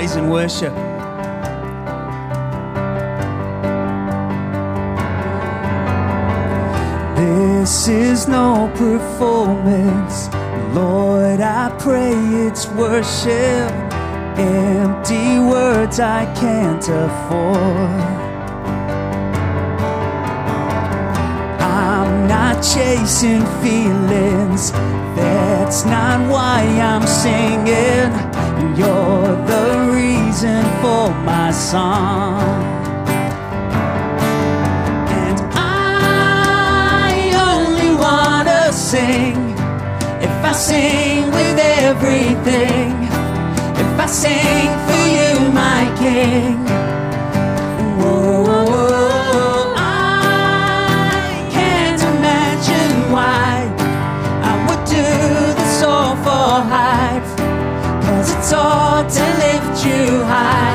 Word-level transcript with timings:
praise 0.00 0.16
and 0.16 0.30
worship. 0.30 0.74
This 7.16 7.86
is 7.88 8.26
no 8.26 8.72
performance. 8.76 10.30
Lord, 10.74 11.40
I 11.40 11.76
pray 11.78 12.14
it's 12.46 12.66
worship. 12.68 13.70
Empty 14.38 15.38
words 15.38 16.00
I 16.00 16.24
can't 16.34 16.88
afford. 16.88 18.00
I'm 21.60 22.26
not 22.26 22.62
chasing 22.62 23.44
feelings. 23.60 24.72
That's 25.14 25.84
not 25.84 26.30
why 26.30 26.62
I'm 26.80 27.06
singing. 27.06 28.29
Reason 30.42 30.64
for 30.80 31.10
my 31.26 31.50
song. 31.50 32.40
And 35.20 35.38
I 35.52 37.12
only 37.52 37.94
wanna 37.94 38.72
sing 38.72 39.36
if 40.22 40.34
I 40.42 40.52
sing 40.52 41.30
with 41.30 41.58
everything. 41.58 42.92
If 43.82 44.00
I 44.00 44.06
sing 44.06 44.70
for 44.86 45.04
you, 45.16 45.52
my 45.52 45.84
King. 45.98 46.56
Whoa, 48.00 49.74
I 49.76 51.46
can't 51.52 52.00
imagine 52.14 53.12
why 53.12 53.68
I 54.50 54.54
would 54.66 54.84
do 54.86 55.04
this 55.58 55.82
all 55.82 56.16
for 56.24 56.64
hype. 56.72 57.28
Cause 58.06 58.34
it's 58.34 58.52
all 58.54 59.04
to 59.04 59.24
lift 59.42 59.59
you 59.84 60.22
high. 60.24 60.69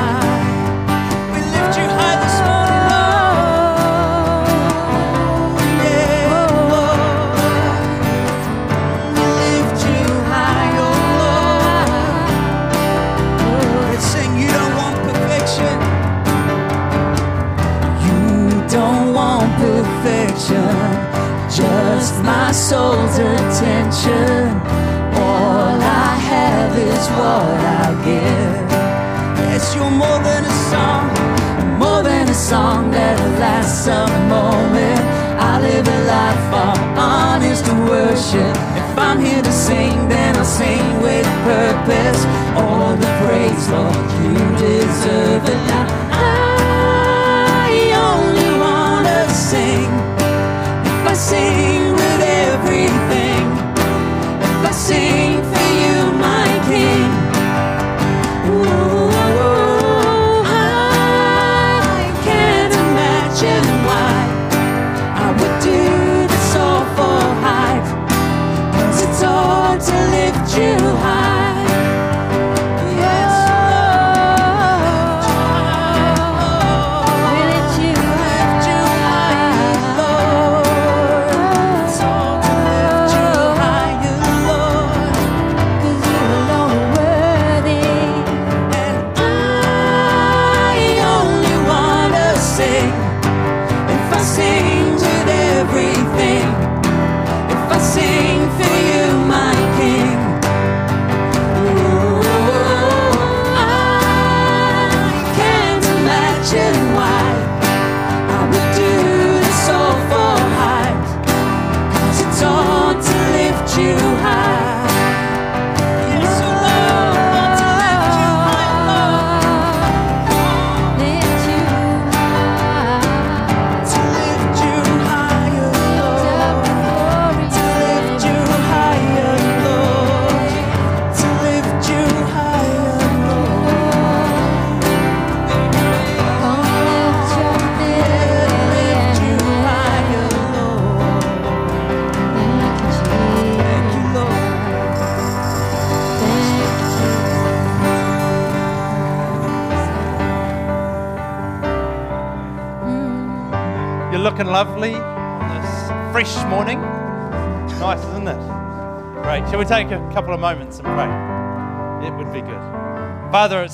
Song 32.46 32.92
that 32.92 33.18
lasts 33.40 33.88
a 33.88 34.06
moment. 34.30 35.02
I 35.50 35.58
live 35.66 35.86
a 35.98 36.00
life 36.14 36.48
of 36.66 36.78
honest 36.96 37.66
worship. 37.90 38.54
If 38.80 38.96
I'm 38.96 39.18
here 39.18 39.42
to 39.42 39.50
sing, 39.50 40.08
then 40.08 40.36
I'll 40.36 40.44
sing 40.44 40.86
with 41.02 41.26
purpose. 41.42 42.22
All 42.54 42.94
the 42.94 43.10
praise, 43.22 43.66
Lord, 43.74 44.06
you 44.22 44.38
deserve 44.62 45.42
it. 45.54 45.60
Now 45.72 45.86
I 47.66 47.72
only 48.14 48.50
wanna 48.64 49.28
sing. 49.50 49.90
If 50.86 51.02
I 51.12 51.14
sing 51.14 51.75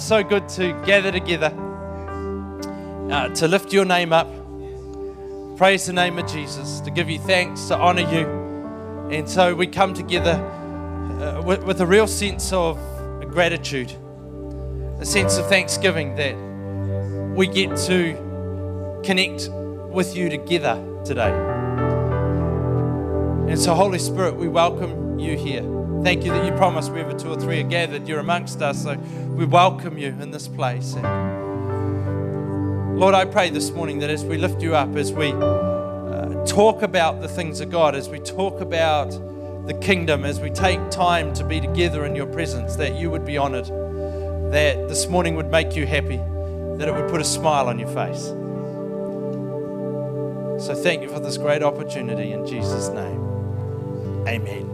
so 0.03 0.23
good 0.23 0.49
to 0.49 0.73
gather 0.85 1.13
together, 1.13 1.55
uh, 3.11 3.29
to 3.29 3.47
lift 3.47 3.73
your 3.73 3.85
name 3.85 4.13
up, 4.13 4.27
praise 5.57 5.87
the 5.87 5.93
name 5.93 6.19
of 6.19 6.27
Jesus, 6.27 6.81
to 6.81 6.91
give 6.91 7.09
you 7.09 7.21
thanks, 7.21 7.69
to 7.69 7.77
honor 7.77 8.03
you. 8.13 8.27
And 9.11 9.29
so 9.29 9.55
we 9.55 9.69
come 9.69 9.95
together 9.95 10.33
uh, 10.33 11.41
with, 11.43 11.63
with 11.65 11.81
a 11.81 11.87
real 11.87 12.09
sense 12.09 12.53
of 12.53 12.79
gratitude, 13.31 13.93
a 14.99 15.05
sense 15.05 15.39
of 15.39 15.47
thanksgiving 15.49 16.17
that 16.17 16.35
we 17.37 17.47
get 17.47 17.77
to 17.87 19.01
connect 19.05 19.51
with 19.51 20.17
you 20.17 20.29
together 20.29 20.83
today. 21.05 21.33
And 23.49 23.59
so, 23.59 23.75
Holy 23.75 23.99
Spirit, 23.99 24.37
we 24.37 24.49
welcome 24.49 25.19
you 25.19 25.37
here. 25.37 25.72
Thank 26.03 26.25
you 26.25 26.33
that 26.33 26.45
you 26.45 26.51
promised 26.53 26.91
wherever 26.91 27.17
two 27.17 27.29
or 27.29 27.37
three 27.37 27.61
are 27.61 27.69
gathered, 27.69 28.09
you're 28.09 28.19
amongst 28.19 28.61
us. 28.61 28.83
So 28.83 28.97
we 28.97 29.45
welcome 29.45 29.97
you 29.97 30.09
in 30.09 30.33
this 30.33 30.49
place. 30.49 30.95
And 30.95 32.99
Lord, 32.99 33.15
I 33.15 33.25
pray 33.25 33.51
this 33.51 33.71
morning 33.71 34.01
that 34.01 34.11
as 34.11 34.25
we 34.25 34.37
lift 34.37 34.63
you 34.63 34.75
up, 34.75 34.97
as 34.97 35.13
we 35.13 35.31
uh, 35.31 36.45
talk 36.45 36.83
about 36.83 37.21
the 37.21 37.29
things 37.29 37.61
of 37.61 37.71
God, 37.71 37.95
as 37.95 38.09
we 38.09 38.19
talk 38.19 38.61
about 38.61 39.11
the 39.69 39.75
kingdom, 39.75 40.25
as 40.25 40.41
we 40.41 40.51
take 40.51 40.81
time 40.91 41.33
to 41.35 41.45
be 41.45 41.61
together 41.61 42.05
in 42.05 42.17
your 42.17 42.27
presence, 42.27 42.75
that 42.77 42.97
you 42.97 43.09
would 43.09 43.25
be 43.25 43.39
honored, 43.39 43.67
that 44.53 44.89
this 44.89 45.07
morning 45.07 45.37
would 45.37 45.53
make 45.53 45.77
you 45.77 45.87
happy, 45.87 46.21
that 46.79 46.89
it 46.89 46.95
would 46.95 47.11
put 47.11 47.21
a 47.21 47.25
smile 47.25 47.69
on 47.69 47.79
your 47.79 47.89
face. 47.89 48.25
So 50.67 50.75
thank 50.75 51.03
you 51.03 51.09
for 51.09 51.21
this 51.21 51.39
great 51.39 51.63
opportunity 51.63 52.33
in 52.33 52.45
Jesus' 52.45 52.89
name. 52.89 53.21
Amen. 54.27 54.72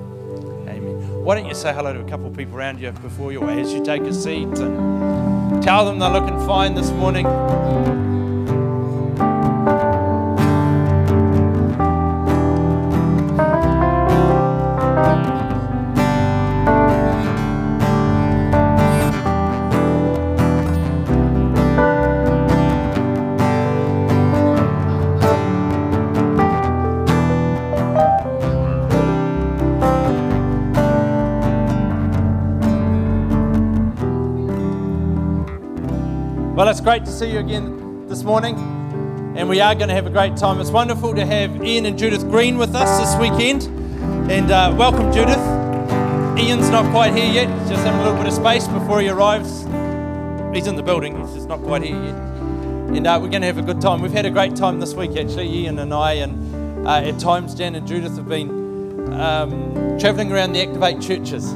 Why 1.25 1.35
don't 1.35 1.47
you 1.47 1.55
say 1.55 1.75
hello 1.75 1.93
to 1.93 2.01
a 2.01 2.09
couple 2.09 2.27
of 2.27 2.37
people 2.37 2.57
around 2.57 2.81
you 2.81 2.91
before 2.91 3.33
you, 3.33 3.43
as 3.49 3.73
you 3.73 3.85
take 3.85 4.03
a 4.03 4.15
seat, 4.15 4.49
and 4.59 5.63
tell 5.63 5.85
them 5.85 5.99
they're 5.99 6.11
looking 6.11 6.39
fine 6.47 6.75
this 6.75 6.91
morning. 6.91 7.27
It's 36.79 36.85
great 36.85 37.05
to 37.05 37.11
see 37.11 37.33
you 37.33 37.41
again 37.41 38.07
this 38.07 38.23
morning, 38.23 38.55
and 39.37 39.49
we 39.49 39.61
are 39.61 39.75
going 39.75 39.89
to 39.89 39.95
have 39.97 40.07
a 40.07 40.11
great 40.11 40.37
time. 40.37 40.61
It's 40.61 40.71
wonderful 40.71 41.13
to 41.13 41.27
have 41.27 41.61
Ian 41.65 41.87
and 41.87 41.99
Judith 41.99 42.23
Green 42.31 42.57
with 42.57 42.73
us 42.73 43.01
this 43.01 43.21
weekend, 43.21 43.65
and 44.31 44.49
uh, 44.53 44.73
welcome, 44.79 45.13
Judith. 45.13 45.41
Ian's 46.39 46.71
not 46.71 46.89
quite 46.93 47.17
here 47.17 47.29
yet, 47.29 47.49
just 47.69 47.83
having 47.83 48.01
a 48.01 48.05
little 48.05 48.17
bit 48.17 48.29
of 48.29 48.33
space 48.33 48.69
before 48.69 49.01
he 49.01 49.09
arrives. 49.09 49.63
He's 50.55 50.69
in 50.69 50.77
the 50.77 50.85
building, 50.85 51.21
he's 51.21 51.35
just 51.35 51.49
not 51.49 51.61
quite 51.63 51.83
here 51.83 52.01
yet. 52.01 52.15
And 52.15 53.09
uh, 53.09 53.19
we're 53.21 53.29
going 53.29 53.43
to 53.43 53.49
have 53.49 53.59
a 53.59 53.63
good 53.63 53.81
time. 53.81 54.01
We've 54.01 54.13
had 54.13 54.27
a 54.27 54.31
great 54.31 54.55
time 54.55 54.79
this 54.79 54.95
week, 54.95 55.17
actually, 55.17 55.49
Ian 55.53 55.81
and 55.81 55.93
I, 55.93 56.13
and 56.13 56.87
uh, 56.87 57.01
at 57.01 57.19
times 57.19 57.57
Jan 57.57 57.75
and 57.75 57.89
Judith 57.89 58.15
have 58.15 58.29
been 58.29 59.13
um, 59.15 59.99
travelling 59.99 60.31
around 60.31 60.53
the 60.53 60.63
Activate 60.63 61.01
churches 61.01 61.51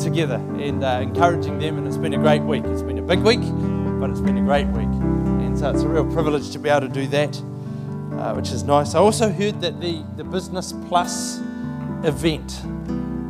together 0.00 0.36
and 0.60 0.84
uh, 0.84 1.00
encouraging 1.02 1.58
them, 1.58 1.78
and 1.78 1.88
it's 1.88 1.96
been 1.96 2.14
a 2.14 2.18
great 2.18 2.42
week. 2.42 2.62
It's 2.66 2.82
been 2.82 2.98
a 2.98 3.02
big 3.02 3.18
week, 3.20 3.40
but 4.02 4.10
it's 4.10 4.20
been 4.20 4.36
a 4.36 4.42
great 4.42 4.66
week. 4.66 4.92
And 5.46 5.56
so 5.56 5.70
it's 5.70 5.82
a 5.82 5.88
real 5.88 6.04
privilege 6.04 6.50
to 6.50 6.58
be 6.58 6.68
able 6.68 6.88
to 6.88 6.88
do 6.88 7.06
that, 7.06 7.36
uh, 8.18 8.34
which 8.34 8.50
is 8.50 8.64
nice. 8.64 8.96
I 8.96 8.98
also 8.98 9.30
heard 9.30 9.60
that 9.60 9.80
the, 9.80 10.04
the 10.16 10.24
Business 10.24 10.74
Plus 10.88 11.38
event 12.02 12.48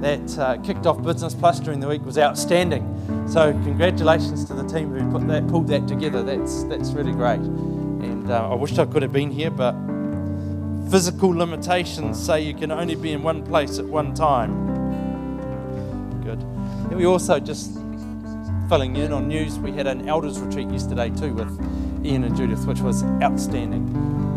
that 0.00 0.38
uh, 0.38 0.56
kicked 0.62 0.86
off 0.86 1.02
Business 1.02 1.34
Plus 1.34 1.60
during 1.60 1.78
the 1.78 1.86
week 1.86 2.02
was 2.06 2.16
outstanding. 2.16 2.88
So 3.28 3.52
congratulations 3.52 4.46
to 4.46 4.54
the 4.54 4.64
team 4.66 4.88
who 4.88 5.12
put 5.12 5.28
that, 5.28 5.46
pulled 5.48 5.68
that 5.68 5.86
together. 5.86 6.22
That's 6.22 6.64
that's 6.64 6.92
really 6.92 7.12
great. 7.12 7.40
And 7.40 8.30
uh, 8.30 8.52
I 8.52 8.54
wish 8.54 8.78
I 8.78 8.86
could 8.86 9.02
have 9.02 9.12
been 9.12 9.30
here, 9.30 9.50
but 9.50 9.74
physical 10.90 11.28
limitations 11.28 12.18
say 12.18 12.40
you 12.40 12.54
can 12.54 12.72
only 12.72 12.94
be 12.94 13.12
in 13.12 13.22
one 13.22 13.44
place 13.44 13.78
at 13.78 13.84
one 13.84 14.14
time. 14.14 14.52
Good. 16.24 16.40
And 16.40 16.96
we 16.96 17.04
also 17.04 17.38
just 17.38 17.81
filling 18.72 18.96
in 18.96 19.12
on 19.12 19.28
news. 19.28 19.58
We 19.58 19.70
had 19.70 19.86
an 19.86 20.08
elders 20.08 20.40
retreat 20.40 20.66
yesterday 20.70 21.10
too 21.10 21.34
with 21.34 22.06
Ian 22.06 22.24
and 22.24 22.34
Judith, 22.34 22.64
which 22.64 22.80
was 22.80 23.04
outstanding. 23.22 23.82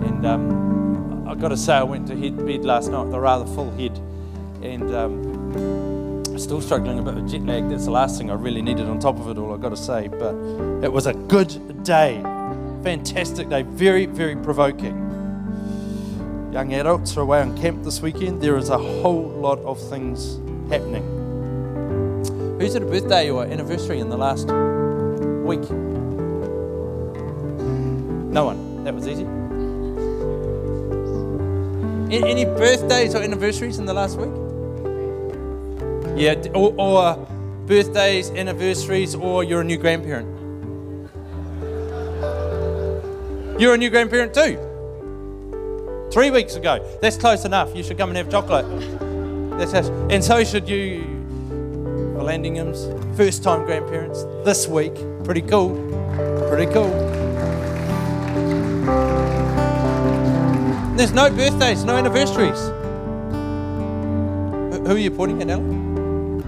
And 0.05 0.25
um, 0.25 1.25
I've 1.25 1.39
got 1.39 1.49
to 1.49 1.57
say, 1.57 1.73
I 1.75 1.83
went 1.83 2.05
to 2.09 2.15
bed 2.15 2.65
last 2.65 2.91
night 2.91 3.05
with 3.05 3.13
a 3.13 3.19
rather 3.21 3.45
full 3.45 3.71
head, 3.77 3.97
and 4.61 4.93
um, 4.93 6.37
still 6.37 6.59
struggling 6.59 6.99
a 6.99 7.01
bit 7.01 7.15
with 7.15 7.29
jet 7.29 7.43
lag. 7.43 7.69
That's 7.69 7.85
the 7.85 7.91
last 7.91 8.17
thing 8.17 8.29
I 8.29 8.33
really 8.33 8.61
needed 8.61 8.87
on 8.87 8.99
top 8.99 9.17
of 9.21 9.29
it 9.29 9.37
all, 9.37 9.53
I've 9.53 9.61
got 9.61 9.69
to 9.69 9.77
say. 9.77 10.09
But 10.09 10.35
it 10.83 10.91
was 10.91 11.07
a 11.07 11.13
good 11.13 11.85
day. 11.85 12.21
Fantastic 12.83 13.47
day. 13.47 13.61
Very, 13.61 14.05
very 14.05 14.35
provoking. 14.35 14.97
Young 16.51 16.73
adults 16.73 17.15
are 17.15 17.21
away 17.21 17.39
on 17.39 17.57
camp 17.57 17.85
this 17.85 18.01
weekend. 18.01 18.41
There 18.41 18.57
is 18.57 18.67
a 18.67 18.77
whole 18.77 19.29
lot 19.29 19.59
of 19.59 19.79
things 19.89 20.39
happening. 20.69 21.24
Who's 22.59 22.73
had 22.73 22.83
a 22.83 22.85
birthday 22.85 23.29
or 23.29 23.45
anniversary 23.45 23.99
in 23.99 24.09
the 24.09 24.17
last 24.17 24.47
week? 25.45 25.69
No 28.31 28.45
one. 28.45 28.83
That 28.85 28.93
was 28.95 29.07
easy. 29.07 29.25
Any 32.15 32.45
birthdays 32.45 33.13
or 33.13 33.21
anniversaries 33.21 33.77
in 33.77 33.85
the 33.85 33.93
last 33.93 34.17
week? 34.17 34.31
Yeah, 36.17 36.35
or, 36.53 36.73
or 36.77 37.03
uh, 37.03 37.17
birthdays, 37.65 38.29
anniversaries, 38.31 39.15
or 39.15 39.43
you're 39.43 39.61
a 39.61 39.63
new 39.63 39.77
grandparent. 39.77 40.29
You're 43.59 43.73
a 43.73 43.77
new 43.77 43.89
grandparent 43.89 44.33
too. 44.33 44.59
Three 46.11 46.31
weeks 46.31 46.55
ago. 46.55 46.79
That's 47.01 47.17
close 47.17 47.43
enough. 47.43 47.75
You 47.75 47.83
should 47.83 47.97
come 47.97 48.09
and 48.09 48.17
have 48.17 48.29
chocolate. 48.29 48.65
That's 49.57 49.71
how, 49.73 49.91
and 50.09 50.23
so 50.23 50.43
should 50.43 50.69
you, 50.69 51.14
Landinghams. 52.25 53.15
First 53.15 53.43
time 53.43 53.65
grandparents 53.65 54.23
this 54.43 54.67
week. 54.67 54.95
Pretty 55.23 55.41
cool. 55.41 55.69
Pretty 56.49 56.71
cool. 56.73 56.89
There's 60.95 61.11
no 61.11 61.29
birthdays, 61.29 61.83
no 61.83 61.95
anniversaries. 61.95 62.59
Who 64.87 64.93
are 64.93 64.97
you 64.97 65.11
pointing 65.11 65.41
at, 65.41 65.49
Ellen? 65.49 66.41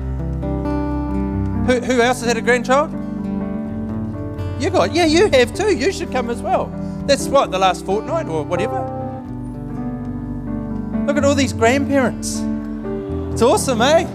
Who, 1.68 1.80
who 1.80 2.02
else 2.02 2.22
has 2.22 2.28
had 2.28 2.38
a 2.38 2.42
grandchild? 2.42 2.92
You 4.62 4.70
got, 4.70 4.94
yeah, 4.94 5.06
you 5.06 5.28
have 5.30 5.54
too. 5.54 5.76
You 5.76 5.92
should 5.92 6.12
come 6.12 6.30
as 6.30 6.42
well. 6.42 6.72
That's 7.06 7.28
what, 7.28 7.52
the 7.52 7.60
last 7.60 7.86
fortnight 7.86 8.28
or 8.28 8.44
whatever? 8.44 8.80
Look 11.06 11.18
at 11.18 11.24
all 11.24 11.36
these 11.36 11.54
grandparents. 11.54 12.42
It's 13.34 13.42
awesome, 13.42 13.82
eh? 13.82 14.06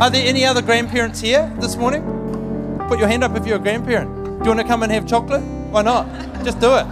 Are 0.00 0.10
there 0.10 0.24
any 0.24 0.44
other 0.44 0.62
grandparents 0.62 1.20
here 1.20 1.52
this 1.58 1.74
morning? 1.74 2.04
Put 2.88 3.00
your 3.00 3.08
hand 3.08 3.24
up 3.24 3.36
if 3.36 3.44
you're 3.44 3.56
a 3.56 3.58
grandparent. 3.58 4.14
Do 4.14 4.44
you 4.44 4.54
want 4.54 4.60
to 4.60 4.64
come 4.64 4.84
and 4.84 4.92
have 4.92 5.08
chocolate? 5.08 5.42
Why 5.42 5.82
not? 5.82 6.06
Just 6.44 6.60
do 6.60 6.76
it. 6.76 6.84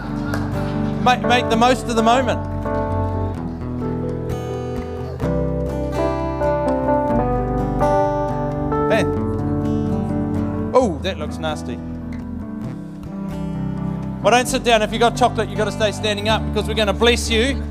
Make, 1.04 1.22
make 1.22 1.48
the 1.48 1.56
most 1.56 1.86
of 1.86 1.94
the 1.94 2.02
moment. 2.02 2.40
Hey. 8.90 9.04
Oh, 10.74 10.98
that 11.04 11.16
looks 11.16 11.38
nasty. 11.38 11.76
Well, 14.20 14.32
don't 14.32 14.48
sit 14.48 14.64
down. 14.64 14.82
If 14.82 14.90
you've 14.90 14.98
got 14.98 15.16
chocolate, 15.16 15.48
you've 15.48 15.58
got 15.58 15.66
to 15.66 15.70
stay 15.72 15.92
standing 15.92 16.28
up 16.28 16.44
because 16.48 16.66
we're 16.66 16.74
going 16.74 16.88
to 16.88 16.92
bless 16.92 17.30
you. 17.30 17.62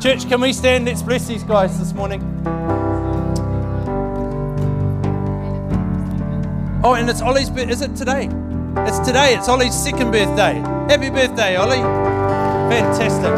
Church, 0.00 0.28
can 0.28 0.42
we 0.42 0.52
stand? 0.52 0.84
Let's 0.84 1.00
bless 1.00 1.26
these 1.26 1.44
guys 1.44 1.78
this 1.78 1.94
morning. 1.94 2.20
Oh, 6.84 6.94
and 6.94 7.08
it's 7.08 7.22
Ollie's 7.22 7.48
birthday. 7.48 7.72
Is 7.72 7.80
it 7.80 7.94
today? 7.94 8.28
It's 8.78 8.98
today. 8.98 9.36
It's 9.36 9.48
Ollie's 9.48 9.72
second 9.72 10.10
birthday. 10.10 10.54
Happy 10.88 11.10
birthday, 11.10 11.54
Ollie. 11.54 11.76
Fantastic. 12.72 13.32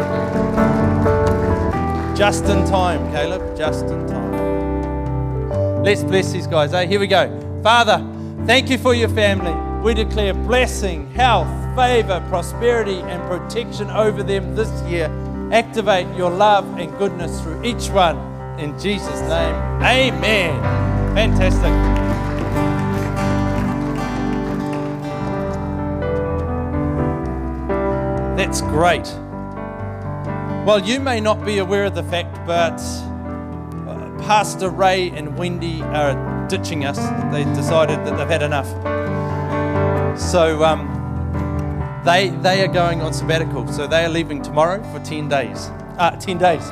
Just 2.17 2.45
in 2.45 2.65
time, 2.65 3.11
Caleb. 3.11 3.55
Just 3.55 3.85
in 3.85 4.07
time. 4.07 5.83
Let's 5.83 6.03
bless 6.03 6.31
these 6.31 6.47
guys, 6.47 6.73
eh? 6.73 6.87
Here 6.87 6.99
we 6.99 7.05
go. 7.05 7.29
Father, 7.61 8.03
thank 8.47 8.71
you 8.71 8.79
for 8.79 8.95
your 8.95 9.09
family. 9.09 9.53
We 9.83 9.93
declare 9.93 10.33
blessing, 10.33 11.11
health, 11.11 11.47
favor, 11.75 12.25
prosperity, 12.29 13.01
and 13.01 13.21
protection 13.29 13.91
over 13.91 14.23
them 14.23 14.55
this 14.55 14.71
year. 14.89 15.05
Activate 15.51 16.07
your 16.17 16.31
love 16.31 16.65
and 16.79 16.97
goodness 16.97 17.39
through 17.41 17.63
each 17.63 17.89
one. 17.89 18.17
In 18.59 18.79
Jesus' 18.79 19.21
name, 19.21 19.55
amen. 19.83 20.59
Fantastic. 21.13 22.04
That's 28.45 28.61
great. 28.61 29.07
Well, 30.67 30.79
you 30.79 30.99
may 30.99 31.19
not 31.19 31.43
be 31.43 31.57
aware 31.57 31.85
of 31.85 31.95
the 31.95 32.03
fact, 32.03 32.45
but 32.45 32.79
uh, 33.89 34.23
Pastor 34.23 34.69
Ray 34.69 35.09
and 35.09 35.35
Wendy 35.35 35.81
are 35.81 36.47
ditching 36.47 36.85
us. 36.85 36.99
They 37.33 37.43
decided 37.55 38.05
that 38.05 38.15
they've 38.15 38.27
had 38.27 38.43
enough. 38.43 38.69
So 40.19 40.63
um, 40.63 40.85
they 42.05 42.29
they 42.29 42.63
are 42.63 42.71
going 42.71 43.01
on 43.01 43.13
sabbatical. 43.13 43.67
So 43.67 43.87
they 43.87 44.05
are 44.05 44.09
leaving 44.09 44.43
tomorrow 44.43 44.83
for 44.93 45.03
ten 45.03 45.27
days. 45.27 45.71
Uh, 45.97 46.11
ten 46.11 46.37
days. 46.37 46.61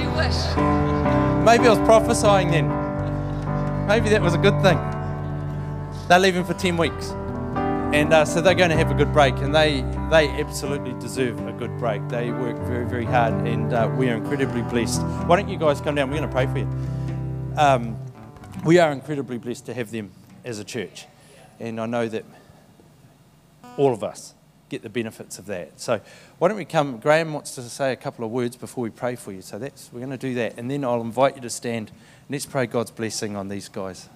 You 0.00 0.08
wish. 0.16 0.56
Maybe 1.44 1.68
I 1.68 1.74
was 1.76 1.78
prophesying 1.80 2.50
then. 2.50 2.68
Maybe 3.86 4.08
that 4.08 4.22
was 4.22 4.32
a 4.32 4.38
good 4.38 4.60
thing. 4.62 4.78
They're 6.08 6.18
leaving 6.18 6.44
for 6.44 6.54
10 6.54 6.76
weeks. 6.78 7.12
And 7.92 8.12
uh, 8.12 8.24
so 8.24 8.40
they're 8.40 8.54
going 8.54 8.70
to 8.70 8.76
have 8.76 8.92
a 8.92 8.94
good 8.94 9.12
break, 9.12 9.36
and 9.38 9.52
they, 9.52 9.80
they 10.10 10.28
absolutely 10.40 10.92
deserve 11.00 11.44
a 11.48 11.52
good 11.52 11.76
break. 11.78 12.08
They 12.08 12.30
work 12.30 12.56
very, 12.58 12.86
very 12.86 13.04
hard, 13.04 13.34
and 13.48 13.72
uh, 13.72 13.92
we 13.96 14.08
are 14.08 14.14
incredibly 14.14 14.62
blessed. 14.62 15.02
Why 15.26 15.34
don't 15.34 15.48
you 15.48 15.58
guys 15.58 15.80
come 15.80 15.96
down? 15.96 16.08
We're 16.08 16.18
going 16.18 16.28
to 16.28 16.32
pray 16.32 16.46
for 16.46 16.58
you. 16.58 16.68
Um, 17.56 17.98
we 18.64 18.78
are 18.78 18.92
incredibly 18.92 19.38
blessed 19.38 19.66
to 19.66 19.74
have 19.74 19.90
them 19.90 20.12
as 20.44 20.60
a 20.60 20.64
church, 20.64 21.06
and 21.58 21.80
I 21.80 21.86
know 21.86 22.06
that 22.06 22.24
all 23.76 23.92
of 23.92 24.04
us 24.04 24.34
get 24.68 24.82
the 24.82 24.88
benefits 24.88 25.40
of 25.40 25.46
that. 25.46 25.80
So 25.80 26.00
why 26.38 26.46
don't 26.46 26.56
we 26.56 26.64
come? 26.64 26.98
Graham 26.98 27.32
wants 27.32 27.56
to 27.56 27.62
say 27.62 27.92
a 27.92 27.96
couple 27.96 28.24
of 28.24 28.30
words 28.30 28.54
before 28.54 28.82
we 28.82 28.90
pray 28.90 29.16
for 29.16 29.32
you. 29.32 29.42
So 29.42 29.58
that's 29.58 29.90
we're 29.92 29.98
going 29.98 30.10
to 30.10 30.16
do 30.16 30.34
that, 30.34 30.58
and 30.58 30.70
then 30.70 30.84
I'll 30.84 31.00
invite 31.00 31.34
you 31.34 31.42
to 31.42 31.50
stand. 31.50 31.88
And 31.88 32.30
let's 32.30 32.46
pray 32.46 32.66
God's 32.66 32.92
blessing 32.92 33.34
on 33.34 33.48
these 33.48 33.68
guys. 33.68 34.08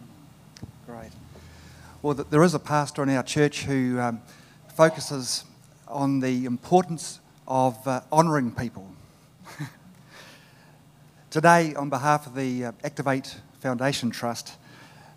Great. 0.86 1.10
Well, 2.04 2.14
th- 2.14 2.28
there 2.28 2.42
is 2.42 2.52
a 2.52 2.58
pastor 2.58 3.02
in 3.02 3.08
our 3.08 3.22
church 3.22 3.64
who 3.64 3.98
um, 3.98 4.20
focuses 4.76 5.44
on 5.88 6.20
the 6.20 6.44
importance 6.44 7.18
of 7.48 7.78
uh, 7.88 8.02
honouring 8.12 8.52
people. 8.52 8.86
Today, 11.30 11.74
on 11.74 11.88
behalf 11.88 12.26
of 12.26 12.34
the 12.34 12.66
uh, 12.66 12.72
Activate 12.84 13.34
Foundation 13.60 14.10
Trust 14.10 14.58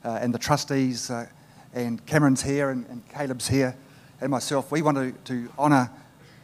uh, 0.06 0.20
and 0.22 0.34
the 0.34 0.40
trustees, 0.40 1.12
uh, 1.12 1.28
and 1.74 2.06
Cameron's 2.06 2.42
here 2.42 2.70
and, 2.70 2.86
and 2.88 3.06
Caleb's 3.10 3.50
here, 3.50 3.76
and 4.22 4.32
myself, 4.32 4.72
we 4.72 4.82
want 4.82 4.96
to, 4.96 5.12
to 5.26 5.52
honour 5.60 5.92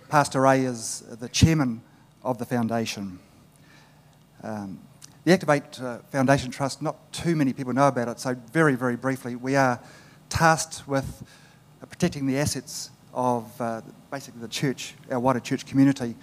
Pastor 0.10 0.42
Ray 0.42 0.66
as 0.66 1.06
the 1.22 1.30
chairman 1.30 1.82
of 2.22 2.38
the 2.38 2.46
foundation. 2.46 3.18
Um, 4.44 4.82
the 5.24 5.32
Activate 5.32 5.80
uh, 5.80 6.00
Foundation 6.12 6.52
Trust, 6.52 6.82
not 6.82 7.14
too 7.14 7.34
many 7.34 7.54
people 7.54 7.72
know 7.72 7.88
about 7.88 8.10
it, 8.10 8.20
so 8.20 8.36
very, 8.52 8.76
very 8.76 8.98
briefly, 8.98 9.38
we 9.38 9.56
are 9.56 9.80
tasked 10.34 10.88
with 10.88 11.24
uh, 11.82 11.86
protecting 11.86 12.26
the 12.26 12.40
assets 12.40 12.90
of 13.14 13.62
uh, 13.62 13.82
basically 14.10 14.42
the 14.42 14.48
church, 14.48 14.96
our 15.12 15.20
wider 15.20 15.40
church 15.40 15.64
community, 15.68 16.16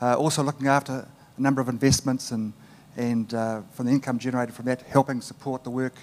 uh, 0.00 0.14
also 0.14 0.40
looking 0.40 0.68
after 0.68 1.08
a 1.36 1.40
number 1.40 1.60
of 1.60 1.68
investments 1.68 2.30
and, 2.30 2.52
and 2.96 3.34
uh, 3.34 3.62
from 3.72 3.86
the 3.86 3.92
income 3.92 4.20
generated 4.20 4.54
from 4.54 4.66
that, 4.66 4.82
helping 4.82 5.20
support 5.20 5.64
the 5.64 5.70
work 5.70 5.94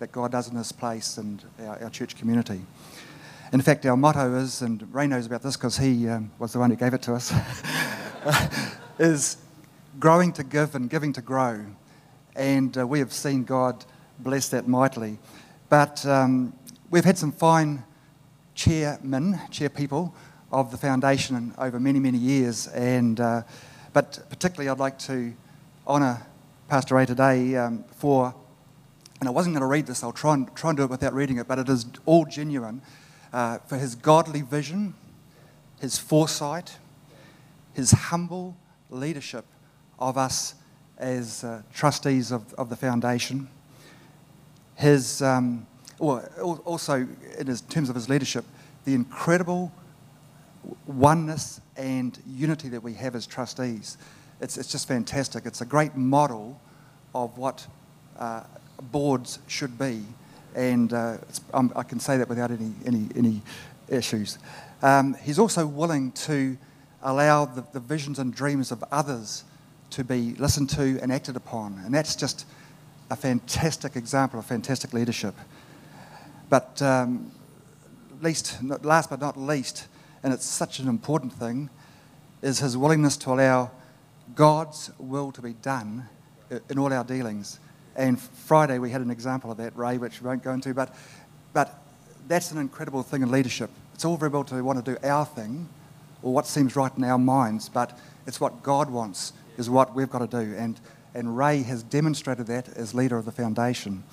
that 0.00 0.10
God 0.10 0.32
does 0.32 0.48
in 0.48 0.56
this 0.56 0.72
place 0.72 1.16
and 1.16 1.40
our, 1.60 1.84
our 1.84 1.90
church 1.90 2.16
community. 2.16 2.60
In 3.52 3.60
fact, 3.60 3.86
our 3.86 3.96
motto 3.96 4.34
is, 4.34 4.60
and 4.60 4.92
Ray 4.92 5.06
knows 5.06 5.26
about 5.26 5.42
this 5.42 5.56
because 5.56 5.78
he 5.78 6.08
um, 6.08 6.32
was 6.40 6.52
the 6.52 6.58
one 6.58 6.70
who 6.70 6.76
gave 6.76 6.94
it 6.94 7.02
to 7.02 7.14
us, 7.14 7.32
is 8.98 9.36
growing 10.00 10.32
to 10.32 10.42
give 10.42 10.74
and 10.74 10.90
giving 10.90 11.12
to 11.12 11.22
grow. 11.22 11.64
And 12.34 12.76
uh, 12.76 12.84
we 12.84 12.98
have 12.98 13.12
seen 13.12 13.44
God 13.44 13.84
bless 14.18 14.48
that 14.48 14.66
mightily. 14.66 15.18
But 15.68 16.04
um, 16.06 16.52
we've 16.90 17.04
had 17.04 17.18
some 17.18 17.32
fine 17.32 17.82
chairmen, 18.54 19.40
chair 19.50 19.68
people 19.68 20.14
of 20.52 20.70
the 20.70 20.76
foundation 20.76 21.54
over 21.58 21.80
many, 21.80 21.98
many 21.98 22.18
years. 22.18 22.68
And, 22.68 23.18
uh, 23.20 23.42
but 23.92 24.20
particularly, 24.28 24.68
I'd 24.68 24.78
like 24.78 24.98
to 25.00 25.34
honour 25.86 26.24
Pastor 26.68 26.94
Ray 26.94 27.06
today 27.06 27.56
um, 27.56 27.84
for, 27.96 28.34
and 29.20 29.28
I 29.28 29.32
wasn't 29.32 29.54
going 29.54 29.62
to 29.62 29.66
read 29.66 29.86
this, 29.86 30.02
I'll 30.02 30.12
try 30.12 30.34
and, 30.34 30.54
try 30.54 30.70
and 30.70 30.76
do 30.76 30.84
it 30.84 30.90
without 30.90 31.14
reading 31.14 31.38
it, 31.38 31.48
but 31.48 31.58
it 31.58 31.68
is 31.68 31.86
all 32.06 32.24
genuine, 32.24 32.82
uh, 33.32 33.58
for 33.66 33.76
his 33.76 33.94
godly 33.94 34.42
vision, 34.42 34.94
his 35.80 35.98
foresight, 35.98 36.76
his 37.72 37.90
humble 37.90 38.56
leadership 38.90 39.44
of 39.98 40.16
us 40.16 40.54
as 40.96 41.42
uh, 41.42 41.62
trustees 41.72 42.30
of, 42.30 42.54
of 42.54 42.68
the 42.68 42.76
foundation. 42.76 43.48
His, 44.76 45.22
um, 45.22 45.66
well, 45.98 46.60
also, 46.64 47.06
in 47.38 47.56
terms 47.68 47.88
of 47.88 47.94
his 47.94 48.08
leadership, 48.08 48.44
the 48.84 48.94
incredible 48.94 49.72
oneness 50.86 51.60
and 51.76 52.18
unity 52.26 52.68
that 52.70 52.82
we 52.82 52.94
have 52.94 53.14
as 53.14 53.26
trustees. 53.26 53.98
It's, 54.40 54.56
it's 54.58 54.70
just 54.70 54.88
fantastic. 54.88 55.46
It's 55.46 55.60
a 55.60 55.66
great 55.66 55.96
model 55.96 56.60
of 57.14 57.36
what 57.38 57.66
uh, 58.18 58.42
boards 58.90 59.38
should 59.46 59.78
be, 59.78 60.02
and 60.54 60.92
uh, 60.92 61.18
um, 61.52 61.72
I 61.76 61.82
can 61.82 62.00
say 62.00 62.16
that 62.18 62.28
without 62.28 62.50
any, 62.50 62.72
any, 62.86 63.08
any 63.16 63.42
issues. 63.88 64.38
Um, 64.82 65.14
he's 65.22 65.38
also 65.38 65.66
willing 65.66 66.12
to 66.12 66.56
allow 67.02 67.44
the, 67.44 67.64
the 67.72 67.80
visions 67.80 68.18
and 68.18 68.34
dreams 68.34 68.72
of 68.72 68.82
others 68.90 69.44
to 69.90 70.02
be 70.02 70.34
listened 70.38 70.70
to 70.70 70.98
and 71.00 71.12
acted 71.12 71.36
upon. 71.36 71.80
And 71.84 71.94
that's 71.94 72.16
just 72.16 72.46
a 73.10 73.16
fantastic 73.16 73.96
example 73.96 74.38
of 74.38 74.46
fantastic 74.46 74.92
leadership. 74.92 75.34
But 76.54 76.80
um, 76.82 77.32
least, 78.22 78.62
last 78.84 79.10
but 79.10 79.20
not 79.20 79.36
least, 79.36 79.88
and 80.22 80.32
it's 80.32 80.44
such 80.46 80.78
an 80.78 80.86
important 80.86 81.32
thing, 81.32 81.68
is 82.42 82.60
his 82.60 82.76
willingness 82.76 83.16
to 83.16 83.32
allow 83.32 83.72
God's 84.36 84.92
will 84.96 85.32
to 85.32 85.42
be 85.42 85.54
done 85.54 86.08
in 86.70 86.78
all 86.78 86.92
our 86.92 87.02
dealings. 87.02 87.58
And 87.96 88.20
Friday 88.20 88.78
we 88.78 88.90
had 88.90 89.00
an 89.00 89.10
example 89.10 89.50
of 89.50 89.56
that, 89.56 89.76
Ray, 89.76 89.98
which 89.98 90.22
we 90.22 90.28
won't 90.28 90.44
go 90.44 90.52
into, 90.52 90.72
but, 90.72 90.94
but 91.52 91.76
that's 92.28 92.52
an 92.52 92.58
incredible 92.58 93.02
thing 93.02 93.22
in 93.22 93.32
leadership. 93.32 93.70
It's 93.92 94.04
all 94.04 94.16
very 94.16 94.30
well 94.30 94.44
to 94.44 94.62
want 94.62 94.84
to 94.84 94.94
do 94.94 94.96
our 95.04 95.26
thing 95.26 95.68
or 96.22 96.32
what 96.32 96.46
seems 96.46 96.76
right 96.76 96.96
in 96.96 97.02
our 97.02 97.18
minds, 97.18 97.68
but 97.68 97.98
it's 98.28 98.40
what 98.40 98.62
God 98.62 98.90
wants 98.90 99.32
is 99.58 99.68
what 99.68 99.92
we've 99.92 100.08
got 100.08 100.20
to 100.20 100.44
do. 100.44 100.54
And, 100.56 100.78
and 101.14 101.36
Ray 101.36 101.64
has 101.64 101.82
demonstrated 101.82 102.46
that 102.46 102.68
as 102.76 102.94
leader 102.94 103.18
of 103.18 103.24
the 103.24 103.32
foundation. 103.32 104.04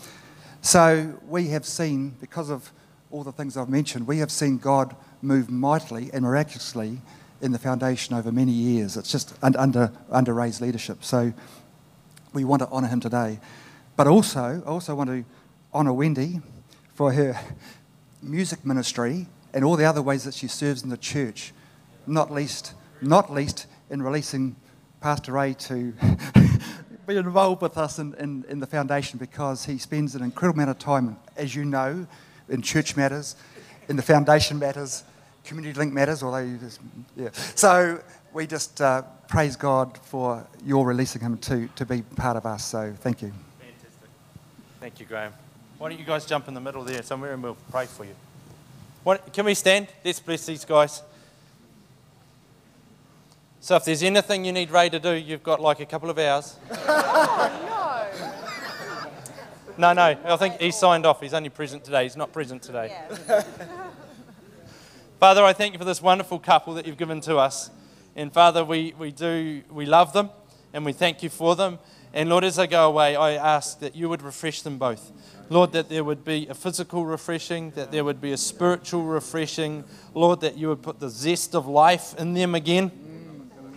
So 0.61 1.19
we 1.27 1.47
have 1.47 1.65
seen, 1.65 2.15
because 2.21 2.49
of 2.49 2.71
all 3.09 3.23
the 3.23 3.31
things 3.31 3.57
I've 3.57 3.69
mentioned, 3.69 4.07
we 4.07 4.19
have 4.19 4.31
seen 4.31 4.57
God 4.57 4.95
move 5.21 5.49
mightily 5.49 6.11
and 6.13 6.23
miraculously 6.23 7.01
in 7.41 7.51
the 7.51 7.59
foundation 7.59 8.15
over 8.15 8.31
many 8.31 8.51
years. 8.51 8.95
It's 8.95 9.11
just 9.11 9.33
under, 9.41 9.91
under 10.09 10.33
Ray's 10.33 10.61
leadership. 10.61 11.03
So 11.03 11.33
we 12.31 12.43
want 12.45 12.61
to 12.61 12.69
honour 12.69 12.87
him 12.87 12.99
today. 12.99 13.39
But 13.95 14.07
also, 14.07 14.61
I 14.65 14.69
also 14.69 14.93
want 14.93 15.09
to 15.09 15.25
honour 15.73 15.93
Wendy 15.93 16.41
for 16.93 17.11
her 17.13 17.39
music 18.21 18.63
ministry 18.63 19.27
and 19.53 19.65
all 19.65 19.75
the 19.75 19.85
other 19.85 20.01
ways 20.01 20.23
that 20.25 20.35
she 20.35 20.47
serves 20.47 20.83
in 20.83 20.89
the 20.89 20.97
church, 20.97 21.53
not 22.05 22.31
least, 22.31 22.73
not 23.01 23.33
least 23.33 23.65
in 23.89 24.03
releasing 24.03 24.55
Pastor 25.01 25.31
Ray 25.31 25.55
to 25.55 25.93
involved 27.19 27.61
with 27.61 27.77
us 27.77 27.99
in, 27.99 28.13
in, 28.15 28.45
in, 28.49 28.59
the 28.59 28.67
foundation 28.67 29.19
because 29.19 29.65
he 29.65 29.77
spends 29.77 30.15
an 30.15 30.23
incredible 30.23 30.61
amount 30.61 30.71
of 30.71 30.79
time, 30.79 31.17
as 31.35 31.55
you 31.55 31.65
know, 31.65 32.07
in 32.49 32.61
church 32.61 32.95
matters, 32.95 33.35
in 33.87 33.95
the 33.95 34.01
foundation 34.01 34.59
matters, 34.59 35.03
community 35.43 35.77
link 35.77 35.93
matters, 35.93 36.23
although 36.23 36.39
you 36.39 36.57
just, 36.57 36.79
yeah. 37.15 37.29
So 37.55 38.01
we 38.33 38.47
just 38.47 38.81
uh, 38.81 39.03
praise 39.27 39.55
God 39.55 39.97
for 39.97 40.45
your 40.65 40.85
releasing 40.85 41.21
him 41.21 41.37
to, 41.39 41.67
to 41.75 41.85
be 41.85 42.01
part 42.01 42.37
of 42.37 42.45
us. 42.45 42.65
So 42.65 42.93
thank 42.99 43.21
you. 43.21 43.31
Fantastic. 43.59 44.09
Thank 44.79 44.99
you, 44.99 45.05
Graham. 45.05 45.33
Why 45.77 45.89
don't 45.89 45.99
you 45.99 46.05
guys 46.05 46.25
jump 46.25 46.47
in 46.47 46.53
the 46.53 46.61
middle 46.61 46.83
there 46.83 47.01
somewhere 47.01 47.33
and 47.33 47.41
we'll 47.41 47.57
pray 47.71 47.85
for 47.85 48.05
you. 48.05 48.15
What, 49.03 49.33
can 49.33 49.45
we 49.45 49.55
stand? 49.55 49.87
Let's 50.05 50.19
bless 50.19 50.45
these 50.45 50.63
guys. 50.63 51.01
So 53.63 53.75
if 53.75 53.85
there's 53.85 54.01
anything 54.01 54.43
you 54.43 54.51
need 54.51 54.71
Ray 54.71 54.89
to 54.89 54.99
do, 54.99 55.13
you've 55.13 55.43
got 55.43 55.61
like 55.61 55.79
a 55.79 55.85
couple 55.85 56.09
of 56.09 56.17
hours. 56.17 56.57
Oh, 56.71 58.17
no. 59.77 59.93
No, 59.93 60.13
no. 60.13 60.33
I 60.33 60.35
think 60.37 60.59
he 60.59 60.71
signed 60.71 61.05
off. 61.05 61.21
He's 61.21 61.35
only 61.35 61.49
present 61.49 61.83
today. 61.83 62.01
He's 62.03 62.17
not 62.17 62.33
present 62.33 62.63
today. 62.63 62.87
Yeah. 62.89 63.43
Father, 65.19 65.43
I 65.43 65.53
thank 65.53 65.73
you 65.73 65.79
for 65.79 65.85
this 65.85 66.01
wonderful 66.01 66.39
couple 66.39 66.73
that 66.73 66.87
you've 66.87 66.97
given 66.97 67.21
to 67.21 67.37
us. 67.37 67.69
And 68.15 68.33
Father, 68.33 68.65
we, 68.65 68.95
we 68.97 69.11
do, 69.11 69.61
we 69.69 69.85
love 69.85 70.11
them 70.11 70.31
and 70.73 70.83
we 70.83 70.91
thank 70.91 71.21
you 71.21 71.29
for 71.29 71.55
them. 71.55 71.77
And 72.15 72.29
Lord, 72.29 72.43
as 72.43 72.57
I 72.57 72.65
go 72.65 72.87
away, 72.87 73.15
I 73.15 73.33
ask 73.33 73.79
that 73.81 73.95
you 73.95 74.09
would 74.09 74.23
refresh 74.23 74.63
them 74.63 74.79
both. 74.79 75.11
Lord, 75.51 75.71
that 75.73 75.87
there 75.87 76.03
would 76.03 76.25
be 76.25 76.47
a 76.47 76.55
physical 76.55 77.05
refreshing, 77.05 77.71
that 77.71 77.91
there 77.91 78.03
would 78.03 78.21
be 78.21 78.31
a 78.31 78.37
spiritual 78.37 79.03
refreshing. 79.03 79.83
Lord, 80.15 80.41
that 80.41 80.57
you 80.57 80.69
would 80.69 80.81
put 80.81 80.99
the 80.99 81.09
zest 81.09 81.53
of 81.53 81.67
life 81.67 82.15
in 82.17 82.33
them 82.33 82.55
again. 82.55 82.91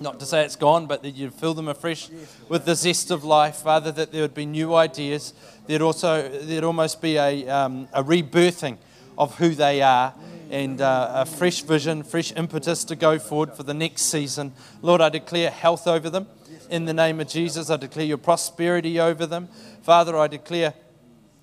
Not 0.05 0.21
to 0.21 0.27
say 0.27 0.45
it's 0.45 0.55
gone, 0.55 0.85
but 0.87 1.03
that 1.03 1.13
you'd 1.13 1.33
fill 1.33 1.55
them 1.55 1.67
afresh 1.67 2.11
with 2.51 2.67
the 2.67 2.75
zest 2.75 3.11
of 3.11 3.25
life, 3.25 3.57
Father, 3.57 3.91
that 3.93 4.13
there 4.13 4.21
would 4.21 4.35
be 4.35 4.45
new 4.45 4.75
ideas. 4.75 5.33
There'd 5.67 5.81
also 5.81 6.29
there'd 6.29 6.63
almost 6.63 7.01
be 7.01 7.17
a, 7.17 7.49
um, 7.49 7.89
a 7.91 8.05
rebirthing 8.05 8.77
of 9.17 9.39
who 9.39 9.55
they 9.55 9.81
are 9.81 10.13
and 10.51 10.83
uh, 10.83 11.11
a 11.15 11.25
fresh 11.25 11.63
vision, 11.63 12.03
fresh 12.03 12.35
impetus 12.37 12.85
to 12.85 12.97
go 12.97 13.19
forward 13.19 13.55
for 13.55 13.63
the 13.63 13.73
next 13.73 14.03
season. 14.03 14.53
Lord, 14.83 15.01
I 15.01 15.09
declare 15.09 15.51
health 15.51 15.87
over 15.87 16.11
them 16.11 16.27
in 16.69 16.85
the 16.85 16.93
name 16.93 17.19
of 17.19 17.29
Jesus. 17.29 17.71
I 17.71 17.79
declare 17.79 18.05
your 18.05 18.19
prosperity 18.19 19.01
over 19.01 19.25
them. 19.25 19.49
Father, 19.81 20.19
I 20.19 20.27
declare 20.27 20.75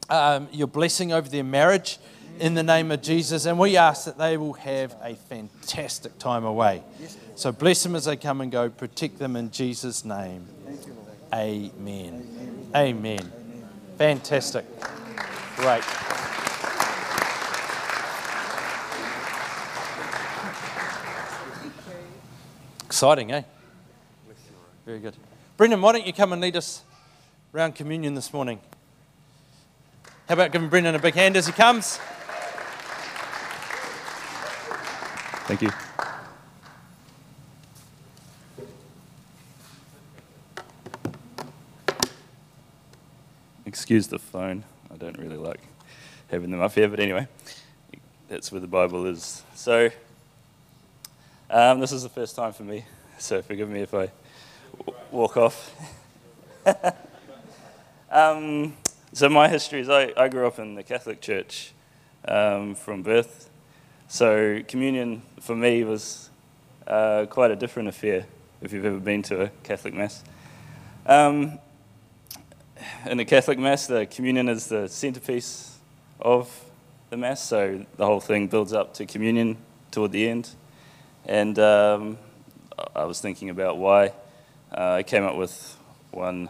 um, 0.08 0.48
your 0.52 0.68
blessing 0.68 1.12
over 1.12 1.28
their 1.28 1.44
marriage 1.44 1.98
in 2.42 2.56
the 2.56 2.64
name 2.64 2.92
of 2.92 3.04
Jesus. 3.04 3.46
And 3.46 3.60
we 3.60 3.78
ask 3.78 4.06
that 4.06 4.18
they 4.18 4.36
will 4.36 4.54
have 4.54 4.96
a 5.04 5.14
fantastic 5.14 6.18
time 6.18 6.44
away. 6.44 6.84
So 7.36 7.52
bless 7.52 7.84
them 7.84 7.96
as 7.96 8.06
they 8.06 8.18
come 8.18 8.42
and 8.42 8.52
go. 8.52 8.70
Protect 8.70 9.20
them 9.20 9.36
in 9.36 9.52
Jesus' 9.52 10.04
name. 10.04 10.48
Amen. 11.34 12.72
Amen. 12.76 13.32
Fantastic. 13.98 14.66
Great. 15.56 15.84
Exciting, 22.86 23.32
eh? 23.32 23.44
Very 24.86 25.00
good. 25.00 25.16
Brendan, 25.58 25.82
why 25.82 25.92
don't 25.92 26.08
you 26.08 26.14
come 26.14 26.34
and 26.34 26.42
lead 26.42 26.56
us 26.56 26.82
around 27.54 27.76
communion 27.76 28.16
this 28.16 28.34
morning? 28.34 28.60
How 30.28 30.34
about 30.34 30.52
giving 30.52 30.70
Brendan 30.70 30.96
a 30.96 31.00
big 31.00 31.14
hand 31.14 31.38
as 31.38 31.46
he 31.46 31.54
comes? 31.54 32.00
Thank 35.46 35.64
you. 35.64 35.70
Excuse 43.66 44.08
the 44.08 44.20
phone. 44.20 44.64
I 44.94 44.98
don't 44.98 45.18
really 45.18 45.38
like 45.38 45.60
having 46.30 46.52
them 46.52 46.62
up 46.62 46.74
here, 46.74 46.88
but 46.88 47.00
anyway, 47.00 47.28
that's 48.30 48.52
where 48.52 48.62
the 48.62 48.68
Bible 48.68 49.06
is. 49.06 49.44
So, 49.54 49.90
um, 51.50 51.82
this 51.82 51.92
is 51.92 52.04
the 52.04 52.10
first 52.10 52.36
time 52.36 52.54
for 52.54 52.64
me, 52.64 52.86
so 53.20 53.42
forgive 53.42 53.70
me 53.70 53.82
if 53.82 53.94
I 53.94 54.10
walk 55.12 55.36
off. 55.36 55.76
um, 58.10 58.78
so, 59.12 59.28
my 59.28 59.50
history 59.50 59.82
is 59.82 59.90
I, 59.90 60.14
I 60.16 60.30
grew 60.30 60.48
up 60.48 60.60
in 60.60 60.76
the 60.76 60.84
Catholic 60.84 61.20
Church 61.20 61.74
um, 62.26 62.76
from 62.76 63.04
birth. 63.04 63.51
So 64.12 64.62
communion 64.68 65.22
for 65.40 65.56
me 65.56 65.86
was 65.86 66.30
uh, 66.86 67.28
quite 67.30 67.50
a 67.50 67.56
different 67.56 67.88
affair 67.88 68.26
if 68.62 68.74
you've 68.74 68.84
ever 68.84 69.00
been 69.00 69.22
to 69.24 69.44
a 69.44 69.48
Catholic 69.64 69.94
Mass. 69.94 70.22
Um, 71.06 71.60
in 73.06 73.16
the 73.16 73.24
Catholic 73.24 73.58
Mass, 73.58 73.88
the 73.88 74.06
communion 74.06 74.50
is 74.50 74.68
the 74.68 74.90
centerpiece 74.90 75.78
of 76.20 76.54
the 77.10 77.16
Mass, 77.16 77.42
so 77.42 77.86
the 77.96 78.06
whole 78.06 78.20
thing 78.20 78.48
builds 78.48 78.74
up 78.74 78.94
to 78.96 79.06
communion 79.06 79.56
toward 79.92 80.12
the 80.12 80.28
end. 80.28 80.50
And 81.26 81.58
um, 81.58 82.18
I 82.94 83.06
was 83.06 83.22
thinking 83.22 83.50
about 83.50 83.78
why. 83.78 84.08
Uh, 84.78 84.96
I 84.96 85.04
came 85.04 85.24
up 85.24 85.38
with 85.38 85.78
one 86.12 86.50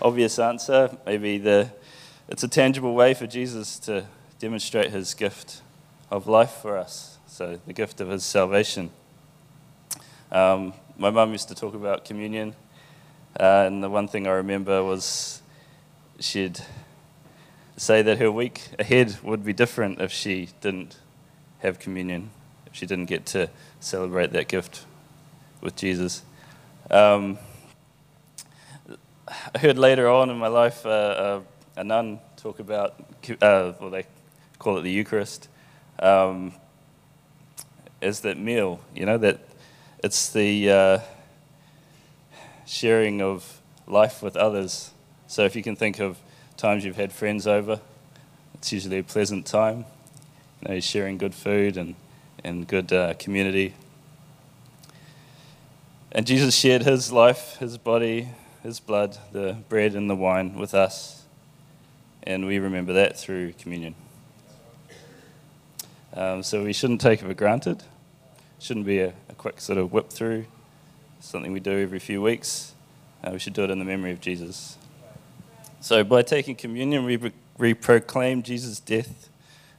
obvious 0.00 0.38
answer. 0.38 0.96
Maybe 1.04 1.38
the, 1.38 1.72
it's 2.28 2.44
a 2.44 2.48
tangible 2.48 2.94
way 2.94 3.14
for 3.14 3.26
Jesus 3.26 3.80
to 3.80 4.06
demonstrate 4.38 4.92
his 4.92 5.12
gift 5.14 5.62
of 6.10 6.26
life 6.26 6.52
for 6.62 6.76
us, 6.76 7.18
so 7.26 7.58
the 7.66 7.72
gift 7.72 8.00
of 8.00 8.08
his 8.08 8.24
salvation. 8.24 8.90
Um, 10.32 10.72
my 10.96 11.10
mum 11.10 11.32
used 11.32 11.48
to 11.48 11.54
talk 11.54 11.74
about 11.74 12.04
communion, 12.04 12.54
uh, 13.38 13.64
and 13.66 13.82
the 13.82 13.90
one 13.90 14.08
thing 14.08 14.26
I 14.26 14.32
remember 14.32 14.82
was 14.82 15.42
she'd 16.18 16.60
say 17.76 18.02
that 18.02 18.18
her 18.18 18.32
week 18.32 18.70
ahead 18.78 19.18
would 19.22 19.44
be 19.44 19.52
different 19.52 20.00
if 20.00 20.10
she 20.10 20.48
didn't 20.60 20.96
have 21.60 21.78
communion, 21.78 22.30
if 22.66 22.74
she 22.74 22.86
didn't 22.86 23.06
get 23.06 23.26
to 23.26 23.50
celebrate 23.80 24.32
that 24.32 24.48
gift 24.48 24.84
with 25.60 25.76
Jesus. 25.76 26.22
Um, 26.90 27.38
I 29.54 29.58
heard 29.58 29.78
later 29.78 30.08
on 30.08 30.30
in 30.30 30.38
my 30.38 30.48
life 30.48 30.86
uh, 30.86 30.88
uh, 30.88 31.40
a 31.76 31.84
nun 31.84 32.18
talk 32.36 32.58
about, 32.60 32.94
uh, 33.42 33.72
well, 33.78 33.90
they 33.90 34.06
call 34.58 34.78
it 34.78 34.82
the 34.82 34.90
Eucharist, 34.90 35.48
um, 35.98 36.52
as 38.00 38.20
that 38.20 38.38
meal, 38.38 38.80
you 38.94 39.06
know, 39.06 39.18
that 39.18 39.40
it's 40.04 40.30
the 40.32 40.70
uh, 40.70 40.98
sharing 42.66 43.20
of 43.20 43.60
life 43.86 44.22
with 44.22 44.36
others. 44.36 44.92
So 45.26 45.44
if 45.44 45.56
you 45.56 45.62
can 45.62 45.76
think 45.76 45.98
of 45.98 46.18
times 46.56 46.84
you've 46.84 46.96
had 46.96 47.12
friends 47.12 47.46
over, 47.46 47.80
it's 48.54 48.72
usually 48.72 48.98
a 48.98 49.02
pleasant 49.02 49.46
time, 49.46 49.84
you 50.62 50.68
know, 50.68 50.80
sharing 50.80 51.18
good 51.18 51.34
food 51.34 51.76
and, 51.76 51.94
and 52.44 52.66
good 52.66 52.92
uh, 52.92 53.14
community. 53.14 53.74
And 56.12 56.26
Jesus 56.26 56.54
shared 56.54 56.82
his 56.82 57.12
life, 57.12 57.56
his 57.58 57.78
body, 57.78 58.28
his 58.62 58.80
blood, 58.80 59.18
the 59.32 59.58
bread 59.68 59.94
and 59.94 60.08
the 60.08 60.16
wine 60.16 60.54
with 60.54 60.74
us. 60.74 61.24
And 62.22 62.46
we 62.46 62.58
remember 62.58 62.92
that 62.94 63.18
through 63.18 63.52
communion. 63.54 63.94
Um, 66.18 66.42
so 66.42 66.64
we 66.64 66.72
shouldn't 66.72 67.00
take 67.00 67.22
it 67.22 67.26
for 67.26 67.34
granted. 67.34 67.78
It 67.78 67.84
Shouldn't 68.58 68.86
be 68.86 68.98
a, 68.98 69.12
a 69.28 69.34
quick 69.36 69.60
sort 69.60 69.78
of 69.78 69.92
whip 69.92 70.10
through, 70.10 70.46
something 71.20 71.52
we 71.52 71.60
do 71.60 71.80
every 71.80 72.00
few 72.00 72.20
weeks. 72.20 72.74
Uh, 73.22 73.30
we 73.34 73.38
should 73.38 73.52
do 73.52 73.62
it 73.62 73.70
in 73.70 73.78
the 73.78 73.84
memory 73.84 74.10
of 74.10 74.20
Jesus. 74.20 74.76
So 75.80 76.02
by 76.02 76.22
taking 76.22 76.56
communion, 76.56 77.04
we, 77.04 77.32
we 77.56 77.72
proclaim 77.72 78.42
Jesus' 78.42 78.80
death, 78.80 79.28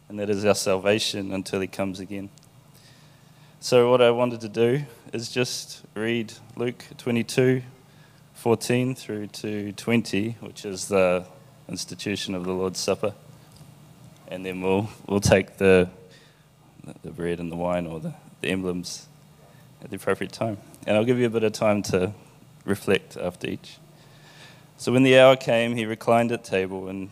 and 0.07 0.17
that 0.17 0.29
is 0.29 0.45
our 0.45 0.55
salvation 0.55 1.33
until 1.33 1.59
he 1.59 1.67
comes 1.67 1.99
again. 1.99 2.29
So 3.59 3.91
what 3.91 4.01
I 4.01 4.11
wanted 4.11 4.39
to 4.39 4.47
do 4.47 4.83
is 5.11 5.29
just 5.29 5.81
read 5.93 6.31
Luke 6.55 6.85
22, 6.97 7.63
14 8.35 8.95
through 8.95 9.27
to 9.27 9.73
20, 9.73 10.37
which 10.39 10.63
is 10.63 10.87
the 10.87 11.25
institution 11.67 12.33
of 12.33 12.45
the 12.45 12.53
Lord's 12.53 12.79
Supper. 12.79 13.13
And 14.29 14.45
then 14.45 14.61
we'll, 14.61 14.89
we'll 15.05 15.19
take 15.19 15.57
the, 15.57 15.89
the 17.03 17.11
bread 17.11 17.39
and 17.39 17.51
the 17.51 17.55
wine 17.55 17.87
or 17.87 17.99
the, 17.99 18.13
the 18.41 18.49
emblems 18.49 19.07
at 19.83 19.89
the 19.89 19.95
appropriate 19.95 20.31
time. 20.31 20.57
And 20.85 20.95
I'll 20.95 21.05
give 21.05 21.19
you 21.19 21.25
a 21.25 21.29
bit 21.29 21.43
of 21.43 21.53
time 21.53 21.81
to 21.83 22.13
reflect 22.65 23.17
after 23.17 23.47
each. 23.47 23.77
So 24.77 24.91
when 24.91 25.03
the 25.03 25.17
hour 25.19 25.35
came, 25.35 25.75
he 25.75 25.85
reclined 25.85 26.31
at 26.31 26.43
table 26.43 26.87
and 26.87 27.09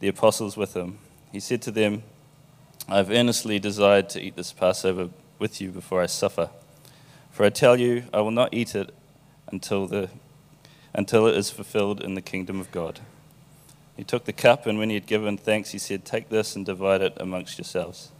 the 0.00 0.08
apostles 0.08 0.56
with 0.56 0.74
him. 0.74 0.98
He 1.32 1.40
said 1.40 1.62
to 1.62 1.70
them, 1.70 2.02
I 2.88 2.96
have 2.96 3.10
earnestly 3.10 3.58
desired 3.58 4.08
to 4.10 4.20
eat 4.20 4.36
this 4.36 4.52
Passover 4.52 5.10
with 5.38 5.60
you 5.60 5.70
before 5.70 6.02
I 6.02 6.06
suffer. 6.06 6.50
For 7.30 7.44
I 7.44 7.50
tell 7.50 7.78
you, 7.78 8.04
I 8.12 8.20
will 8.20 8.30
not 8.30 8.52
eat 8.52 8.74
it 8.74 8.94
until 9.50 9.86
the 9.86 10.08
until 10.94 11.26
it 11.26 11.36
is 11.36 11.50
fulfilled 11.50 12.00
in 12.00 12.14
the 12.14 12.22
kingdom 12.22 12.58
of 12.58 12.72
God. 12.72 13.00
He 13.96 14.04
took 14.04 14.24
the 14.24 14.32
cup, 14.32 14.66
and 14.66 14.78
when 14.78 14.90
he 14.90 14.94
had 14.94 15.06
given 15.06 15.36
thanks, 15.36 15.70
he 15.70 15.78
said, 15.78 16.04
Take 16.04 16.28
this 16.28 16.56
and 16.56 16.64
divide 16.64 17.02
it 17.02 17.14
amongst 17.18 17.58
yourselves. 17.58 18.10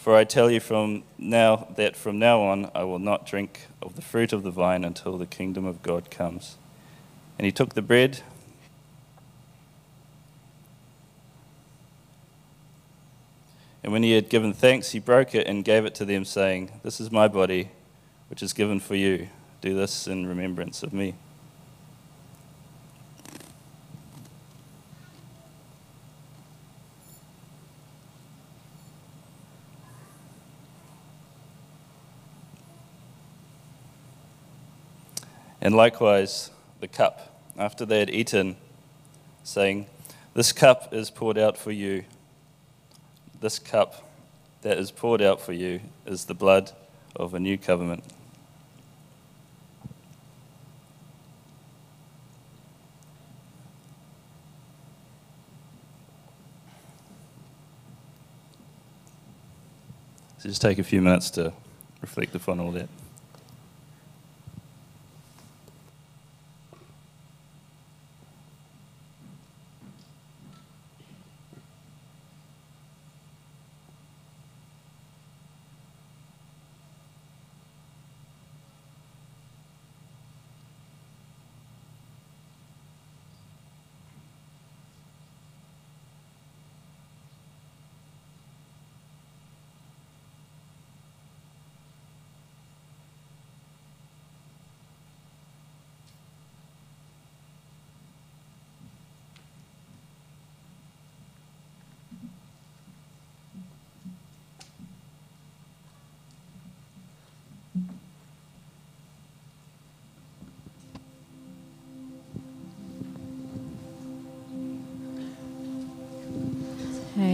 For 0.00 0.16
I 0.16 0.24
tell 0.24 0.50
you 0.50 0.60
from 0.60 1.02
now 1.18 1.68
that 1.76 1.94
from 1.94 2.18
now 2.18 2.40
on 2.40 2.70
I 2.74 2.84
will 2.84 2.98
not 2.98 3.26
drink 3.26 3.66
of 3.82 3.96
the 3.96 4.02
fruit 4.02 4.32
of 4.32 4.42
the 4.42 4.50
vine 4.50 4.82
until 4.82 5.18
the 5.18 5.26
kingdom 5.26 5.66
of 5.66 5.82
God 5.82 6.10
comes. 6.10 6.56
And 7.38 7.44
he 7.44 7.52
took 7.52 7.74
the 7.74 7.82
bread. 7.82 8.22
And 13.84 13.92
when 13.92 14.02
he 14.02 14.12
had 14.12 14.30
given 14.30 14.54
thanks, 14.54 14.92
he 14.92 14.98
broke 14.98 15.34
it 15.34 15.46
and 15.46 15.66
gave 15.66 15.84
it 15.84 15.94
to 15.96 16.06
them, 16.06 16.24
saying, 16.24 16.80
This 16.82 16.98
is 16.98 17.12
my 17.12 17.28
body, 17.28 17.68
which 18.30 18.42
is 18.42 18.54
given 18.54 18.80
for 18.80 18.94
you. 18.94 19.28
Do 19.60 19.74
this 19.74 20.06
in 20.06 20.26
remembrance 20.26 20.82
of 20.82 20.94
me. 20.94 21.14
And 35.60 35.74
likewise, 35.74 36.50
the 36.80 36.88
cup, 36.88 37.44
after 37.58 37.84
they 37.84 37.98
had 37.98 38.10
eaten, 38.10 38.56
saying, 39.44 39.86
This 40.34 40.52
cup 40.52 40.94
is 40.94 41.10
poured 41.10 41.36
out 41.36 41.58
for 41.58 41.70
you. 41.70 42.04
This 43.40 43.58
cup 43.58 44.10
that 44.62 44.78
is 44.78 44.90
poured 44.90 45.22
out 45.22 45.40
for 45.40 45.52
you 45.52 45.80
is 46.06 46.24
the 46.24 46.34
blood 46.34 46.72
of 47.16 47.34
a 47.34 47.40
new 47.40 47.58
covenant. 47.58 48.04
So 60.38 60.48
just 60.48 60.62
take 60.62 60.78
a 60.78 60.82
few 60.82 61.02
minutes 61.02 61.28
to 61.32 61.52
reflect 62.00 62.34
upon 62.34 62.60
all 62.60 62.72
that. 62.72 62.88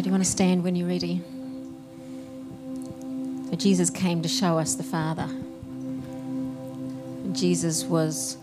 Do 0.03 0.09
you 0.09 0.13
want 0.13 0.25
to 0.25 0.31
stand 0.31 0.63
when 0.63 0.77
you're 0.77 0.89
ready? 0.89 1.23
Jesus 3.57 3.89
came 3.89 4.21
to 4.21 4.29
show 4.29 4.59
us 4.59 4.75
the 4.75 4.83
Father. 4.83 5.29
Jesus 7.33 7.85
was 7.85 8.37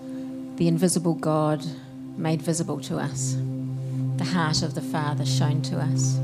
the 0.56 0.68
invisible 0.68 1.14
God 1.14 1.64
made 2.18 2.42
visible 2.42 2.80
to 2.82 2.98
us, 2.98 3.38
the 4.18 4.26
heart 4.26 4.64
of 4.64 4.74
the 4.74 4.82
Father 4.82 5.26
shown 5.26 5.62
to 5.64 5.78
us. 5.78 6.18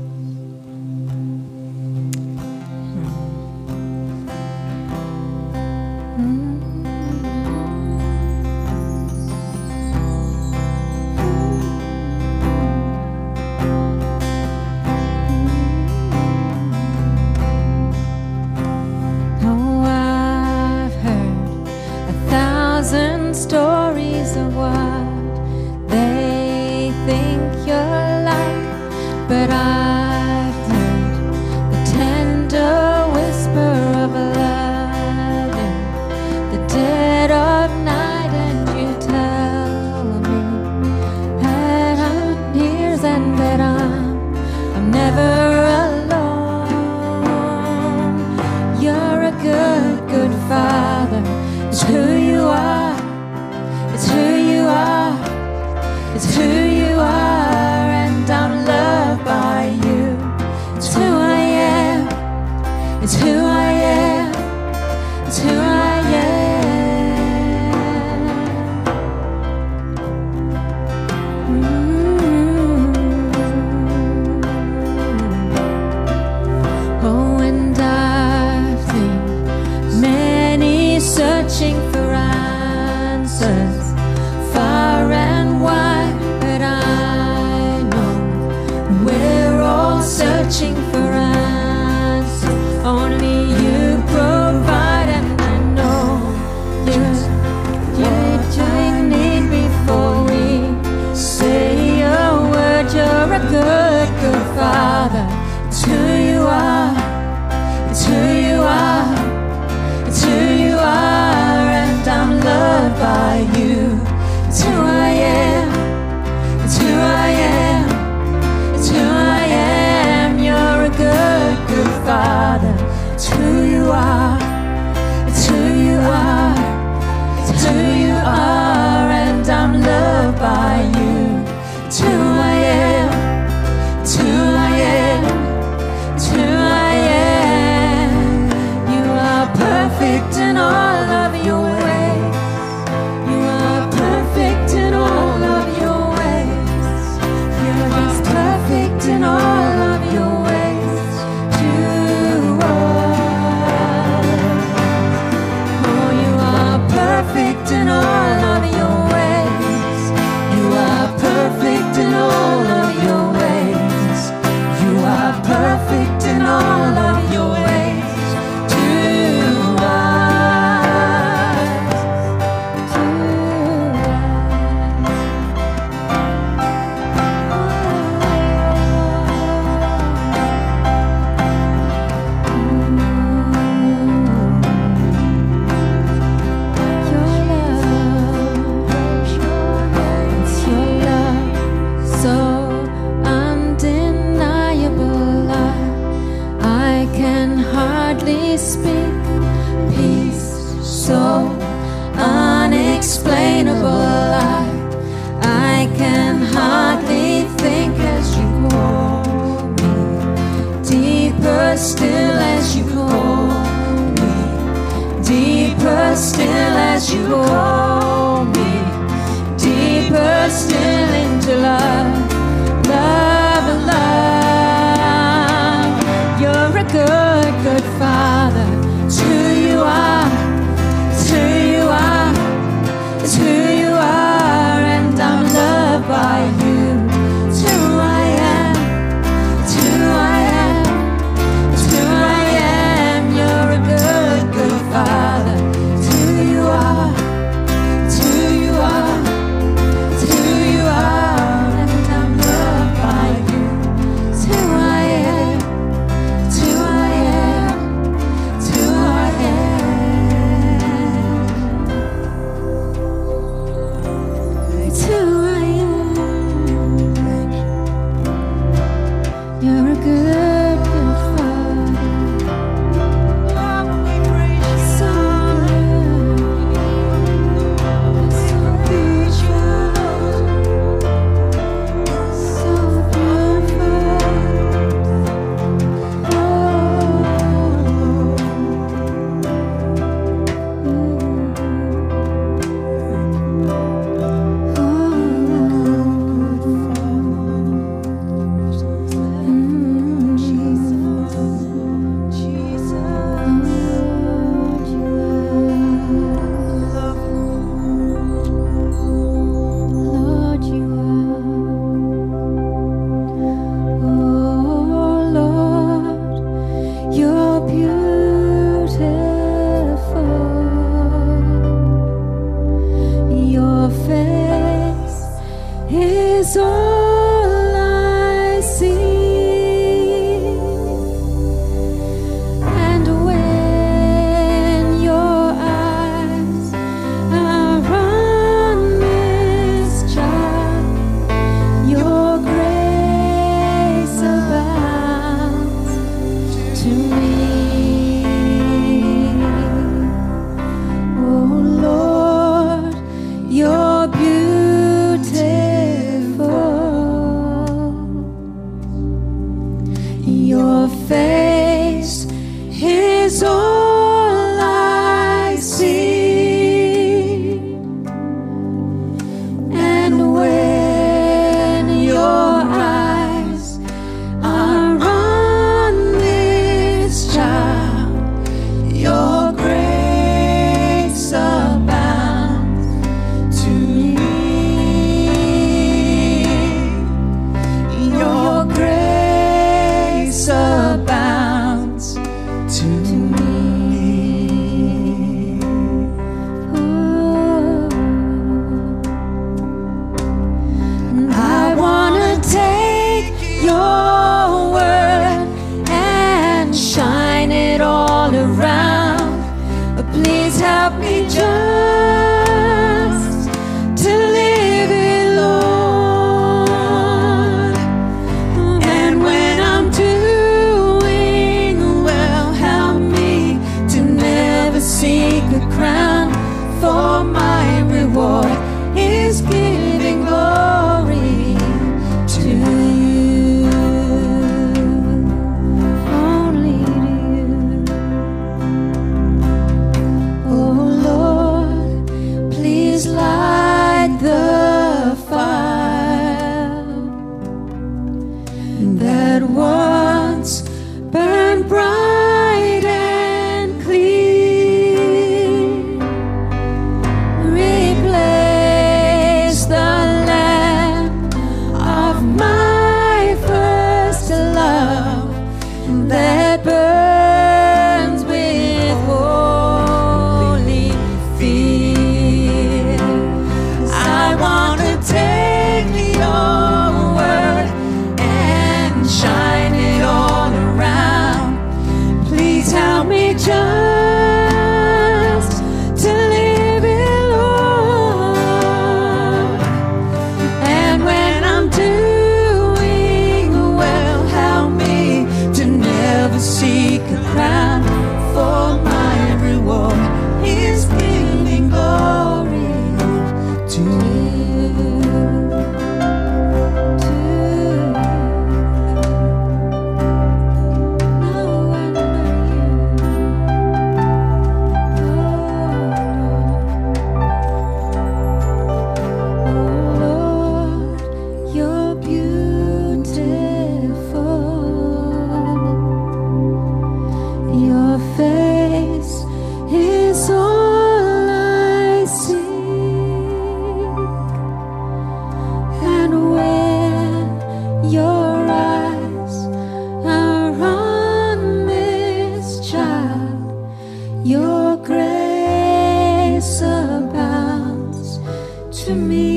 To 548.90 548.96
me. 548.96 549.29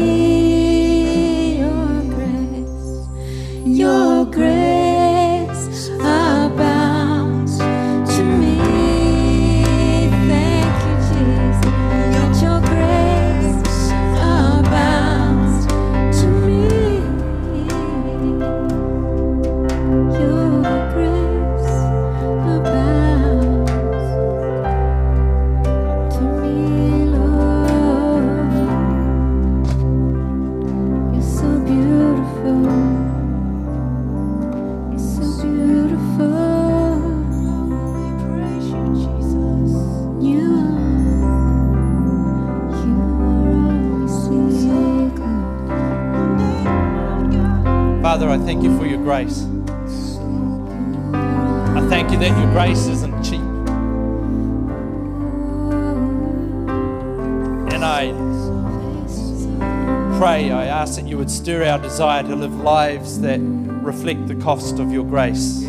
Stir 61.43 61.65
our 61.65 61.77
desire 61.77 62.23
to 62.23 62.36
live 62.38 62.56
lives 62.62 63.19
that 63.19 63.38
reflect 63.41 64.29
the 64.29 64.36
cost 64.36 64.79
of 64.79 64.93
your 64.93 65.03
grace, 65.03 65.65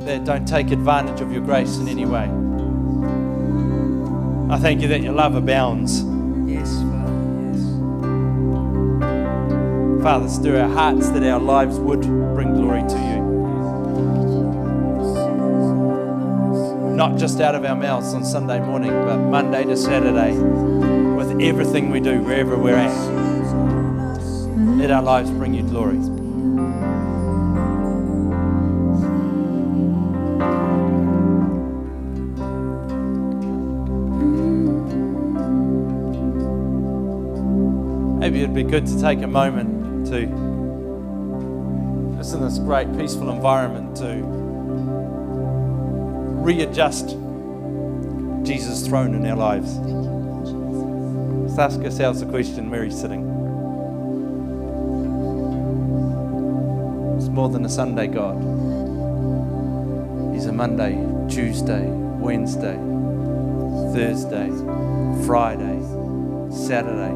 that 0.00 0.24
don't 0.24 0.44
take 0.44 0.72
advantage 0.72 1.20
of 1.20 1.32
your 1.32 1.40
grace 1.40 1.76
in 1.76 1.86
any 1.86 2.04
way. 2.04 2.28
I 4.52 4.58
thank 4.58 4.82
you 4.82 4.88
that 4.88 5.00
your 5.00 5.12
love 5.12 5.36
abounds. 5.36 6.02
Yes, 6.50 6.68
Father. 6.82 7.12
Yes. 7.44 7.62
Father, 10.02 10.28
stir 10.28 10.62
our 10.62 10.68
hearts 10.68 11.10
that 11.10 11.22
our 11.22 11.38
lives 11.38 11.78
would 11.78 12.00
bring 12.00 12.54
glory 12.54 12.82
to 12.82 12.96
you. 12.96 13.22
Not 16.96 17.18
just 17.18 17.40
out 17.40 17.54
of 17.54 17.64
our 17.64 17.76
mouths 17.76 18.14
on 18.14 18.24
Sunday 18.24 18.58
morning, 18.58 18.90
but 18.90 19.18
Monday 19.18 19.62
to 19.62 19.76
Saturday, 19.76 20.36
with 20.36 21.40
everything 21.40 21.90
we 21.90 22.00
do, 22.00 22.20
wherever 22.20 22.58
we're 22.58 22.74
at. 22.74 23.11
Let 24.82 24.90
our 24.90 25.00
lives 25.00 25.30
bring 25.30 25.54
you 25.54 25.62
glory. 25.62 25.96
Maybe 38.18 38.42
it'd 38.42 38.56
be 38.56 38.64
good 38.64 38.88
to 38.88 39.00
take 39.00 39.22
a 39.22 39.28
moment 39.28 40.08
to, 40.08 40.26
just 42.16 42.34
in 42.34 42.40
this 42.40 42.58
great 42.58 42.92
peaceful 42.98 43.30
environment, 43.30 43.96
to 43.98 44.20
readjust 46.42 47.10
Jesus' 48.44 48.84
throne 48.84 49.14
in 49.14 49.24
our 49.28 49.36
lives. 49.36 49.76
Let's 51.46 51.56
ask 51.56 51.78
ourselves 51.84 52.18
the 52.18 52.26
question 52.26 52.68
where 52.68 52.82
he's 52.82 53.00
sitting. 53.00 53.31
More 57.32 57.48
than 57.48 57.64
a 57.64 57.68
Sunday 57.68 58.08
God. 58.08 58.36
He's 60.34 60.44
a 60.44 60.52
Monday, 60.52 60.94
Tuesday, 61.30 61.88
Wednesday, 61.88 62.76
Thursday, 63.94 64.50
Friday, 65.24 65.80
Saturday, 66.50 67.14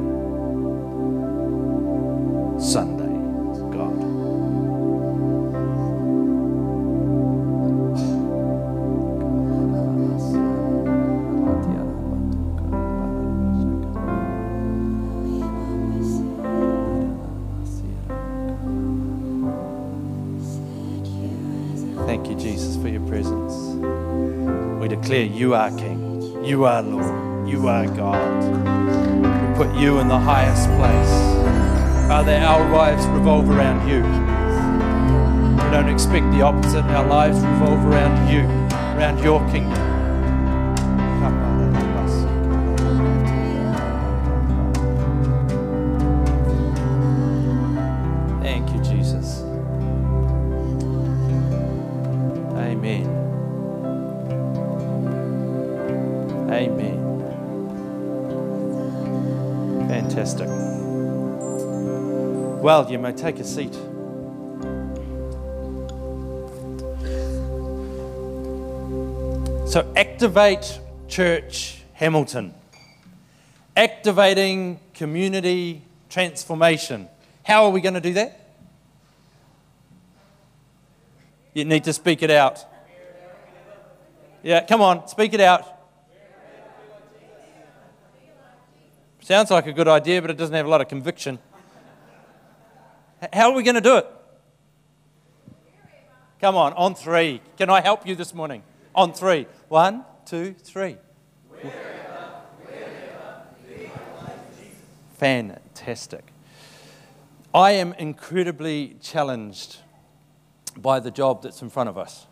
you 25.37 25.53
are 25.53 25.70
King, 25.72 26.42
you 26.42 26.64
are 26.64 26.83
Lord, 26.83 27.46
you 27.46 27.68
are 27.68 27.87
God. 27.88 28.42
We 28.42 29.55
put 29.55 29.77
you 29.77 29.99
in 29.99 30.09
the 30.09 30.18
highest 30.18 30.66
place. 30.79 32.09
Father, 32.09 32.33
our 32.33 32.66
lives 32.72 33.07
revolve 33.09 33.51
around 33.51 33.87
you. 33.87 34.01
We 35.62 35.70
don't 35.70 35.90
expect 35.90 36.33
the 36.33 36.40
opposite. 36.40 36.85
Our 36.87 37.07
lives 37.07 37.38
revolve 37.40 37.85
around 37.85 38.33
you, 38.33 38.44
around 38.96 39.22
your 39.22 39.40
kingdom. 39.51 39.86
You 62.84 62.98
may 62.98 63.12
take 63.12 63.38
a 63.38 63.44
seat. 63.44 63.72
So, 69.66 69.90
activate 69.96 70.78
church 71.08 71.82
Hamilton. 71.94 72.52
Activating 73.74 74.78
community 74.92 75.82
transformation. 76.10 77.08
How 77.44 77.64
are 77.64 77.70
we 77.70 77.80
going 77.80 77.94
to 77.94 78.00
do 78.00 78.12
that? 78.12 78.40
You 81.54 81.64
need 81.64 81.84
to 81.84 81.94
speak 81.94 82.22
it 82.22 82.30
out. 82.30 82.62
Yeah, 84.42 84.66
come 84.66 84.82
on, 84.82 85.08
speak 85.08 85.32
it 85.32 85.40
out. 85.40 85.64
Sounds 89.20 89.50
like 89.50 89.66
a 89.66 89.72
good 89.72 89.88
idea, 89.88 90.20
but 90.20 90.30
it 90.30 90.36
doesn't 90.36 90.54
have 90.54 90.66
a 90.66 90.68
lot 90.68 90.82
of 90.82 90.88
conviction. 90.88 91.38
How 93.32 93.50
are 93.50 93.54
we 93.54 93.62
going 93.62 93.74
to 93.76 93.80
do 93.80 93.96
it? 93.96 94.06
Come 96.40 96.54
on, 96.54 96.72
on 96.74 96.94
three. 96.94 97.40
Can 97.56 97.70
I 97.70 97.80
help 97.80 98.06
you 98.06 98.14
this 98.14 98.34
morning? 98.34 98.62
On 98.94 99.12
three. 99.12 99.46
One, 99.68 100.04
two, 100.26 100.54
three. 100.62 100.96
Fantastic. 105.14 106.24
I 107.54 107.70
am 107.72 107.94
incredibly 107.94 108.96
challenged 109.00 109.78
by 110.76 111.00
the 111.00 111.10
job 111.10 111.42
that's 111.42 111.62
in 111.62 111.70
front 111.70 111.88
of 111.88 111.96
us 111.96 112.26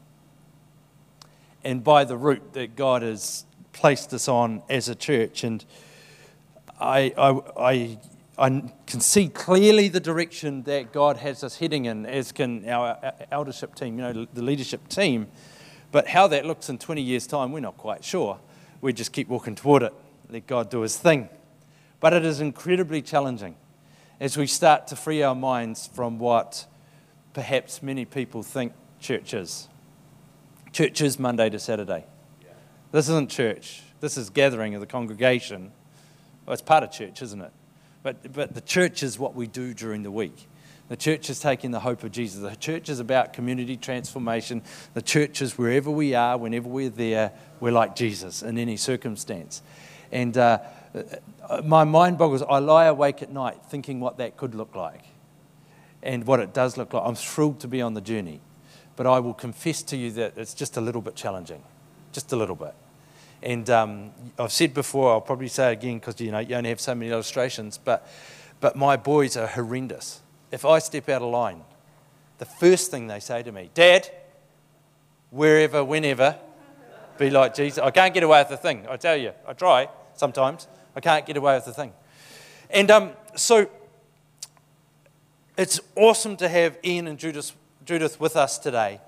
and 1.65 1.83
by 1.83 2.05
the 2.05 2.17
route 2.17 2.53
that 2.53 2.77
God 2.77 3.01
has 3.01 3.47
placed 3.73 4.13
us 4.13 4.29
on 4.29 4.63
as 4.69 4.91
a 4.91 4.95
church. 4.95 5.45
And 5.45 5.65
I, 6.79 7.15
I, 7.17 7.41
I, 7.59 7.99
I 8.37 8.63
can 8.87 9.01
see 9.01 9.29
clearly 9.29 9.89
the 9.89 10.01
direction 10.01 10.65
that 10.65 10.93
God 10.93 11.19
has 11.19 11.45
us 11.45 11.59
heading 11.59 11.85
in, 11.85 12.05
as 12.05 12.33
can 12.33 12.69
our 12.69 13.13
eldership 13.31 13.77
team, 13.77 13.97
you 13.99 14.03
know, 14.03 14.27
the 14.33 14.43
leadership 14.43 14.89
team. 14.89 15.29
But 15.93 16.09
how 16.09 16.27
that 16.29 16.45
looks 16.45 16.69
in 16.69 16.79
20 16.79 17.01
years' 17.01 17.29
time, 17.29 17.53
we're 17.53 17.61
not 17.61 17.77
quite 17.77 18.03
sure. 18.03 18.41
We 18.81 18.93
just 18.93 19.13
keep 19.13 19.29
walking 19.29 19.55
toward 19.55 19.85
it, 19.85 19.95
let 20.29 20.49
God 20.49 20.69
do 20.69 20.81
his 20.81 20.97
thing. 20.97 21.29
But 22.01 22.13
it 22.13 22.25
is 22.25 22.41
incredibly 22.41 23.03
challenging 23.03 23.55
as 24.19 24.37
we 24.37 24.49
start 24.49 24.89
to 24.89 24.97
free 24.97 25.23
our 25.23 25.35
minds 25.37 25.87
from 25.87 26.19
what 26.19 26.67
perhaps 27.35 27.83
many 27.83 28.05
people 28.05 28.43
think 28.43 28.73
church 28.99 29.33
is. 29.33 29.69
Church 30.73 31.01
is 31.01 31.21
Monday 31.21 31.51
to 31.51 31.61
Saturday. 31.61 32.05
This 32.91 33.09
isn't 33.09 33.31
church. 33.31 33.83
This 34.01 34.17
is 34.17 34.29
gathering 34.29 34.75
of 34.75 34.81
the 34.81 34.87
congregation. 34.87 35.71
Well, 36.47 36.55
it's 36.55 36.63
part 36.63 36.83
of 36.83 36.91
church, 36.91 37.23
isn't 37.23 37.41
it? 37.41 37.53
But, 38.05 38.33
but 38.35 38.55
the 38.55 38.61
church 38.61 39.03
is 39.03 39.19
what 39.19 39.35
we 39.35 39.49
do 39.49 39.75
during 39.75 40.05
the 40.05 40.11
week. 40.11 40.47
The 40.89 40.97
church 40.97 41.31
is 41.31 41.41
taking 41.41 41.71
the 41.71 41.81
hope 41.81 42.05
of 42.05 42.13
Jesus. 42.13 42.43
The 42.43 42.55
church 42.55 42.91
is 42.91 43.01
about 43.01 43.33
community 43.33 43.79
transformation. 43.79 44.63
The 44.93 45.01
church 45.01 45.41
is 45.41 45.57
wherever 45.57 45.91
we 45.91 46.15
are, 46.15 46.37
whenever 46.37 46.69
we're 46.69 46.91
there, 46.91 47.33
we're 47.61 47.73
like 47.73 47.97
Jesus 47.97 48.43
in 48.43 48.59
any 48.59 48.77
circumstance. 48.77 49.63
And 50.13 50.37
uh, 50.37 50.59
my 51.65 51.85
mind 51.85 52.19
boggles. 52.19 52.43
I 52.43 52.59
lie 52.59 52.85
awake 52.85 53.23
at 53.23 53.33
night 53.33 53.59
thinking 53.69 54.01
what 54.01 54.19
that 54.19 54.37
could 54.37 54.55
look 54.55 54.75
like 54.75 55.03
and 56.03 56.27
what 56.27 56.41
it 56.41 56.53
does 56.53 56.77
look 56.77 56.93
like. 56.93 57.03
I'm 57.07 57.15
thrilled 57.15 57.61
to 57.61 57.69
be 57.69 57.81
on 57.81 57.95
the 57.95 58.03
journey, 58.03 58.43
but 58.97 59.07
I 59.07 59.21
will 59.21 59.35
confess 59.35 59.83
to 59.85 59.97
you 59.97 60.11
that 60.13 60.37
it's 60.37 60.53
just 60.53 60.77
a 60.77 60.83
little 60.83 61.01
bit 61.01 61.15
challenging, 61.15 61.63
just 62.13 62.33
a 62.33 62.37
little 62.37 62.57
bit. 62.57 62.75
And 63.45 63.69
um, 63.69 64.11
I've 64.39 64.53
said 64.53 64.73
before, 64.73 65.13
I'll 65.13 65.21
probably 65.21 65.49
say 65.49 65.69
it 65.69 65.73
again 65.75 65.99
because 65.99 66.19
you 66.19 66.31
know 66.31 66.39
you 66.39 66.57
only 66.57 66.71
have 66.71 66.81
so 66.81 66.95
many 66.95 67.13
illustrations, 67.13 67.77
but 67.77 68.09
but 68.59 68.75
my 68.75 68.97
boys 68.97 69.37
are 69.37 69.47
horrendous. 69.47 70.23
If 70.51 70.65
I 70.65 70.79
step 70.79 71.11
out 71.11 71.21
of 71.21 71.31
line, 71.31 71.61
the 72.39 72.47
first 72.47 72.91
thing 72.91 73.07
they 73.07 73.21
say 73.21 73.43
to 73.43 73.53
me, 73.53 73.71
Dad, 73.75 74.11
wherever, 75.31 75.85
whenever, 75.85 76.39
be 77.19 77.29
like 77.29 77.55
Jesus. 77.55 77.81
I 77.81 77.91
can't 77.91 78.15
get 78.15 78.23
away 78.23 78.41
with 78.41 78.49
the 78.49 78.57
thing. 78.57 78.87
I 78.89 78.97
tell 78.97 79.17
you, 79.17 79.33
I 79.47 79.53
try 79.53 79.89
sometimes. 80.15 80.67
I 80.97 81.01
can't 81.01 81.27
get 81.27 81.37
away 81.37 81.55
with 81.55 81.67
the 81.67 81.75
thing. 81.75 81.93
And 82.71 82.91
um, 82.91 83.13
so 83.37 83.69
it's 85.59 85.81
awesome 85.97 86.39
to 86.39 86.49
have 86.49 86.79
Ian 86.83 87.09
and 87.09 87.19
Judith, 87.19 87.53
Judith 87.85 88.19
with 88.19 88.37
us 88.37 88.59
today. 88.59 89.01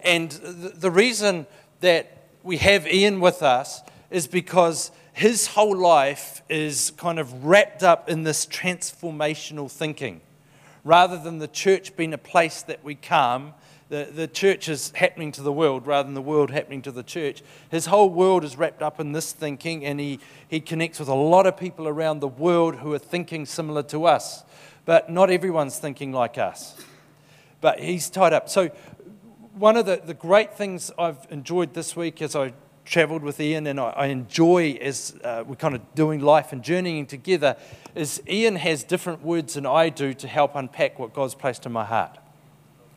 And 0.00 0.32
the, 0.32 0.70
the 0.70 0.90
reason 0.90 1.46
that 1.80 2.23
we 2.44 2.58
have 2.58 2.86
Ian 2.86 3.20
with 3.20 3.42
us 3.42 3.82
is 4.10 4.26
because 4.26 4.92
his 5.14 5.48
whole 5.48 5.76
life 5.76 6.42
is 6.48 6.92
kind 6.98 7.18
of 7.18 7.44
wrapped 7.44 7.82
up 7.82 8.08
in 8.08 8.22
this 8.22 8.46
transformational 8.46 9.70
thinking. 9.70 10.20
Rather 10.84 11.16
than 11.16 11.38
the 11.38 11.48
church 11.48 11.96
being 11.96 12.12
a 12.12 12.18
place 12.18 12.60
that 12.62 12.84
we 12.84 12.94
come, 12.94 13.54
the, 13.88 14.08
the 14.14 14.28
church 14.28 14.68
is 14.68 14.90
happening 14.90 15.32
to 15.32 15.42
the 15.42 15.52
world 15.52 15.86
rather 15.86 16.06
than 16.06 16.14
the 16.14 16.20
world 16.20 16.50
happening 16.50 16.82
to 16.82 16.92
the 16.92 17.02
church. 17.02 17.42
His 17.70 17.86
whole 17.86 18.10
world 18.10 18.44
is 18.44 18.56
wrapped 18.56 18.82
up 18.82 19.00
in 19.00 19.12
this 19.12 19.32
thinking, 19.32 19.84
and 19.86 19.98
he, 19.98 20.20
he 20.46 20.60
connects 20.60 20.98
with 20.98 21.08
a 21.08 21.14
lot 21.14 21.46
of 21.46 21.56
people 21.56 21.88
around 21.88 22.20
the 22.20 22.28
world 22.28 22.76
who 22.76 22.92
are 22.92 22.98
thinking 22.98 23.46
similar 23.46 23.82
to 23.84 24.04
us. 24.04 24.44
But 24.84 25.10
not 25.10 25.30
everyone's 25.30 25.78
thinking 25.78 26.12
like 26.12 26.36
us. 26.36 26.76
But 27.62 27.80
he's 27.80 28.10
tied 28.10 28.34
up. 28.34 28.50
So, 28.50 28.70
one 29.56 29.76
of 29.76 29.86
the, 29.86 30.00
the 30.04 30.14
great 30.14 30.54
things 30.54 30.90
I've 30.98 31.26
enjoyed 31.30 31.74
this 31.74 31.94
week 31.94 32.20
as 32.20 32.34
I 32.34 32.52
traveled 32.84 33.22
with 33.22 33.40
Ian 33.40 33.66
and 33.66 33.78
I, 33.78 33.90
I 33.90 34.06
enjoy 34.06 34.76
as 34.80 35.16
uh, 35.22 35.44
we're 35.46 35.54
kind 35.54 35.74
of 35.74 35.94
doing 35.94 36.20
life 36.20 36.52
and 36.52 36.62
journeying 36.62 37.06
together 37.06 37.56
is 37.94 38.20
Ian 38.28 38.56
has 38.56 38.82
different 38.82 39.22
words 39.22 39.54
than 39.54 39.64
I 39.64 39.88
do 39.88 40.12
to 40.14 40.28
help 40.28 40.56
unpack 40.56 40.98
what 40.98 41.14
God's 41.14 41.34
placed 41.34 41.66
in 41.66 41.72
my 41.72 41.84
heart. 41.84 42.18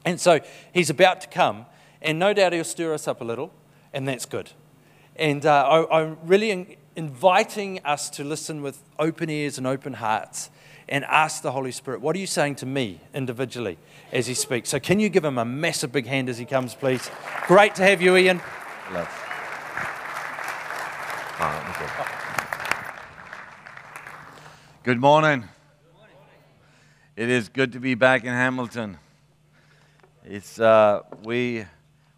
And 0.04 0.20
so 0.20 0.40
he's 0.74 0.90
about 0.90 1.22
to 1.22 1.28
come, 1.28 1.66
and 2.02 2.18
no 2.18 2.34
doubt 2.34 2.54
he'll 2.54 2.64
stir 2.64 2.94
us 2.94 3.08
up 3.08 3.22
a 3.22 3.24
little, 3.24 3.52
and 3.94 4.08
that's 4.08 4.26
good. 4.26 4.52
And 5.16 5.46
uh, 5.46 5.86
I, 5.92 6.02
I'm 6.02 6.18
really 6.24 6.52
in, 6.52 6.76
inviting 6.96 7.80
us 7.86 8.10
to 8.12 8.24
listen 8.24 8.62
with 8.62 8.82
open 8.98 9.30
ears 9.30 9.58
and 9.58 9.68
open 9.68 9.94
hearts 9.94 10.50
and 10.90 11.04
ask 11.06 11.42
the 11.42 11.52
Holy 11.52 11.72
Spirit, 11.72 12.02
what 12.02 12.16
are 12.16 12.20
you 12.20 12.28
saying 12.28 12.56
to 12.56 12.66
me 12.66 13.02
individually 13.14 13.78
as 14.12 14.28
he 14.28 14.34
speaks? 14.34 14.70
So, 14.70 14.80
can 14.80 15.00
you 15.00 15.10
give 15.10 15.26
him 15.26 15.38
a 15.38 15.46
massive 15.46 15.92
big 15.92 16.06
hand 16.06 16.30
as 16.30 16.38
he 16.38 16.46
comes, 16.46 16.74
please? 16.76 17.10
Great 17.48 17.76
to 17.76 17.84
have 17.84 18.02
you, 18.02 18.16
Ian. 18.16 18.42
Love. 18.94 19.24
Okay. 21.40 22.04
Good 24.84 25.00
morning. 25.00 25.44
It 27.16 27.30
is 27.30 27.50
good 27.50 27.74
to 27.74 27.80
be 27.80 27.94
back 27.94 28.24
in 28.24 28.30
Hamilton. 28.34 28.98
It's 30.24 30.60
uh, 30.60 31.02
we 31.24 31.66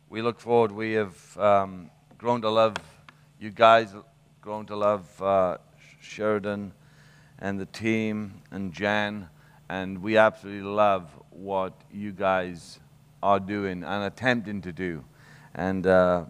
we 0.10 0.22
look 0.22 0.40
forward. 0.40 0.72
We 0.72 0.94
have 0.94 1.38
um, 1.38 1.90
grown 2.18 2.42
to 2.42 2.50
love 2.50 2.76
you 3.40 3.50
guys, 3.50 3.94
grown 4.42 4.66
to 4.68 4.76
love 4.76 5.22
uh, 5.22 5.58
Sheridan 6.02 6.74
and 7.40 7.60
the 7.60 7.66
team 7.66 8.42
and 8.52 8.74
Jan, 8.74 9.30
and 9.70 10.02
we 10.02 10.18
absolutely 10.18 10.62
love 10.62 11.10
what 11.30 11.74
you 11.92 12.12
guys 12.12 12.80
are 13.24 13.40
doing 13.40 13.84
and 13.84 14.04
attempting 14.04 14.62
to 14.62 14.72
do, 14.72 15.04
and 15.56 15.88
uh, 15.88 16.26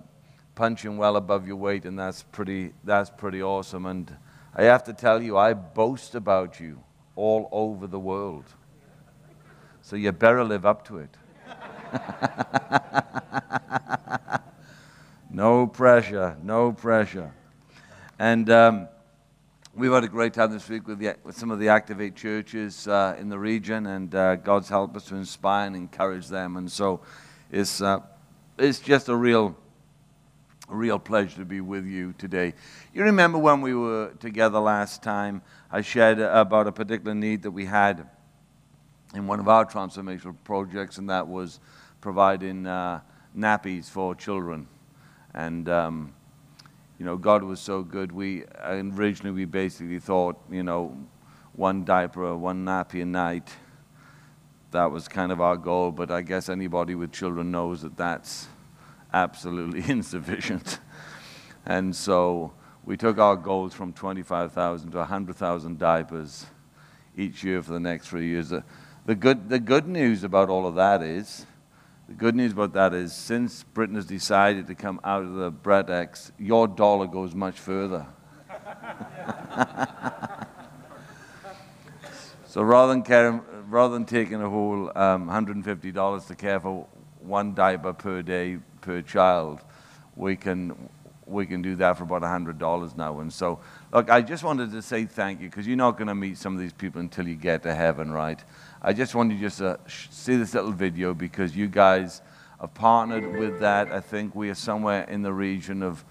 punching 0.55 0.97
well 0.97 1.15
above 1.15 1.47
your 1.47 1.55
weight, 1.55 1.85
and 1.85 1.97
that's 1.97 2.23
pretty 2.23 2.73
that's 2.83 3.09
pretty 3.09 3.41
awesome. 3.41 3.85
And 3.85 4.15
I 4.55 4.63
have 4.63 4.83
to 4.85 4.93
tell 4.93 5.21
you, 5.21 5.37
I 5.37 5.53
boast 5.53 6.15
about 6.15 6.59
you 6.59 6.83
all 7.15 7.49
over 7.51 7.87
the 7.87 7.99
world, 7.99 8.45
so 9.81 9.95
you 9.95 10.11
better 10.11 10.43
live 10.43 10.65
up 10.65 10.85
to 10.87 10.99
it. 10.99 11.15
no 15.29 15.65
pressure, 15.65 16.37
no 16.43 16.71
pressure. 16.71 17.31
And 18.19 18.49
um, 18.49 18.89
we've 19.79 19.93
had 19.93 20.03
a 20.03 20.09
great 20.09 20.33
time 20.33 20.51
this 20.51 20.67
week 20.67 20.85
with, 20.89 20.99
the, 20.99 21.15
with 21.23 21.37
some 21.37 21.51
of 21.51 21.57
the 21.57 21.69
Activate 21.69 22.13
churches 22.13 22.85
uh, 22.85 23.15
in 23.17 23.29
the 23.29 23.39
region, 23.39 23.85
and 23.85 24.13
uh, 24.13 24.35
God's 24.35 24.67
helped 24.67 24.97
us 24.97 25.05
to 25.05 25.15
inspire 25.15 25.67
and 25.67 25.75
encourage 25.75 26.27
them. 26.27 26.57
And 26.57 26.69
so 26.69 26.99
it's, 27.49 27.81
uh, 27.81 27.99
it's 28.57 28.79
just 28.79 29.07
a 29.07 29.15
real, 29.15 29.55
a 30.69 30.75
real 30.75 30.99
pleasure 30.99 31.37
to 31.37 31.45
be 31.45 31.61
with 31.61 31.85
you 31.85 32.13
today. 32.17 32.55
You 32.93 33.03
remember 33.03 33.37
when 33.37 33.61
we 33.61 33.73
were 33.73 34.11
together 34.19 34.59
last 34.59 35.01
time, 35.01 35.41
I 35.71 35.79
shared 35.79 36.19
about 36.19 36.67
a 36.67 36.73
particular 36.73 37.15
need 37.15 37.43
that 37.43 37.51
we 37.51 37.63
had 37.63 38.05
in 39.15 39.27
one 39.27 39.39
of 39.39 39.47
our 39.47 39.65
transformational 39.65 40.35
projects, 40.43 40.97
and 40.97 41.09
that 41.09 41.25
was 41.25 41.61
providing 42.01 42.67
uh, 42.67 42.99
nappies 43.37 43.89
for 43.89 44.13
children. 44.13 44.67
And, 45.33 45.69
um, 45.69 46.13
you 46.99 47.05
know, 47.05 47.15
God 47.15 47.43
was 47.43 47.61
so 47.61 47.81
good. 47.81 48.11
We 48.11 48.43
originally 48.61 49.33
we 49.33 49.45
basically 49.45 49.99
thought, 49.99 50.37
you 50.51 50.63
know, 50.63 50.97
one 51.53 51.85
diaper, 51.85 52.35
one 52.35 52.65
nappy 52.65 53.01
a 53.01 53.05
night. 53.05 53.49
That 54.71 54.91
was 54.91 55.07
kind 55.07 55.31
of 55.31 55.39
our 55.39 55.55
goal, 55.55 55.91
but 55.91 56.11
I 56.11 56.21
guess 56.21 56.49
anybody 56.49 56.95
with 56.95 57.13
children 57.13 57.51
knows 57.51 57.81
that 57.83 57.95
that's 57.95 58.47
absolutely 59.13 59.83
insufficient. 59.91 60.79
and 61.65 61.95
so 61.95 62.51
we 62.83 62.97
took 62.97 63.17
our 63.17 63.37
goals 63.37 63.73
from 63.73 63.93
25,000 63.93 64.91
to 64.91 64.97
100,000 64.97 65.79
diapers 65.79 66.47
each 67.15 67.43
year 67.43 67.63
for 67.63 67.71
the 67.71 67.79
next 67.79 68.09
three 68.09 68.27
years. 68.27 68.49
The, 68.49 68.63
the, 69.05 69.15
good, 69.15 69.47
the 69.47 69.59
good 69.59 69.87
news 69.87 70.23
about 70.25 70.49
all 70.49 70.67
of 70.67 70.75
that 70.75 71.01
is 71.01 71.45
the 72.09 72.15
good 72.15 72.35
news 72.35 72.51
about 72.53 72.73
that 72.73 72.95
is 72.95 73.13
since 73.13 73.61
Britain 73.61 73.93
has 73.93 74.07
decided 74.07 74.65
to 74.65 74.73
come 74.73 74.99
out 75.03 75.21
of 75.21 75.35
the 75.35 75.51
Brexit, 75.51 76.31
your 76.39 76.67
dollar 76.67 77.05
goes 77.05 77.35
much 77.35 77.59
further. 77.59 78.07
so 82.47 82.63
rather 82.63 82.93
than, 82.93 83.03
caring, 83.03 83.41
rather 83.67 83.93
than 83.93 84.05
taking 84.05 84.41
a 84.41 84.49
whole 84.49 84.91
um, 84.97 85.29
$150 85.29 86.27
to 86.27 86.35
care 86.35 86.59
for 86.59 86.87
one 87.19 87.53
diaper 87.53 87.93
per 87.93 88.23
day 88.23 88.57
per 88.81 89.03
child, 89.03 89.59
we 90.15 90.35
can, 90.35 90.89
we 91.27 91.45
can 91.45 91.61
do 91.61 91.75
that 91.75 91.95
for 91.95 92.05
about 92.05 92.23
$100 92.23 92.97
now. 92.97 93.19
And 93.19 93.31
so, 93.31 93.59
look, 93.93 94.09
I 94.09 94.23
just 94.23 94.43
wanted 94.43 94.71
to 94.71 94.81
say 94.81 95.05
thank 95.05 95.41
you 95.41 95.47
because 95.47 95.67
you're 95.67 95.77
not 95.77 95.95
going 95.95 96.07
to 96.07 96.15
meet 96.15 96.39
some 96.39 96.55
of 96.55 96.59
these 96.59 96.73
people 96.73 97.01
until 97.01 97.27
you 97.27 97.35
get 97.35 97.61
to 97.63 97.75
heaven, 97.75 98.09
right? 98.09 98.43
I 98.81 98.93
just 98.93 99.13
wanted 99.13 99.35
you 99.35 99.41
just 99.41 99.57
to 99.57 99.77
see 99.87 100.37
this 100.37 100.53
little 100.53 100.71
video 100.71 101.13
because 101.13 101.53
you 101.55 101.67
guys 101.67 102.21
have 102.61 102.73
partnered 102.73 103.37
with 103.37 103.59
that. 103.59 103.91
I 103.91 103.99
think 103.99 104.35
we 104.35 104.49
are 104.49 104.55
somewhere 104.55 105.03
in 105.03 105.21
the 105.21 105.33
region 105.33 105.83
of 105.83 106.05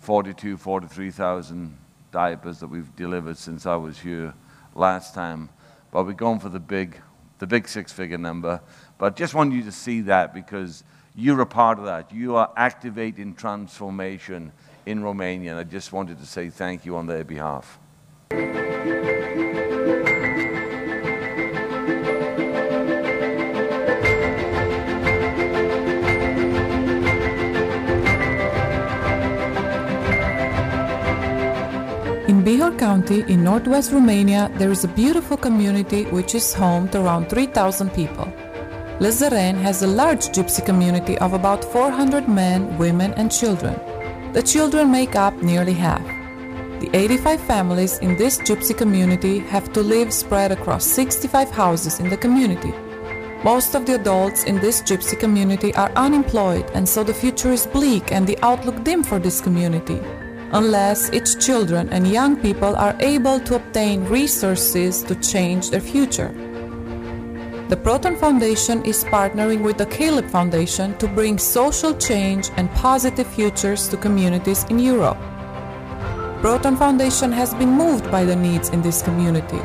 42, 0.00 0.56
43,000 0.56 1.76
diapers 2.12 2.60
that 2.60 2.68
we've 2.68 2.94
delivered 2.94 3.38
since 3.38 3.66
I 3.66 3.74
was 3.74 3.98
here 3.98 4.34
last 4.76 5.14
time. 5.14 5.48
But 5.90 6.06
we're 6.06 6.12
going 6.12 6.38
for 6.38 6.48
the 6.48 6.60
big, 6.60 7.00
the 7.40 7.46
big 7.46 7.66
six-figure 7.66 8.18
number. 8.18 8.60
But 8.98 9.16
just 9.16 9.34
wanted 9.34 9.56
you 9.56 9.64
to 9.64 9.72
see 9.72 10.02
that 10.02 10.32
because 10.32 10.84
you're 11.16 11.40
a 11.40 11.46
part 11.46 11.80
of 11.80 11.86
that. 11.86 12.12
You 12.12 12.36
are 12.36 12.52
activating 12.56 13.34
transformation 13.34 14.52
in 14.86 15.02
Romania. 15.02 15.50
And 15.50 15.60
I 15.60 15.64
just 15.64 15.92
wanted 15.92 16.20
to 16.20 16.26
say 16.26 16.50
thank 16.50 16.86
you 16.86 16.96
on 16.96 17.06
their 17.06 17.24
behalf. 17.24 17.80
In 32.42 32.48
Bihor 32.58 32.76
County 32.76 33.20
in 33.28 33.44
northwest 33.44 33.92
Romania, 33.92 34.50
there 34.58 34.72
is 34.72 34.82
a 34.82 34.88
beautiful 34.88 35.36
community 35.36 36.06
which 36.06 36.34
is 36.34 36.52
home 36.52 36.88
to 36.88 37.00
around 37.00 37.28
3,000 37.28 37.90
people. 37.90 38.24
Lezeren 38.98 39.54
has 39.62 39.82
a 39.82 39.86
large 39.86 40.26
gypsy 40.30 40.66
community 40.66 41.16
of 41.18 41.34
about 41.34 41.64
400 41.64 42.28
men, 42.28 42.76
women, 42.78 43.14
and 43.14 43.30
children. 43.30 43.78
The 44.32 44.42
children 44.42 44.90
make 44.90 45.14
up 45.14 45.40
nearly 45.40 45.72
half. 45.72 46.04
The 46.80 46.90
85 46.92 47.40
families 47.42 47.98
in 47.98 48.16
this 48.16 48.38
gypsy 48.38 48.76
community 48.76 49.38
have 49.38 49.72
to 49.74 49.80
live 49.80 50.12
spread 50.12 50.50
across 50.50 50.84
65 50.84 51.48
houses 51.52 52.00
in 52.00 52.10
the 52.10 52.16
community. 52.16 52.74
Most 53.44 53.76
of 53.76 53.86
the 53.86 53.94
adults 53.94 54.42
in 54.42 54.58
this 54.58 54.82
gypsy 54.82 55.16
community 55.16 55.72
are 55.76 55.92
unemployed, 55.92 56.68
and 56.74 56.88
so 56.88 57.04
the 57.04 57.14
future 57.14 57.52
is 57.52 57.68
bleak 57.68 58.10
and 58.10 58.26
the 58.26 58.38
outlook 58.42 58.82
dim 58.82 59.04
for 59.04 59.20
this 59.20 59.40
community 59.40 60.00
unless 60.52 61.08
its 61.08 61.34
children 61.34 61.88
and 61.88 62.06
young 62.06 62.36
people 62.36 62.76
are 62.76 62.96
able 63.00 63.40
to 63.40 63.56
obtain 63.56 64.04
resources 64.04 65.02
to 65.02 65.14
change 65.16 65.70
their 65.70 65.80
future. 65.80 66.34
The 67.68 67.76
Proton 67.76 68.16
Foundation 68.16 68.84
is 68.84 69.02
partnering 69.04 69.62
with 69.62 69.78
the 69.78 69.86
Caleb 69.86 70.28
Foundation 70.28 70.96
to 70.98 71.08
bring 71.08 71.38
social 71.38 71.94
change 71.96 72.50
and 72.56 72.70
positive 72.72 73.26
futures 73.26 73.88
to 73.88 73.96
communities 73.96 74.64
in 74.64 74.78
Europe. 74.78 75.16
Proton 76.42 76.76
Foundation 76.76 77.32
has 77.32 77.54
been 77.54 77.70
moved 77.70 78.10
by 78.10 78.24
the 78.24 78.36
needs 78.36 78.68
in 78.68 78.82
this 78.82 79.00
community. 79.00 79.60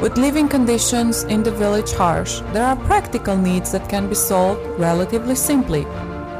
With 0.00 0.18
living 0.18 0.48
conditions 0.48 1.22
in 1.24 1.44
the 1.44 1.52
village 1.52 1.92
harsh, 1.92 2.40
there 2.52 2.66
are 2.66 2.74
practical 2.74 3.36
needs 3.36 3.70
that 3.70 3.88
can 3.88 4.08
be 4.08 4.16
solved 4.16 4.66
relatively 4.80 5.36
simply. 5.36 5.86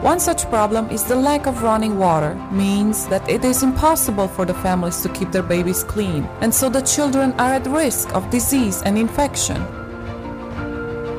One 0.02 0.18
such 0.18 0.50
problem 0.50 0.90
is 0.90 1.04
the 1.04 1.14
lack 1.14 1.46
of 1.46 1.62
running 1.62 1.96
water, 1.96 2.34
means 2.50 3.06
that 3.06 3.28
it 3.30 3.44
is 3.44 3.62
impossible 3.62 4.26
for 4.26 4.44
the 4.44 4.52
families 4.54 5.00
to 5.02 5.08
keep 5.08 5.30
their 5.30 5.44
babies 5.44 5.84
clean, 5.84 6.24
and 6.40 6.52
so 6.52 6.68
the 6.68 6.80
children 6.82 7.32
are 7.38 7.54
at 7.54 7.66
risk 7.68 8.12
of 8.12 8.28
disease 8.28 8.82
and 8.82 8.98
infection. 8.98 9.62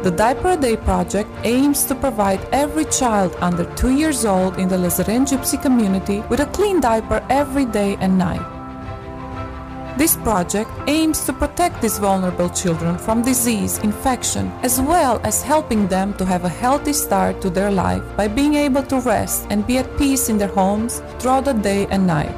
The 0.04 0.12
Diaper 0.12 0.50
a 0.50 0.58
Day 0.58 0.76
project 0.76 1.30
aims 1.46 1.86
to 1.86 1.96
provide 1.96 2.46
every 2.52 2.84
child 2.84 3.38
under 3.40 3.64
2 3.76 3.96
years 3.96 4.26
old 4.26 4.60
in 4.60 4.68
the 4.68 4.76
Lezeren 4.76 5.26
Gypsy 5.26 5.56
community 5.62 6.20
with 6.28 6.42
a 6.42 6.48
clean 6.48 6.82
diaper 6.82 7.26
every 7.30 7.64
day 7.64 7.96
and 8.02 8.18
night. 8.18 8.53
This 9.96 10.18
project 10.18 10.72
aims 10.88 11.24
to 11.26 11.34
protect 11.34 11.80
these 11.80 12.00
vulnerable 12.00 12.50
children 12.50 12.98
from 12.98 13.22
disease, 13.22 13.78
infection, 13.80 14.52
as 14.64 14.82
well 14.82 15.22
as 15.24 15.44
helping 15.44 15.88
them 15.88 16.16
to 16.16 16.26
have 16.26 16.46
a 16.46 16.50
healthy 16.50 16.94
start 16.94 17.42
to 17.42 17.52
their 17.52 17.70
life 17.70 18.02
by 18.18 18.28
being 18.28 18.56
able 18.56 18.82
to 18.84 19.00
rest 19.02 19.46
and 19.52 19.68
be 19.68 19.78
at 19.78 19.98
peace 19.98 20.30
in 20.30 20.40
their 20.40 20.48
homes 20.48 21.04
throughout 21.20 21.46
the 21.46 21.54
day 21.54 21.86
and 21.92 22.08
night. 22.08 22.34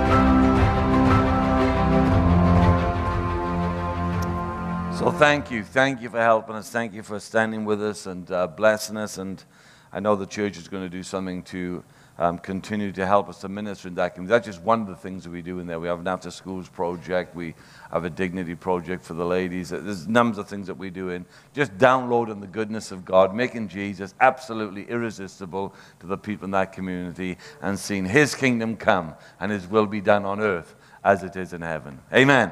So 5.01 5.09
thank 5.09 5.49
you. 5.49 5.63
Thank 5.63 6.03
you 6.03 6.11
for 6.11 6.19
helping 6.19 6.53
us. 6.55 6.69
Thank 6.69 6.93
you 6.93 7.01
for 7.01 7.19
standing 7.19 7.65
with 7.65 7.81
us 7.81 8.05
and 8.05 8.31
uh, 8.31 8.45
blessing 8.45 8.97
us. 8.97 9.17
And 9.17 9.43
I 9.91 9.99
know 9.99 10.15
the 10.15 10.27
church 10.27 10.57
is 10.57 10.67
going 10.67 10.83
to 10.83 10.89
do 10.89 11.01
something 11.01 11.41
to 11.45 11.83
um, 12.19 12.37
continue 12.37 12.91
to 12.91 13.07
help 13.07 13.27
us 13.27 13.41
to 13.41 13.49
minister 13.49 13.87
in 13.87 13.95
that 13.95 14.13
community. 14.13 14.29
That's 14.29 14.45
just 14.45 14.61
one 14.61 14.79
of 14.81 14.87
the 14.87 14.95
things 14.95 15.23
that 15.23 15.31
we 15.31 15.41
do 15.41 15.57
in 15.57 15.65
there. 15.65 15.79
We 15.79 15.87
have 15.87 16.01
an 16.01 16.07
after 16.07 16.29
schools 16.29 16.69
project. 16.69 17.35
We 17.35 17.55
have 17.91 18.05
a 18.05 18.11
dignity 18.11 18.53
project 18.53 19.03
for 19.03 19.15
the 19.15 19.25
ladies. 19.25 19.71
There's 19.71 20.07
numbers 20.07 20.37
of 20.37 20.47
things 20.47 20.67
that 20.67 20.77
we 20.77 20.91
do 20.91 21.09
in 21.09 21.25
just 21.55 21.75
downloading 21.79 22.39
the 22.39 22.45
goodness 22.45 22.91
of 22.91 23.03
God, 23.03 23.33
making 23.33 23.69
Jesus 23.69 24.13
absolutely 24.21 24.87
irresistible 24.87 25.73
to 26.01 26.05
the 26.05 26.17
people 26.17 26.45
in 26.45 26.51
that 26.51 26.73
community, 26.73 27.39
and 27.63 27.79
seeing 27.79 28.05
His 28.05 28.35
kingdom 28.35 28.77
come 28.77 29.15
and 29.39 29.51
His 29.51 29.65
will 29.65 29.87
be 29.87 29.99
done 29.99 30.25
on 30.25 30.39
earth 30.39 30.75
as 31.03 31.23
it 31.23 31.35
is 31.35 31.53
in 31.53 31.61
heaven. 31.61 31.97
Amen. 32.13 32.51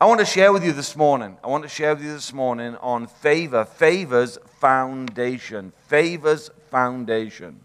I 0.00 0.06
want 0.06 0.20
to 0.20 0.26
share 0.26 0.52
with 0.52 0.64
you 0.64 0.70
this 0.70 0.94
morning. 0.94 1.38
I 1.42 1.48
want 1.48 1.64
to 1.64 1.68
share 1.68 1.92
with 1.92 2.04
you 2.04 2.12
this 2.12 2.32
morning 2.32 2.76
on 2.76 3.08
favor, 3.08 3.64
favor's 3.64 4.38
foundation, 4.60 5.72
favor's 5.88 6.52
foundation. 6.70 7.64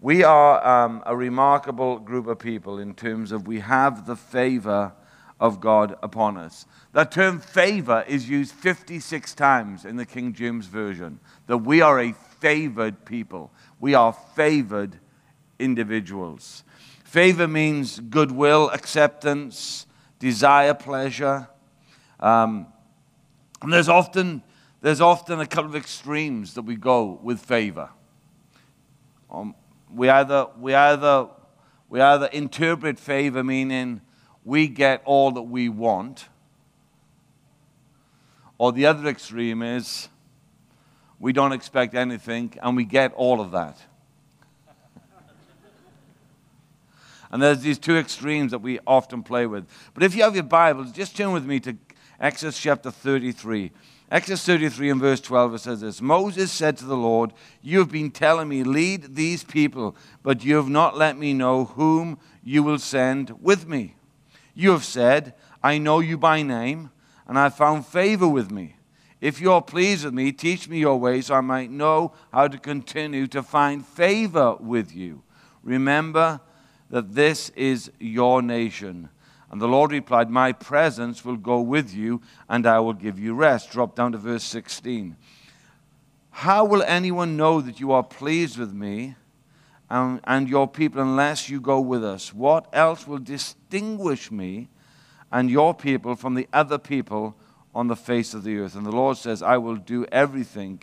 We 0.00 0.22
are 0.22 0.64
um, 0.64 1.02
a 1.04 1.16
remarkable 1.16 1.98
group 1.98 2.28
of 2.28 2.38
people 2.38 2.78
in 2.78 2.94
terms 2.94 3.32
of 3.32 3.48
we 3.48 3.58
have 3.58 4.06
the 4.06 4.14
favor 4.14 4.92
of 5.40 5.60
God 5.60 5.96
upon 6.00 6.36
us. 6.36 6.64
The 6.92 7.06
term 7.06 7.40
favor 7.40 8.04
is 8.06 8.28
used 8.28 8.54
56 8.54 9.34
times 9.34 9.84
in 9.84 9.96
the 9.96 10.06
King 10.06 10.34
James 10.34 10.66
Version, 10.66 11.18
that 11.48 11.58
we 11.58 11.80
are 11.80 11.98
a 11.98 12.12
favored 12.38 13.04
people. 13.04 13.50
We 13.80 13.94
are 13.94 14.12
favored 14.12 15.00
individuals. 15.58 16.62
Favor 17.02 17.48
means 17.48 17.98
goodwill, 17.98 18.70
acceptance, 18.70 19.86
desire, 20.22 20.72
pleasure. 20.72 21.48
Um, 22.20 22.68
and 23.60 23.72
there's 23.72 23.88
often, 23.88 24.44
there's 24.80 25.00
often 25.00 25.40
a 25.40 25.46
couple 25.46 25.70
of 25.70 25.74
extremes 25.74 26.54
that 26.54 26.62
we 26.62 26.76
go 26.76 27.18
with 27.24 27.40
favor. 27.40 27.90
Um, 29.32 29.56
we, 29.92 30.08
either, 30.08 30.46
we, 30.60 30.74
either, 30.74 31.26
we 31.88 32.00
either 32.00 32.26
interpret 32.26 33.00
favor 33.00 33.42
meaning 33.42 34.00
we 34.44 34.68
get 34.68 35.02
all 35.04 35.32
that 35.32 35.42
we 35.42 35.68
want, 35.68 36.28
or 38.58 38.70
the 38.70 38.86
other 38.86 39.08
extreme 39.08 39.60
is 39.60 40.08
we 41.18 41.32
don't 41.32 41.52
expect 41.52 41.96
anything 41.96 42.54
and 42.62 42.76
we 42.76 42.84
get 42.84 43.12
all 43.14 43.40
of 43.40 43.50
that. 43.50 43.76
And 47.32 47.42
there's 47.42 47.60
these 47.60 47.78
two 47.78 47.96
extremes 47.96 48.50
that 48.50 48.58
we 48.58 48.78
often 48.86 49.22
play 49.22 49.46
with. 49.46 49.66
But 49.94 50.02
if 50.02 50.14
you 50.14 50.22
have 50.22 50.34
your 50.34 50.44
Bibles, 50.44 50.92
just 50.92 51.16
turn 51.16 51.32
with 51.32 51.46
me 51.46 51.58
to 51.60 51.76
Exodus 52.20 52.60
chapter 52.60 52.90
33. 52.90 53.72
Exodus 54.10 54.44
33 54.44 54.90
and 54.90 55.00
verse 55.00 55.22
12, 55.22 55.54
it 55.54 55.58
says 55.58 55.80
this 55.80 56.02
Moses 56.02 56.52
said 56.52 56.76
to 56.76 56.84
the 56.84 56.96
Lord, 56.96 57.32
You 57.62 57.78
have 57.78 57.90
been 57.90 58.10
telling 58.10 58.48
me, 58.48 58.62
lead 58.62 59.16
these 59.16 59.42
people, 59.42 59.96
but 60.22 60.44
you 60.44 60.56
have 60.56 60.68
not 60.68 60.98
let 60.98 61.16
me 61.16 61.32
know 61.32 61.64
whom 61.64 62.18
you 62.44 62.62
will 62.62 62.78
send 62.78 63.30
with 63.42 63.66
me. 63.66 63.94
You 64.54 64.72
have 64.72 64.84
said, 64.84 65.32
I 65.62 65.78
know 65.78 66.00
you 66.00 66.18
by 66.18 66.42
name, 66.42 66.90
and 67.26 67.38
I 67.38 67.44
have 67.44 67.56
found 67.56 67.86
favor 67.86 68.28
with 68.28 68.50
me. 68.50 68.76
If 69.22 69.40
you 69.40 69.52
are 69.52 69.62
pleased 69.62 70.04
with 70.04 70.12
me, 70.12 70.32
teach 70.32 70.68
me 70.68 70.80
your 70.80 71.00
ways 71.00 71.26
so 71.26 71.36
I 71.36 71.40
might 71.40 71.70
know 71.70 72.12
how 72.32 72.48
to 72.48 72.58
continue 72.58 73.26
to 73.28 73.42
find 73.42 73.86
favor 73.86 74.56
with 74.56 74.94
you. 74.94 75.22
Remember 75.62 76.40
that 76.92 77.14
this 77.14 77.48
is 77.56 77.90
your 77.98 78.40
nation 78.40 79.08
and 79.52 79.60
the 79.60 79.68
Lord 79.68 79.92
replied, 79.92 80.30
My 80.30 80.52
presence 80.52 81.26
will 81.26 81.36
go 81.36 81.60
with 81.60 81.94
you, 81.94 82.22
and 82.48 82.66
I 82.66 82.80
will 82.80 82.94
give 82.94 83.18
you 83.18 83.34
rest. 83.34 83.70
Drop 83.70 83.94
down 83.94 84.12
to 84.12 84.18
verse 84.18 84.44
16. 84.44 85.14
How 86.30 86.64
will 86.64 86.82
anyone 86.84 87.36
know 87.36 87.60
that 87.60 87.78
you 87.78 87.92
are 87.92 88.02
pleased 88.02 88.56
with 88.56 88.72
me 88.72 89.14
and, 89.90 90.20
and 90.24 90.48
your 90.48 90.66
people 90.66 91.02
unless 91.02 91.50
you 91.50 91.60
go 91.60 91.78
with 91.80 92.02
us? 92.02 92.32
What 92.32 92.66
else 92.72 93.06
will 93.06 93.18
distinguish 93.18 94.30
me 94.30 94.68
and 95.30 95.50
your 95.50 95.74
people 95.74 96.16
from 96.16 96.34
the 96.34 96.48
other 96.50 96.78
people 96.78 97.36
on 97.74 97.88
the 97.88 97.96
face 97.96 98.32
of 98.32 98.44
the 98.44 98.56
earth? 98.56 98.74
And 98.74 98.86
the 98.86 98.90
Lord 98.90 99.18
says, 99.18 99.42
I 99.42 99.58
will 99.58 99.76
do 99.76 100.06
everything 100.10 100.80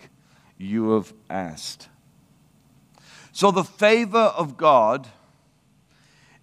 you 0.60 0.92
have 0.92 1.12
asked. 1.28 1.90
So 3.32 3.50
the 3.50 3.64
favor 3.64 4.18
of 4.38 4.58
God 4.58 5.08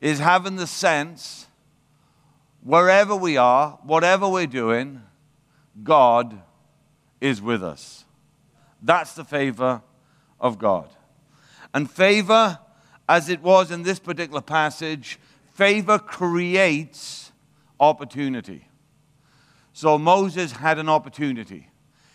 is 0.01 0.19
having 0.19 0.57
the 0.57 0.67
sense 0.67 1.47
wherever 2.63 3.15
we 3.15 3.37
are, 3.37 3.79
whatever 3.83 4.29
we're 4.29 4.47
doing, 4.47 5.03
God 5.83 6.41
is 7.21 7.41
with 7.41 7.63
us. 7.63 8.05
That's 8.83 9.15
the 9.15 9.25
favor 9.25 9.83
of 10.41 10.59
God. 10.59 10.89
And 11.73 11.91
favor, 11.91 12.59
as 13.09 13.29
it 13.29 13.43
was 13.43 13.71
in 13.71 13.83
this 13.83 13.99
particular 13.99 14.41
passage, 14.41 15.19
favor 15.55 15.99
creates 15.99 17.33
opportunity. 17.79 18.69
So 19.73 19.99
Moses 19.99 20.53
had 20.53 20.79
an 20.79 20.89
opportunity. 20.89 21.69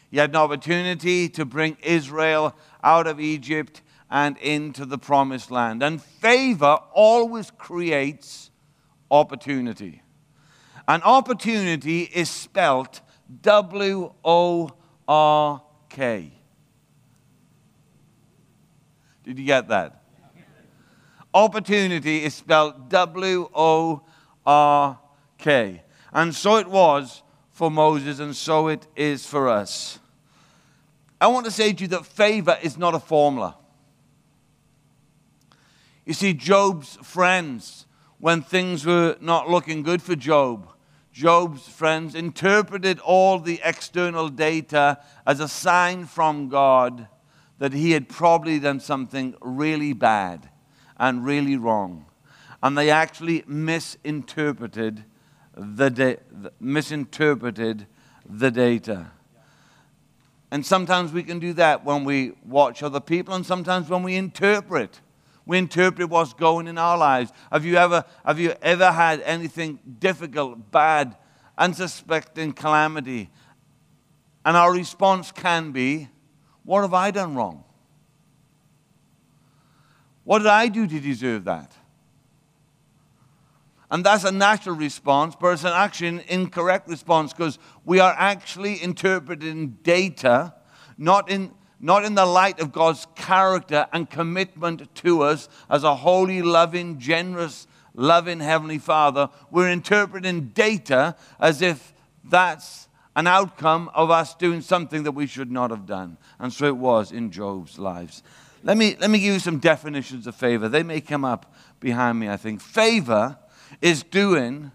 He 0.09 0.17
had 0.17 0.31
an 0.31 0.35
opportunity 0.35 1.29
to 1.29 1.45
bring 1.45 1.77
Israel 1.81 2.55
out 2.83 3.07
of 3.07 3.19
Egypt 3.19 3.81
and 4.11 4.37
into 4.37 4.85
the 4.85 4.97
promised 4.97 5.49
land. 5.49 5.81
And 5.81 6.01
favor 6.01 6.77
always 6.93 7.49
creates 7.51 8.51
opportunity. 9.09 10.03
An 10.87 11.01
opportunity 11.03 12.01
is 12.01 12.29
spelt 12.29 12.99
W 13.41 14.13
O 14.25 14.69
R 15.07 15.63
K. 15.89 16.33
Did 19.23 19.39
you 19.39 19.45
get 19.45 19.69
that? 19.69 20.03
Opportunity 21.33 22.25
is 22.25 22.33
spelled 22.33 22.89
W 22.89 23.49
O 23.53 24.01
R 24.45 24.99
K. 25.37 25.83
And 26.11 26.35
so 26.35 26.57
it 26.57 26.67
was 26.67 27.23
for 27.51 27.71
Moses, 27.71 28.19
and 28.19 28.35
so 28.35 28.67
it 28.67 28.85
is 28.97 29.25
for 29.25 29.47
us. 29.47 29.99
I 31.21 31.27
want 31.27 31.45
to 31.45 31.51
say 31.51 31.71
to 31.71 31.81
you 31.83 31.87
that 31.89 32.05
favor 32.05 32.57
is 32.61 32.77
not 32.77 32.95
a 32.95 32.99
formula. 32.99 33.55
You 36.11 36.15
see, 36.15 36.33
Job's 36.33 36.97
friends, 37.01 37.85
when 38.19 38.41
things 38.41 38.85
were 38.85 39.15
not 39.21 39.49
looking 39.49 39.81
good 39.81 40.01
for 40.01 40.13
Job, 40.13 40.67
Job's 41.13 41.65
friends 41.69 42.15
interpreted 42.15 42.99
all 42.99 43.39
the 43.39 43.61
external 43.63 44.27
data 44.27 44.99
as 45.25 45.39
a 45.39 45.47
sign 45.47 46.05
from 46.05 46.49
God 46.49 47.07
that 47.59 47.71
he 47.71 47.91
had 47.91 48.09
probably 48.09 48.59
done 48.59 48.81
something 48.81 49.35
really 49.39 49.93
bad 49.93 50.49
and 50.97 51.23
really 51.23 51.55
wrong. 51.55 52.07
And 52.61 52.77
they 52.77 52.89
actually 52.89 53.45
misinterpreted 53.47 55.05
the, 55.55 55.89
da- 55.89 56.49
misinterpreted 56.59 57.87
the 58.29 58.51
data. 58.51 59.11
And 60.51 60.65
sometimes 60.65 61.13
we 61.13 61.23
can 61.23 61.39
do 61.39 61.53
that 61.53 61.85
when 61.85 62.03
we 62.03 62.33
watch 62.45 62.83
other 62.83 62.99
people, 62.99 63.33
and 63.33 63.45
sometimes 63.45 63.87
when 63.87 64.03
we 64.03 64.17
interpret. 64.17 64.99
We 65.45 65.57
interpret 65.57 66.09
what's 66.09 66.33
going 66.33 66.67
in 66.67 66.77
our 66.77 66.97
lives. 66.97 67.31
Have 67.51 67.65
you 67.65 67.75
ever, 67.75 68.05
have 68.25 68.39
you 68.39 68.53
ever 68.61 68.91
had 68.91 69.21
anything 69.21 69.79
difficult, 69.99 70.71
bad, 70.71 71.17
unsuspecting 71.57 72.53
calamity? 72.53 73.29
And 74.45 74.55
our 74.55 74.71
response 74.71 75.31
can 75.31 75.71
be, 75.71 76.09
What 76.63 76.81
have 76.81 76.93
I 76.93 77.11
done 77.11 77.35
wrong? 77.35 77.63
What 80.23 80.39
did 80.39 80.47
I 80.47 80.67
do 80.67 80.87
to 80.87 80.99
deserve 80.99 81.45
that? 81.45 81.71
And 83.89 84.05
that's 84.05 84.23
a 84.23 84.31
natural 84.31 84.75
response, 84.75 85.35
but 85.39 85.49
it's 85.49 85.65
an 85.65 85.73
actually 85.73 86.23
incorrect 86.29 86.87
response 86.87 87.33
because 87.33 87.59
we 87.83 87.99
are 87.99 88.15
actually 88.17 88.75
interpreting 88.75 89.71
data 89.83 90.53
not 90.97 91.29
in 91.29 91.51
not 91.81 92.05
in 92.05 92.15
the 92.15 92.25
light 92.25 92.59
of 92.59 92.71
God's 92.71 93.07
character 93.15 93.87
and 93.91 94.09
commitment 94.09 94.93
to 94.95 95.23
us 95.23 95.49
as 95.69 95.83
a 95.83 95.95
holy, 95.95 96.41
loving, 96.41 96.99
generous, 96.99 97.67
loving 97.95 98.39
Heavenly 98.39 98.77
Father. 98.77 99.29
We're 99.49 99.71
interpreting 99.71 100.49
data 100.49 101.15
as 101.39 101.61
if 101.61 101.93
that's 102.23 102.87
an 103.15 103.27
outcome 103.27 103.89
of 103.93 104.11
us 104.11 104.35
doing 104.35 104.61
something 104.61 105.03
that 105.03 105.11
we 105.11 105.27
should 105.27 105.51
not 105.51 105.71
have 105.71 105.85
done. 105.85 106.17
And 106.39 106.53
so 106.53 106.65
it 106.67 106.77
was 106.77 107.11
in 107.11 107.31
Job's 107.31 107.77
lives. 107.79 108.23
Let 108.63 108.77
me, 108.77 108.95
let 108.99 109.09
me 109.09 109.19
give 109.19 109.33
you 109.33 109.39
some 109.39 109.57
definitions 109.57 110.27
of 110.27 110.35
favor. 110.35 110.69
They 110.69 110.83
may 110.83 111.01
come 111.01 111.25
up 111.25 111.53
behind 111.79 112.19
me, 112.19 112.29
I 112.29 112.37
think. 112.37 112.61
Favor 112.61 113.37
is 113.81 114.03
doing 114.03 114.71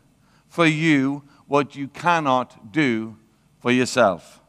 for 0.49 0.67
you 0.67 1.23
what 1.47 1.77
you 1.77 1.87
cannot 1.87 2.73
do 2.73 3.17
for 3.61 3.71
yourself. 3.71 4.41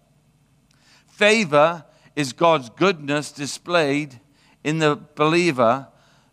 Favor 1.06 1.86
is 2.18 2.34
God's 2.34 2.72
goodness 2.72 3.32
displayed 3.32 4.20
in 4.64 4.80
the 4.80 4.96
believer 5.14 5.88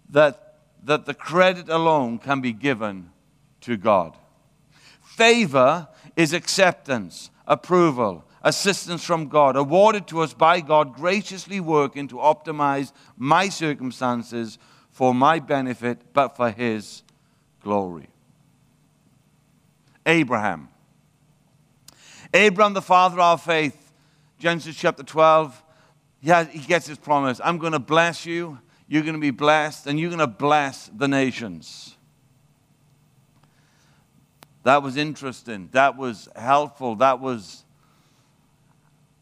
that, 0.09 0.61
that 0.83 1.05
the 1.05 1.13
credit 1.13 1.69
alone 1.69 2.19
can 2.19 2.41
be 2.41 2.55
given 2.55 3.11
to 3.61 3.77
God. 3.77 4.17
Favor 5.03 5.87
is 6.17 6.33
acceptance, 6.33 7.29
approval, 7.47 8.25
assistance 8.43 9.05
from 9.05 9.29
God, 9.29 9.57
awarded 9.57 10.07
to 10.09 10.21
us 10.21 10.33
by 10.33 10.63
God, 10.63 10.95
graciously 10.95 11.61
working 11.61 12.09
to 12.09 12.15
optimize 12.15 12.91
my 13.19 13.51
circumstances 13.51 14.59
for 14.91 15.15
my 15.15 15.39
benefit, 15.39 16.15
but 16.15 16.35
for 16.35 16.51
His 16.51 17.03
glory. 17.63 18.09
Abraham. 20.07 20.71
Abraham, 22.33 22.73
the 22.73 22.81
father 22.81 23.21
of 23.21 23.43
faith, 23.43 23.93
Genesis 24.39 24.77
chapter 24.77 25.03
12, 25.03 25.61
has, 26.31 26.49
he 26.49 26.61
gets 26.61 26.87
his 26.87 26.99
promise 26.99 27.41
I'm 27.43 27.59
going 27.59 27.73
to 27.73 27.79
bless 27.79 28.25
you, 28.27 28.59
you're 28.89 29.03
going 29.03 29.15
to 29.15 29.21
be 29.21 29.31
blessed, 29.31 29.87
and 29.87 29.99
you're 29.99 30.11
going 30.11 30.19
to 30.21 30.27
bless 30.27 30.91
the 30.95 31.09
nations. 31.09 31.97
That 34.65 34.83
was 34.83 34.97
interesting. 34.97 35.69
That 35.73 35.97
was 35.97 36.29
helpful. 36.35 36.97
That 36.97 37.21
was 37.21 37.65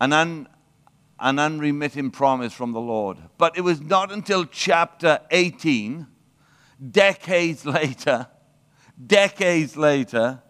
an, 0.00 0.12
un, 0.12 0.48
an 1.18 1.38
unremitting 1.38 2.12
promise 2.12 2.53
from 2.53 2.72
the 2.72 2.80
Lord. 2.80 3.18
But 3.38 3.59
it 3.59 3.62
was 3.62 3.80
not 3.80 4.12
until 4.12 4.44
chapter 4.44 5.20
18, 5.32 6.07
decades 6.90 7.66
later, 7.66 8.28
decades 9.05 9.76
later, 9.76 10.42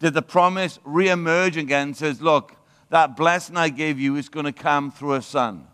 did 0.00 0.14
the 0.14 0.22
promise 0.22 0.78
reemerge 0.84 1.56
again 1.56 1.88
and 1.88 1.96
says, 1.96 2.20
Look, 2.20 2.56
that 2.88 3.16
blessing 3.16 3.56
I 3.56 3.68
gave 3.68 4.00
you 4.00 4.16
is 4.16 4.28
going 4.28 4.46
to 4.46 4.52
come 4.52 4.90
through 4.90 5.14
a 5.14 5.22
son. 5.22 5.68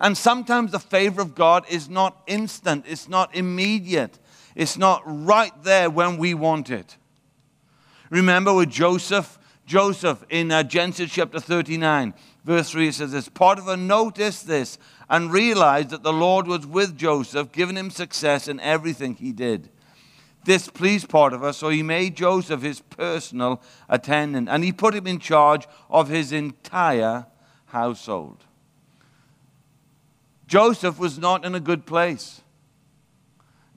And 0.00 0.16
sometimes 0.16 0.72
the 0.72 0.78
favor 0.78 1.22
of 1.22 1.34
God 1.34 1.64
is 1.68 1.88
not 1.88 2.22
instant, 2.26 2.84
it's 2.86 3.08
not 3.08 3.34
immediate, 3.34 4.18
it's 4.54 4.76
not 4.76 5.02
right 5.04 5.52
there 5.62 5.90
when 5.90 6.18
we 6.18 6.34
want 6.34 6.70
it. 6.70 6.96
Remember 8.10 8.54
with 8.54 8.70
Joseph? 8.70 9.38
Joseph 9.66 10.24
in 10.30 10.52
uh, 10.52 10.62
Genesis 10.62 11.10
chapter 11.10 11.40
39, 11.40 12.14
verse 12.44 12.70
3, 12.70 12.88
it 12.88 12.94
says 12.94 13.10
this 13.10 13.28
Potiphar 13.28 13.76
noticed 13.76 14.46
this 14.46 14.78
and 15.10 15.32
realized 15.32 15.90
that 15.90 16.04
the 16.04 16.12
Lord 16.12 16.46
was 16.46 16.66
with 16.66 16.96
Joseph, 16.96 17.50
giving 17.50 17.76
him 17.76 17.90
success 17.90 18.46
in 18.46 18.60
everything 18.60 19.16
he 19.16 19.32
did. 19.32 19.68
This 20.44 20.68
pleased 20.68 21.08
Potiphar, 21.08 21.52
so 21.52 21.70
he 21.70 21.82
made 21.82 22.16
Joseph 22.16 22.62
his 22.62 22.80
personal 22.80 23.60
attendant 23.88 24.48
and 24.48 24.62
he 24.62 24.70
put 24.70 24.94
him 24.94 25.08
in 25.08 25.18
charge 25.18 25.66
of 25.90 26.08
his 26.08 26.30
entire 26.30 27.26
household. 27.66 28.45
Joseph 30.46 30.98
was 30.98 31.18
not 31.18 31.44
in 31.44 31.54
a 31.54 31.60
good 31.60 31.86
place. 31.86 32.40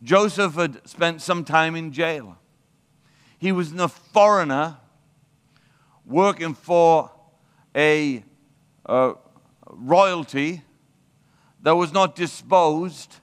Joseph 0.04 0.56
had 0.56 0.88
spent 0.88 1.22
some 1.22 1.44
time 1.44 1.76
in 1.76 1.92
jail. 1.92 2.38
He 3.38 3.52
was 3.52 3.74
a 3.74 3.88
foreigner 3.88 4.78
working 6.06 6.54
for 6.54 7.12
a, 7.76 8.24
royalty 9.72 10.64
that 11.62 11.76
was 11.76 11.94
not 11.94 12.16
disposed 12.16 13.18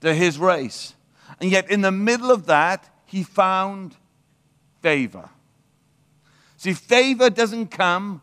to 0.00 0.12
his 0.12 0.38
race. 0.38 0.94
And 1.40 1.50
yet, 1.50 1.70
in 1.70 1.80
the 1.80 1.90
middle 1.90 2.30
of 2.30 2.46
that, 2.46 2.88
he 3.06 3.22
found 3.22 3.96
favor. 4.82 5.30
See, 6.56 6.74
favor 6.74 7.30
doesn't 7.30 7.68
come 7.68 8.20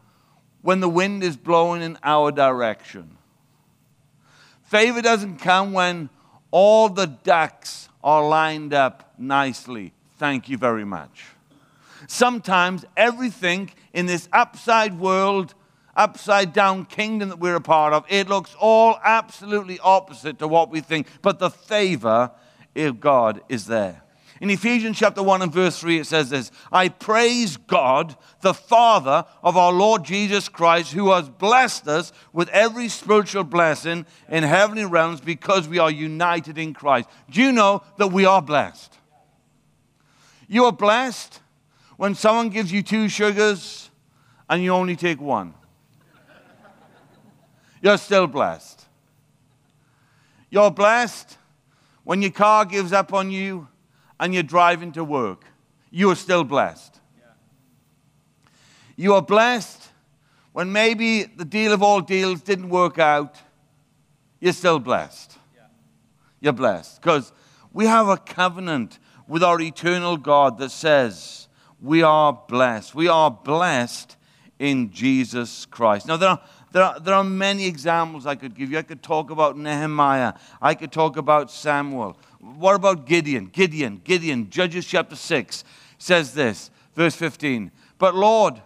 when 0.61 0.79
the 0.81 0.89
wind 0.89 1.23
is 1.23 1.35
blowing 1.35 1.81
in 1.81 1.97
our 2.03 2.31
direction. 2.31 3.16
Favor 4.67 5.01
doesn't 5.01 5.37
come 5.37 5.71
when 5.71 6.09
all 6.51 6.89
the 6.89 7.05
ducks 7.05 7.87
are 8.03 8.27
lined 8.27 8.73
up 8.73 9.13
nicely. 9.17 9.93
Thank 10.17 10.49
you 10.49 10.57
very 10.57 10.83
much. 10.83 11.23
Sometimes 12.07 12.83
everything 12.97 13.71
in 13.93 14.07
this 14.07 14.27
upside 14.33 14.99
world, 14.99 15.53
upside 15.95 16.51
down 16.51 16.83
kingdom 16.83 17.29
that 17.29 17.39
we're 17.39 17.55
a 17.55 17.61
part 17.61 17.93
of, 17.93 18.03
it 18.09 18.27
looks 18.27 18.55
all 18.59 18.99
absolutely 19.05 19.79
opposite 19.79 20.37
to 20.39 20.49
what 20.49 20.69
we 20.69 20.81
think. 20.81 21.07
But 21.21 21.39
the 21.39 21.49
favor 21.49 22.31
of 22.75 22.99
God 22.99 23.41
is 23.47 23.67
there. 23.67 24.03
In 24.39 24.49
Ephesians 24.49 24.99
chapter 24.99 25.23
1 25.23 25.41
and 25.41 25.51
verse 25.51 25.79
3, 25.79 25.99
it 25.99 26.05
says 26.05 26.29
this 26.29 26.51
I 26.71 26.89
praise 26.89 27.57
God, 27.57 28.15
the 28.41 28.53
Father 28.53 29.25
of 29.41 29.57
our 29.57 29.71
Lord 29.71 30.03
Jesus 30.03 30.47
Christ, 30.47 30.93
who 30.93 31.11
has 31.11 31.29
blessed 31.29 31.87
us 31.87 32.11
with 32.33 32.49
every 32.49 32.87
spiritual 32.87 33.43
blessing 33.43 34.05
in 34.29 34.43
heavenly 34.43 34.85
realms 34.85 35.21
because 35.21 35.67
we 35.67 35.79
are 35.79 35.89
united 35.89 36.57
in 36.57 36.73
Christ. 36.73 37.09
Do 37.29 37.41
you 37.41 37.51
know 37.51 37.83
that 37.97 38.09
we 38.09 38.25
are 38.25 38.41
blessed? 38.41 38.97
You 40.47 40.65
are 40.65 40.71
blessed 40.71 41.41
when 41.97 42.13
someone 42.13 42.49
gives 42.49 42.71
you 42.71 42.83
two 42.83 43.09
sugars 43.09 43.89
and 44.49 44.63
you 44.63 44.71
only 44.71 44.95
take 44.95 45.19
one. 45.19 45.55
You're 47.81 47.97
still 47.97 48.27
blessed. 48.27 48.85
You're 50.49 50.71
blessed 50.71 51.37
when 52.03 52.21
your 52.21 52.31
car 52.31 52.65
gives 52.65 52.93
up 52.93 53.13
on 53.13 53.31
you 53.31 53.67
and 54.19 54.33
you're 54.33 54.43
driving 54.43 54.91
to 54.93 55.03
work. 55.03 55.45
You 55.91 56.09
are 56.11 56.15
still 56.15 56.43
blessed. 56.43 56.99
You 58.95 59.13
are 59.13 59.21
blessed 59.21 59.89
when 60.53 60.71
maybe 60.71 61.23
the 61.23 61.45
deal 61.45 61.71
of 61.71 61.83
all 61.83 62.01
deals 62.01 62.41
didn't 62.41 62.69
work 62.69 62.97
out. 62.97 63.35
You're 64.39 64.53
still 64.53 64.79
blessed. 64.79 65.37
You're 66.39 66.53
blessed 66.53 67.01
because 67.01 67.31
we 67.73 67.85
have 67.85 68.07
a 68.07 68.17
covenant 68.17 68.99
with 69.27 69.43
our 69.43 69.59
eternal 69.59 70.17
God 70.17 70.57
that 70.59 70.71
says 70.71 71.47
we 71.81 72.01
are 72.01 72.33
blessed. 72.47 72.95
We 72.95 73.07
are 73.07 73.29
blessed 73.29 74.17
in 74.59 74.91
Jesus 74.91 75.65
Christ. 75.65 76.07
Now, 76.07 76.17
there 76.17 76.29
are, 76.29 76.41
there 76.71 76.83
are, 76.83 76.99
there 76.99 77.13
are 77.13 77.23
many 77.23 77.65
examples 77.65 78.25
I 78.25 78.35
could 78.35 78.55
give 78.55 78.71
you. 78.71 78.77
I 78.77 78.83
could 78.83 79.03
talk 79.03 79.29
about 79.29 79.57
Nehemiah, 79.57 80.33
I 80.61 80.73
could 80.73 80.91
talk 80.91 81.17
about 81.17 81.51
Samuel. 81.51 82.17
What 82.39 82.75
about 82.75 83.05
Gideon? 83.05 83.47
Gideon, 83.47 84.01
Gideon, 84.03 84.49
Judges 84.49 84.85
chapter 84.85 85.15
6 85.15 85.63
says 85.97 86.33
this, 86.33 86.69
verse 86.95 87.15
15. 87.15 87.71
But 87.97 88.15
Lord, 88.15 88.61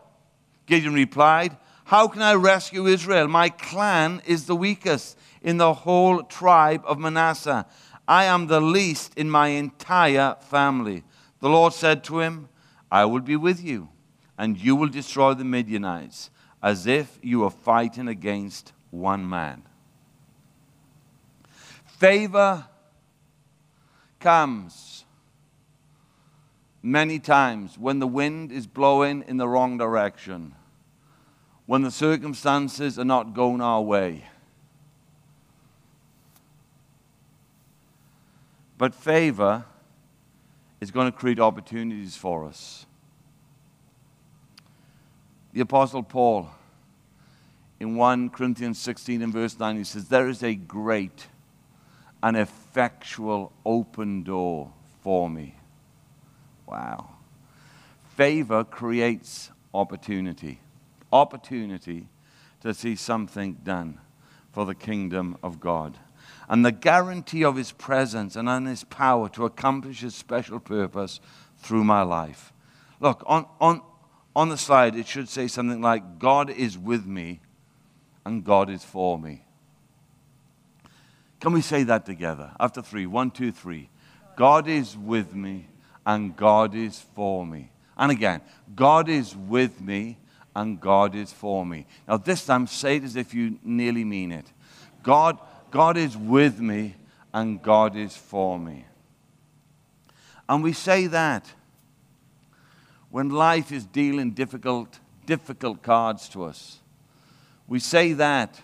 Gideon 0.65 0.93
replied, 0.93 1.55
How 1.86 2.07
can 2.07 2.22
I 2.22 2.34
rescue 2.34 2.88
Israel? 2.88 3.28
My 3.28 3.49
clan 3.49 4.22
is 4.26 4.45
the 4.45 4.55
weakest 4.55 5.17
in 5.41 5.57
the 5.57 5.74
whole 5.74 6.24
tribe 6.24 6.84
of 6.86 6.99
Manasseh. 6.99 7.65
I 8.07 8.26
am 8.26 8.47
the 8.47 8.61
least 8.61 9.17
in 9.17 9.30
my 9.30 9.47
entire 9.49 10.36
family. 10.41 11.03
The 11.39 11.49
Lord 11.49 11.74
said 11.74 12.03
to 12.05 12.19
him, 12.19 12.49
I 12.91 13.05
will 13.05 13.22
be 13.22 13.38
with 13.38 13.63
you, 13.63 13.89
and 14.38 14.57
you 14.57 14.76
will 14.76 14.89
destroy 14.89 15.34
the 15.34 15.45
Midianites, 15.45 16.30
as 16.61 16.88
if 16.88 17.17
you 17.22 17.39
were 17.39 17.49
fighting 17.49 18.07
against 18.07 18.74
one 18.89 19.28
man. 19.28 19.63
Favor 21.86 22.65
comes 24.22 25.03
many 26.82 27.19
times 27.19 27.78
when 27.78 27.99
the 27.99 28.07
wind 28.07 28.51
is 28.51 28.65
blowing 28.67 29.24
in 29.28 29.38
the 29.38 29.47
wrong 29.47 29.78
direction, 29.78 30.55
when 31.65 31.82
the 31.82 31.91
circumstances 31.91 32.97
are 32.97 33.05
not 33.05 33.34
going 33.34 33.61
our 33.61 33.82
way. 33.82 34.26
But 38.78 38.95
favor 38.95 39.65
is 40.80 40.89
going 40.89 41.11
to 41.11 41.15
create 41.15 41.39
opportunities 41.39 42.15
for 42.15 42.45
us. 42.45 42.88
The 45.53 45.61
Apostle 45.61 46.01
Paul, 46.01 46.49
in 47.80 47.95
1 47.95 48.30
Corinthians 48.30 48.80
16 48.80 49.22
and 49.22 49.32
verse 49.32 49.59
9, 49.59 49.78
he 49.78 49.84
says, 49.84 50.07
There 50.07 50.28
is 50.28 50.41
a 50.41 50.55
great 50.55 51.28
and 52.24 52.38
effectual 52.38 53.51
open 53.65 54.24
door 54.24 54.72
for 55.01 55.30
me. 55.30 55.55
Wow. 56.67 57.09
Favor 58.15 58.63
creates 58.63 59.51
opportunity. 59.74 60.59
Opportunity 61.11 62.07
to 62.61 62.74
see 62.74 62.95
something 62.95 63.57
done 63.63 63.99
for 64.51 64.65
the 64.65 64.76
kingdom 64.76 65.38
of 65.41 65.59
God 65.59 65.97
and 66.51 66.65
the 66.65 66.72
guarantee 66.72 67.45
of 67.45 67.55
his 67.55 67.72
presence 67.72 68.36
and 68.36 68.49
on 68.49 68.65
his 68.65 68.84
power 68.84 69.30
to 69.30 69.45
accomplish 69.45 70.01
his 70.01 70.13
special 70.13 70.59
purpose 70.59 71.22
through 71.57 71.84
my 71.84 72.01
life. 72.01 72.51
Look, 72.99 73.24
on, 73.26 73.45
on, 73.59 73.82
on 74.36 74.49
the 74.49 74.57
slide, 74.57 74.95
it 74.95 75.07
should 75.07 75.30
say 75.30 75.47
something 75.47 75.82
like, 75.82 76.19
God 76.19 76.49
is 76.49 76.78
with 76.78 77.05
me 77.05 77.39
and 78.26 78.43
God 78.43 78.69
is 78.69 78.84
for 78.84 79.17
me. 79.17 79.45
Can 81.42 81.52
we 81.52 81.62
say 81.62 81.84
that 81.84 82.06
together? 82.06 82.52
After 82.60 82.82
three, 82.82 83.06
one, 83.06 83.32
two, 83.32 83.52
three. 83.52 83.89
God 84.38 84.68
is 84.70 84.98
with 84.98 85.36
me 85.36 85.68
and 86.06 86.36
God 86.36 86.74
is 86.74 87.00
for 87.14 87.46
me. 87.46 87.72
And 87.98 88.12
again, 88.12 88.42
God 88.74 89.10
is 89.10 89.36
with 89.36 89.82
me 89.82 90.18
and 90.56 90.80
God 90.80 91.16
is 91.16 91.34
for 91.34 91.66
me. 91.66 91.86
Now, 92.08 92.18
this 92.18 92.46
time, 92.46 92.66
say 92.68 92.96
it 92.96 93.04
as 93.04 93.16
if 93.18 93.34
you 93.34 93.60
nearly 93.64 94.06
mean 94.06 94.32
it. 94.32 94.46
God 95.04 95.38
God 95.72 95.96
is 95.96 96.18
with 96.18 96.60
me 96.60 96.96
and 97.34 97.62
God 97.62 97.96
is 97.96 98.16
for 98.16 98.60
me. 98.60 98.86
And 100.48 100.62
we 100.62 100.74
say 100.74 101.08
that 101.08 101.50
when 103.10 103.30
life 103.30 103.72
is 103.72 103.86
dealing 103.86 104.32
difficult, 104.32 105.00
difficult 105.26 105.82
cards 105.82 106.28
to 106.30 106.44
us. 106.44 106.80
We 107.68 107.80
say 107.80 108.14
that 108.14 108.62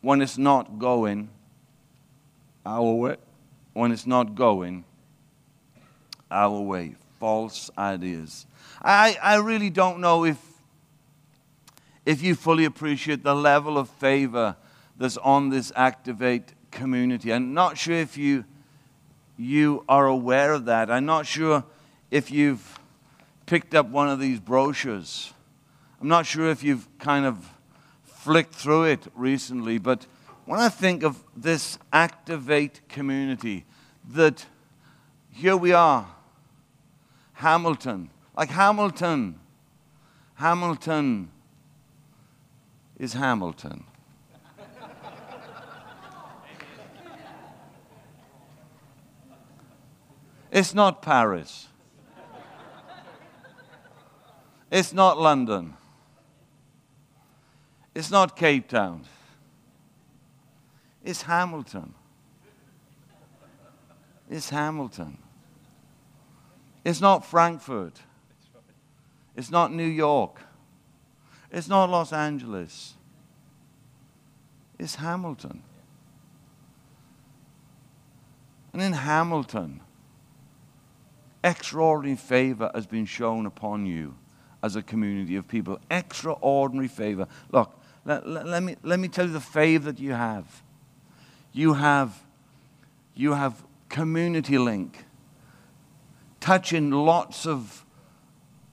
when 0.00 0.22
it's 0.22 0.38
not 0.38 0.78
going 0.78 1.28
our 2.64 2.92
way, 2.92 3.16
when 3.72 3.92
it's 3.92 4.06
not 4.06 4.34
going 4.34 4.84
our 6.30 6.60
way. 6.60 6.94
False 7.18 7.70
ideas. 7.76 8.46
I, 8.82 9.18
I 9.22 9.36
really 9.36 9.68
don't 9.68 10.00
know 10.00 10.24
if, 10.24 10.38
if 12.06 12.22
you 12.22 12.34
fully 12.34 12.64
appreciate 12.64 13.22
the 13.22 13.34
level 13.34 13.76
of 13.76 13.90
favor 13.90 14.56
that's 14.96 15.18
on 15.18 15.50
this 15.50 15.70
Activate 15.76 16.52
community. 16.70 17.32
I'm 17.32 17.52
not 17.52 17.76
sure 17.76 17.96
if 17.96 18.16
you, 18.16 18.44
you 19.36 19.84
are 19.88 20.06
aware 20.06 20.52
of 20.52 20.64
that. 20.66 20.90
I'm 20.90 21.04
not 21.04 21.26
sure 21.26 21.64
if 22.10 22.30
you've 22.30 22.78
picked 23.44 23.74
up 23.74 23.88
one 23.88 24.08
of 24.08 24.18
these 24.18 24.40
brochures. 24.40 25.32
I'm 26.00 26.08
not 26.08 26.24
sure 26.24 26.48
if 26.48 26.62
you've 26.62 26.88
kind 26.98 27.26
of 27.26 27.46
flicked 28.20 28.54
through 28.54 28.84
it 28.84 29.06
recently, 29.14 29.78
but 29.78 30.06
when 30.44 30.60
I 30.60 30.68
think 30.68 31.02
of 31.02 31.24
this 31.34 31.78
Activate 31.90 32.86
community, 32.86 33.64
that 34.10 34.44
here 35.32 35.56
we 35.56 35.72
are, 35.72 36.06
Hamilton, 37.32 38.10
like 38.36 38.50
Hamilton, 38.50 39.40
Hamilton 40.34 41.30
is 42.98 43.14
Hamilton. 43.14 43.84
It's 50.50 50.74
not 50.74 51.00
Paris. 51.00 51.68
It's 54.70 54.92
not 54.92 55.18
London. 55.18 55.76
It's 57.94 58.10
not 58.10 58.36
Cape 58.36 58.68
Town. 58.68 59.04
It's 61.04 61.22
Hamilton. 61.22 61.94
It's 64.30 64.50
Hamilton. 64.50 65.18
It's 66.84 67.00
not 67.00 67.24
Frankfurt. 67.26 68.00
It's 69.36 69.50
not 69.50 69.72
New 69.72 69.86
York. 69.86 70.40
It's 71.50 71.68
not 71.68 71.90
Los 71.90 72.12
Angeles. 72.12 72.94
It's 74.78 74.94
Hamilton. 74.96 75.62
And 78.72 78.80
in 78.80 78.92
Hamilton, 78.92 79.80
extraordinary 81.42 82.16
favor 82.16 82.70
has 82.74 82.86
been 82.86 83.04
shown 83.04 83.46
upon 83.46 83.84
you 83.84 84.14
as 84.62 84.76
a 84.76 84.82
community 84.82 85.36
of 85.36 85.48
people. 85.48 85.80
Extraordinary 85.90 86.88
favor. 86.88 87.26
Look, 87.50 87.79
let, 88.04 88.26
let, 88.28 88.46
let, 88.46 88.62
me, 88.62 88.76
let 88.82 88.98
me 88.98 89.08
tell 89.08 89.26
you 89.26 89.32
the 89.32 89.40
favor 89.40 89.92
that 89.92 90.00
you 90.00 90.12
have. 90.12 90.62
You 91.52 91.74
have, 91.74 92.22
you 93.14 93.34
have 93.34 93.62
Community 93.88 94.56
Link, 94.56 95.04
touching 96.40 96.90
lots 96.90 97.46
of 97.46 97.84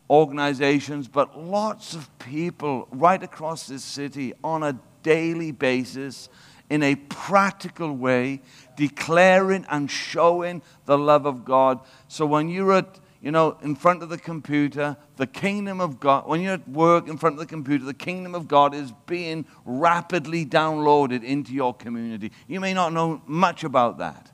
organizations, 0.09 1.07
but 1.07 1.38
lots 1.38 1.93
of 1.93 2.09
people 2.19 2.88
right 2.91 3.21
across 3.21 3.67
this 3.67 3.84
city 3.84 4.34
on 4.43 4.63
a 4.63 4.80
daily 5.03 5.51
basis 5.51 6.30
in 6.69 6.84
a 6.84 6.95
practical 6.95 7.93
way, 7.93 8.41
declaring 8.75 9.65
and 9.69 9.89
showing 9.89 10.61
the 10.86 10.97
love 10.97 11.25
of 11.25 11.45
God. 11.45 11.80
So 12.07 12.25
when 12.25 12.49
you're 12.49 12.73
at, 12.73 12.99
you 13.22 13.32
know, 13.32 13.57
in 13.61 13.76
front 13.76 14.03
of 14.03 14.09
the 14.09 14.18
computer, 14.18 14.95
the 15.15 15.26
kingdom 15.26 15.82
of 15.82 15.99
God, 15.99 16.28
when 16.28 16.41
you're 16.41 16.53
at 16.53 16.70
work 16.70 17.07
in 17.07 17.18
front 17.18 17.34
of 17.34 17.39
the 17.39 17.47
computer, 17.47 17.84
the 17.84 17.93
kingdom 17.93 18.36
of 18.36 18.47
God 18.47 18.76
is 18.76 18.93
being 19.07 19.45
rapidly 19.65 20.45
downloaded 20.45 21.24
into 21.24 21.53
your 21.53 21.74
community. 21.74 22.32
You 22.47 22.59
may 22.59 22.74
not 22.74 22.93
know 22.93 23.22
much 23.26 23.63
about 23.63 23.97
that, 23.97 24.32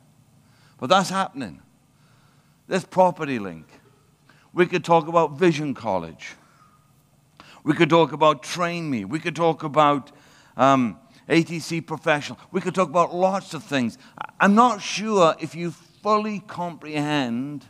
but 0.79 0.89
that's 0.89 1.09
happening. 1.09 1.61
There's 2.67 2.83
Property 2.83 3.39
Link. 3.39 3.67
We 4.51 4.65
could 4.65 4.83
talk 4.83 5.07
about 5.07 5.37
Vision 5.37 5.73
College. 5.73 6.33
We 7.63 7.73
could 7.73 7.89
talk 7.89 8.11
about 8.11 8.43
Train 8.43 8.89
Me. 8.89 9.05
We 9.05 9.19
could 9.19 9.35
talk 9.35 9.63
about 9.63 10.11
um, 10.57 10.99
ATC 11.29 11.85
Professional. 11.87 12.37
We 12.51 12.59
could 12.59 12.75
talk 12.75 12.89
about 12.89 13.15
lots 13.15 13.53
of 13.53 13.63
things. 13.63 13.97
I'm 14.39 14.55
not 14.55 14.81
sure 14.81 15.35
if 15.39 15.55
you 15.55 15.71
fully 15.71 16.39
comprehend 16.39 17.65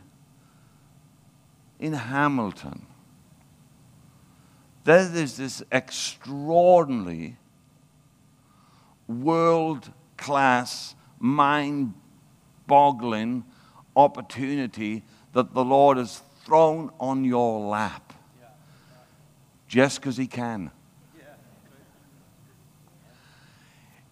in 1.84 1.92
Hamilton. 1.92 2.86
There 4.84 5.00
is 5.00 5.36
this 5.36 5.62
extraordinary, 5.70 7.36
world 9.06 9.92
class, 10.16 10.94
mind 11.18 11.92
boggling 12.66 13.44
opportunity 13.94 15.04
that 15.34 15.52
the 15.52 15.62
Lord 15.62 15.98
has 15.98 16.22
thrown 16.46 16.90
on 16.98 17.22
your 17.22 17.60
lap 17.68 18.14
just 19.68 20.00
because 20.00 20.16
He 20.16 20.26
can. 20.26 20.70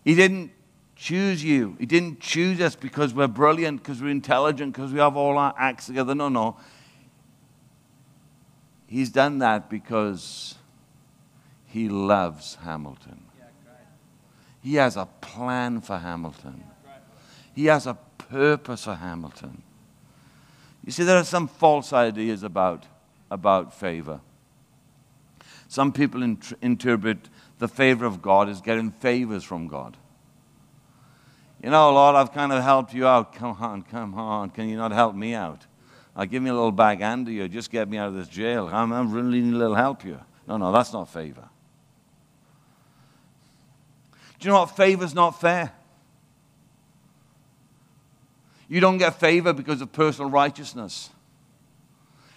He 0.05 0.15
didn't 0.15 0.51
choose 0.95 1.43
you. 1.43 1.77
He 1.81 1.87
didn't 1.87 2.21
choose 2.21 2.61
us 2.61 2.77
because 2.77 3.15
we're 3.15 3.29
brilliant, 3.29 3.83
because 3.83 4.03
we're 4.03 4.11
intelligent, 4.11 4.75
because 4.75 4.93
we 4.93 4.99
have 4.99 5.17
all 5.17 5.39
our 5.39 5.55
acts 5.57 5.87
together. 5.87 6.15
No, 6.15 6.29
no. 6.29 6.59
He's 8.93 9.09
done 9.09 9.39
that 9.39 9.71
because 9.71 10.57
he 11.65 11.89
loves 11.89 12.59
Hamilton. 12.63 13.23
He 14.63 14.75
has 14.75 14.99
a 14.99 15.07
plan 15.23 15.81
for 15.81 15.97
Hamilton. 15.97 16.63
He 17.55 17.65
has 17.67 17.87
a 17.87 17.97
purpose 18.19 18.85
for 18.85 18.97
Hamilton. 18.97 19.63
You 20.85 20.93
see, 20.93 21.05
there 21.05 21.17
are 21.17 21.25
some 21.25 21.49
false 21.49 21.95
ideas 21.95 22.43
about, 22.43 22.85
about 23.31 23.73
favor. 23.73 24.21
Some 25.69 25.91
people 25.91 26.23
int- 26.23 26.53
interpret 26.61 27.31
the 27.61 27.69
favor 27.69 28.05
of 28.05 28.21
God 28.21 28.51
as 28.51 28.61
getting 28.61 28.91
favors 28.91 29.43
from 29.43 29.69
God. 29.69 29.97
You 31.65 31.71
know, 31.71 31.95
Lord, 31.95 32.15
I've 32.15 32.35
kind 32.35 32.53
of 32.53 32.63
helped 32.63 32.93
you 32.93 33.07
out. 33.07 33.35
Come 33.35 33.57
on, 33.59 33.85
come 33.85 34.13
on. 34.13 34.51
Can 34.51 34.69
you 34.69 34.77
not 34.77 34.93
help 34.93 35.15
me 35.15 35.33
out? 35.33 35.65
I'll 36.15 36.27
give 36.27 36.43
me 36.43 36.51
a 36.51 36.55
little 36.55 36.73
bag 36.73 37.03
under 37.03 37.31
you. 37.31 37.49
Just 37.49 37.71
get 37.71 37.89
me 37.89 37.97
out 37.97 38.09
of 38.09 38.15
this 38.15 38.29
jail. 38.29 38.69
I'm, 38.71 38.93
I'm 38.93 39.13
really 39.13 39.41
need 39.41 39.55
a 39.55 39.57
little 39.57 39.75
help 39.75 40.03
here. 40.03 40.21
No, 40.47 40.57
no, 40.59 40.73
that's 40.73 40.93
not 40.93 41.09
favor. 41.09 41.49
Do 44.39 44.49
you 44.49 44.51
know 44.51 44.61
what? 44.61 44.77
Favor's 44.77 45.15
not 45.15 45.41
fair. 45.41 45.73
You 48.69 48.81
don't 48.81 48.99
get 48.99 49.21
favor 49.21 49.53
because 49.53 49.81
of 49.81 49.93
personal 49.93 50.31
righteousness. 50.31 51.11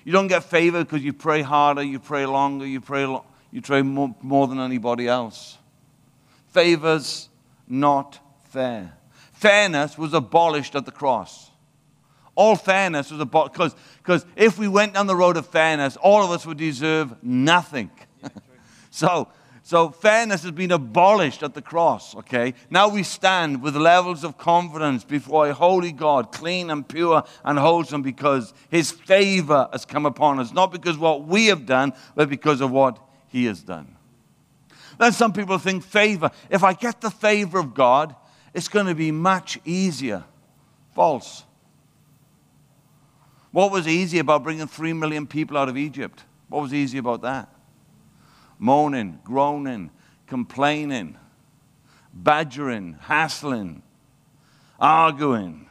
You 0.04 0.12
don't 0.12 0.28
get 0.28 0.44
favor 0.44 0.84
because 0.84 1.04
you 1.04 1.14
pray 1.14 1.42
harder, 1.42 1.82
you 1.82 2.00
pray 2.00 2.26
longer, 2.26 2.66
you 2.66 2.80
pray 2.80 3.06
lo- 3.06 3.26
you 3.52 3.62
pray 3.62 3.82
more, 3.82 4.14
more 4.22 4.48
than 4.48 4.60
anybody 4.60 5.08
else. 5.08 5.58
Favor's 6.50 7.30
not 7.68 8.20
fair. 8.50 8.98
Fairness 9.34 9.98
was 9.98 10.14
abolished 10.14 10.76
at 10.76 10.86
the 10.86 10.92
cross. 10.92 11.50
All 12.36 12.56
fairness 12.56 13.12
was 13.12 13.20
abolished. 13.22 13.76
Because 13.98 14.26
if 14.36 14.60
we 14.60 14.68
went 14.68 14.94
down 14.94 15.08
the 15.08 15.16
road 15.16 15.38
of 15.38 15.48
fairness, 15.48 15.98
all 15.98 16.24
of 16.24 16.32
us 16.32 16.46
would 16.46 16.58
deserve 16.58 17.16
nothing. 17.24 17.90
so, 18.92 19.30
so 19.64 19.90
fairness 19.90 20.44
has 20.44 20.52
been 20.52 20.72
abolished 20.72 21.42
at 21.42 21.54
the 21.54 21.62
cross, 21.62 22.14
okay? 22.18 22.54
Now 22.70 22.90
we 22.90 23.04
stand 23.04 23.62
with 23.62 23.76
levels 23.76 24.24
of 24.26 24.38
confidence 24.38 25.06
before 25.06 25.48
a 25.48 25.54
holy 25.54 25.94
God, 25.94 26.34
clean 26.34 26.70
and 26.70 26.88
pure 26.88 27.24
and 27.44 27.58
wholesome, 27.58 28.02
because 28.02 28.54
his 28.70 28.92
favor 28.92 29.70
has 29.72 29.86
come 29.86 30.06
upon 30.06 30.40
us. 30.40 30.52
Not 30.52 30.74
because 30.74 30.98
what 30.98 31.26
we 31.26 31.48
have 31.48 31.66
done, 31.66 31.94
but 32.16 32.30
because 32.30 32.60
of 32.60 32.70
what 32.70 33.00
he 33.30 33.46
has 33.46 33.64
done. 33.64 33.96
Then 35.00 35.14
some 35.14 35.32
people 35.32 35.58
think 35.58 35.84
favor. 35.84 36.32
If 36.50 36.64
I 36.64 36.74
get 36.74 37.00
the 37.00 37.12
favor 37.12 37.60
of 37.60 37.74
God, 37.74 38.16
it's 38.54 38.68
going 38.68 38.88
to 38.88 38.96
be 38.96 39.12
much 39.12 39.58
easier. 39.66 40.26
False. 40.94 41.45
What 43.56 43.72
was 43.72 43.88
easy 43.88 44.20
about 44.20 44.44
bringing 44.44 44.68
three 44.68 44.92
million 44.92 45.26
people 45.26 45.56
out 45.56 45.70
of 45.70 45.78
Egypt? 45.78 46.26
What 46.50 46.62
was 46.62 46.74
easy 46.74 46.98
about 46.98 47.22
that? 47.22 47.48
Moaning, 48.60 49.22
groaning, 49.24 49.92
complaining, 50.28 51.16
badgering, 52.14 52.98
hassling, 53.00 53.82
arguing. 54.78 55.68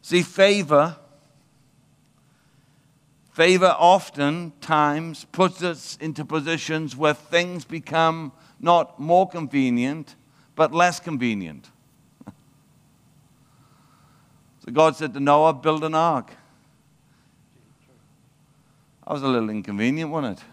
See, 0.00 0.22
favor 0.22 0.96
Favor 3.32 3.76
oftentimes 3.78 5.26
puts 5.26 5.62
us 5.62 5.98
into 6.00 6.24
positions 6.24 6.96
where 6.96 7.12
things 7.12 7.66
become 7.66 8.32
not 8.58 8.98
more 8.98 9.28
convenient, 9.28 10.16
but 10.54 10.72
less 10.72 11.00
convenient. 11.00 11.70
So 14.66 14.72
God 14.72 14.96
said 14.96 15.14
to 15.14 15.20
Noah, 15.20 15.54
Build 15.54 15.82
an 15.84 15.94
ark. 15.94 16.30
That 19.06 19.14
was 19.14 19.22
a 19.22 19.28
little 19.28 19.48
inconvenient, 19.48 20.10
wasn't 20.10 20.38
it? 20.38 20.44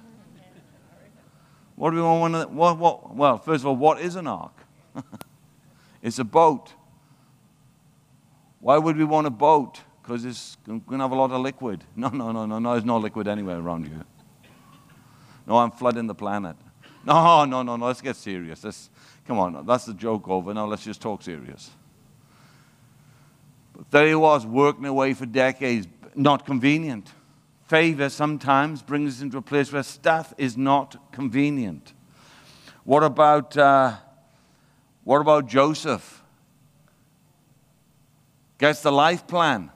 What 1.75 1.89
do 1.89 1.97
we 1.97 2.01
want? 2.03 2.51
What, 2.51 2.77
what, 2.77 3.15
well, 3.15 3.37
first 3.39 3.63
of 3.63 3.67
all, 3.67 3.75
what 3.75 3.99
is 3.99 4.15
an 4.15 4.27
ark? 4.27 4.53
it's 6.01 6.19
a 6.19 6.23
boat. 6.23 6.71
Why 8.61 8.77
would 8.77 8.95
we 8.95 9.03
want 9.03 9.27
a 9.27 9.31
boat? 9.31 9.81
because 10.03 10.25
it's 10.25 10.57
going 10.65 10.81
to 10.89 10.97
have 10.97 11.11
a 11.11 11.15
lot 11.15 11.31
of 11.31 11.41
liquid. 11.41 11.83
No, 11.95 12.09
no, 12.09 12.31
no, 12.31 12.45
no, 12.45 12.59
no, 12.59 12.71
there's 12.73 12.85
no 12.85 12.97
liquid 12.97 13.27
anywhere 13.27 13.57
around 13.57 13.85
you. 13.85 14.03
No, 15.47 15.57
I'm 15.57 15.71
flooding 15.71 16.07
the 16.07 16.15
planet. 16.15 16.55
No, 17.05 17.43
no, 17.43 17.63
no, 17.63 17.75
no, 17.75 17.87
let's 17.87 17.99
get 17.99 18.15
serious. 18.15 18.63
Let's, 18.63 18.89
come 19.27 19.37
on, 19.37 19.65
that's 19.65 19.83
the 19.83 19.93
joke 19.93 20.29
over. 20.29 20.53
Now 20.53 20.67
let's 20.67 20.85
just 20.85 21.01
talk 21.01 21.21
serious. 21.21 21.69
There 23.91 24.07
he 24.07 24.15
was, 24.15 24.45
working 24.45 24.85
away 24.85 25.13
for 25.13 25.25
decades, 25.25 25.87
not 26.15 26.45
convenient. 26.45 27.11
Favor 27.67 28.09
sometimes 28.09 28.81
brings 28.81 29.15
us 29.15 29.21
into 29.21 29.37
a 29.37 29.41
place 29.41 29.71
where 29.71 29.83
stuff 29.83 30.33
is 30.37 30.57
not 30.57 31.11
convenient. 31.11 31.93
What 32.83 33.03
about, 33.03 33.57
uh, 33.57 33.95
what 35.03 35.21
about 35.21 35.47
Joseph? 35.47 36.21
Gets 38.57 38.81
the 38.81 38.91
life 38.91 39.25
plan. 39.27 39.71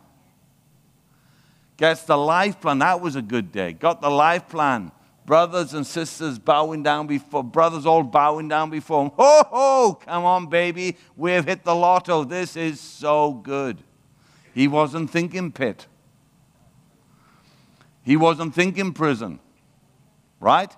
Gets 1.77 2.03
the 2.03 2.17
life 2.17 2.59
plan. 2.59 2.79
That 2.79 3.01
was 3.01 3.15
a 3.15 3.21
good 3.21 3.51
day. 3.51 3.73
Got 3.73 4.01
the 4.01 4.09
life 4.09 4.49
plan. 4.49 4.91
Brothers 5.25 5.73
and 5.73 5.85
sisters 5.85 6.39
bowing 6.39 6.83
down 6.83 7.05
before, 7.05 7.43
brothers 7.43 7.85
all 7.85 8.01
bowing 8.01 8.47
down 8.47 8.69
before 8.69 9.03
him. 9.03 9.11
Ho, 9.17 9.43
ho, 9.49 9.99
come 10.05 10.23
on, 10.23 10.47
baby. 10.47 10.95
We've 11.17 11.43
hit 11.43 11.65
the 11.65 11.75
lotto. 11.75 12.23
This 12.23 12.55
is 12.55 12.79
so 12.79 13.33
good. 13.33 13.83
He 14.57 14.67
wasn't 14.67 15.11
thinking 15.11 15.51
pit. 15.51 15.85
He 18.01 18.17
wasn't 18.17 18.55
thinking 18.55 18.91
prison. 18.91 19.37
Right? 20.39 20.75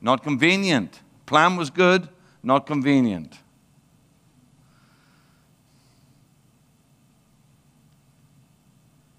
Not 0.00 0.22
convenient. 0.22 1.00
Plan 1.26 1.56
was 1.56 1.68
good, 1.68 2.08
not 2.44 2.64
convenient. 2.64 3.38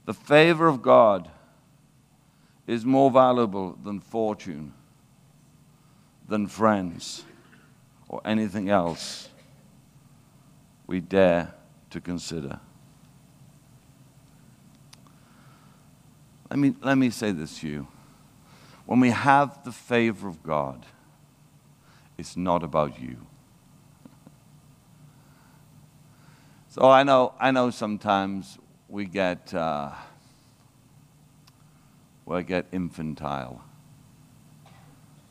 The 0.05 0.13
favor 0.13 0.69
of 0.69 0.81
God 0.81 1.29
is 2.65 2.85
more 2.85 3.11
valuable 3.11 3.77
than 3.83 3.99
fortune, 3.99 4.73
than 6.29 6.47
friends, 6.47 7.25
or 8.07 8.21
anything 8.23 8.69
else 8.69 9.27
we 10.87 11.01
dare 11.01 11.53
to 11.89 11.99
consider. 11.99 12.61
Let 16.53 16.59
me, 16.59 16.75
let 16.83 16.99
me 16.99 17.09
say 17.09 17.31
this 17.31 17.61
to 17.61 17.67
you. 17.67 17.87
When 18.85 18.99
we 18.99 19.09
have 19.09 19.63
the 19.63 19.71
favor 19.71 20.27
of 20.27 20.43
God, 20.43 20.85
it's 22.15 22.37
not 22.37 22.61
about 22.61 23.01
you. 23.01 23.17
So 26.69 26.83
I 26.91 27.01
know, 27.01 27.33
I 27.39 27.49
know 27.49 27.71
sometimes 27.71 28.59
we 28.87 29.05
get, 29.05 29.51
uh, 29.51 29.93
we 32.27 32.43
get 32.43 32.67
infantile. 32.71 33.63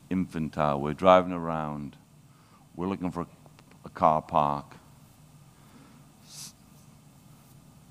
Infantile. 0.09 0.81
We're 0.81 0.91
driving 0.91 1.31
around. 1.31 1.95
We're 2.75 2.87
looking 2.87 3.11
for 3.11 3.27
a 3.85 3.89
car 3.89 4.21
park. 4.21 4.75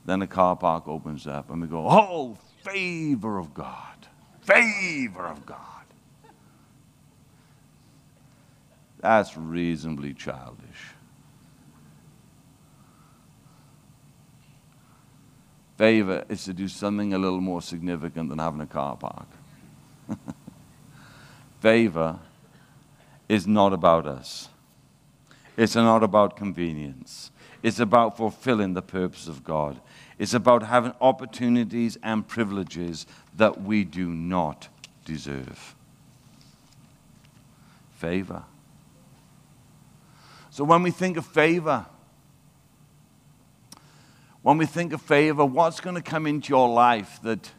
Then 0.05 0.19
the 0.19 0.27
car 0.27 0.55
park 0.55 0.87
opens 0.87 1.27
up 1.27 1.49
and 1.49 1.63
we 1.63 1.67
go, 1.67 1.89
oh, 1.89 2.37
favor 2.63 3.39
of 3.39 3.55
God. 3.55 4.09
Favor 4.43 5.27
of 5.27 5.45
God. 5.47 5.59
That's 9.01 9.37
reasonably 9.37 10.15
childish. 10.15 10.93
Favor 15.77 16.25
is 16.29 16.45
to 16.45 16.53
do 16.53 16.69
something 16.69 17.13
a 17.13 17.19
little 17.19 17.41
more 17.41 17.61
significant 17.61 18.29
than 18.29 18.39
having 18.39 18.61
a 18.61 18.67
car 18.67 18.97
park. 18.97 19.27
Favor 21.61 22.19
is 23.29 23.47
not 23.47 23.73
about 23.73 24.07
us. 24.07 24.49
It's 25.57 25.75
not 25.75 26.03
about 26.03 26.37
convenience. 26.37 27.31
It's 27.63 27.81
about 27.81 28.17
fulfilling 28.17 28.75
the 28.75 28.83
purpose 28.83 29.27
of 29.27 29.43
God. 29.43 29.81
It's 30.23 30.35
about 30.35 30.63
having 30.63 30.95
opportunities 31.01 31.99
and 32.01 32.25
privileges 32.25 33.07
that 33.39 33.63
we 33.63 33.83
do 33.83 34.07
not 34.09 34.69
deserve. 35.05 35.75
Favor. 37.97 38.45
So 40.51 40.63
when 40.63 40.85
we 40.85 40.93
think 40.93 41.17
of 41.17 41.27
favor, 41.27 41.87
when 44.43 44.59
we 44.59 44.67
think 44.67 44.93
of 44.93 45.03
favor, 45.03 45.45
what's 45.45 45.81
going 45.81 45.97
to 45.97 46.03
come 46.03 46.29
into 46.29 46.51
your 46.51 46.69
life 46.69 47.19
that 47.25 47.51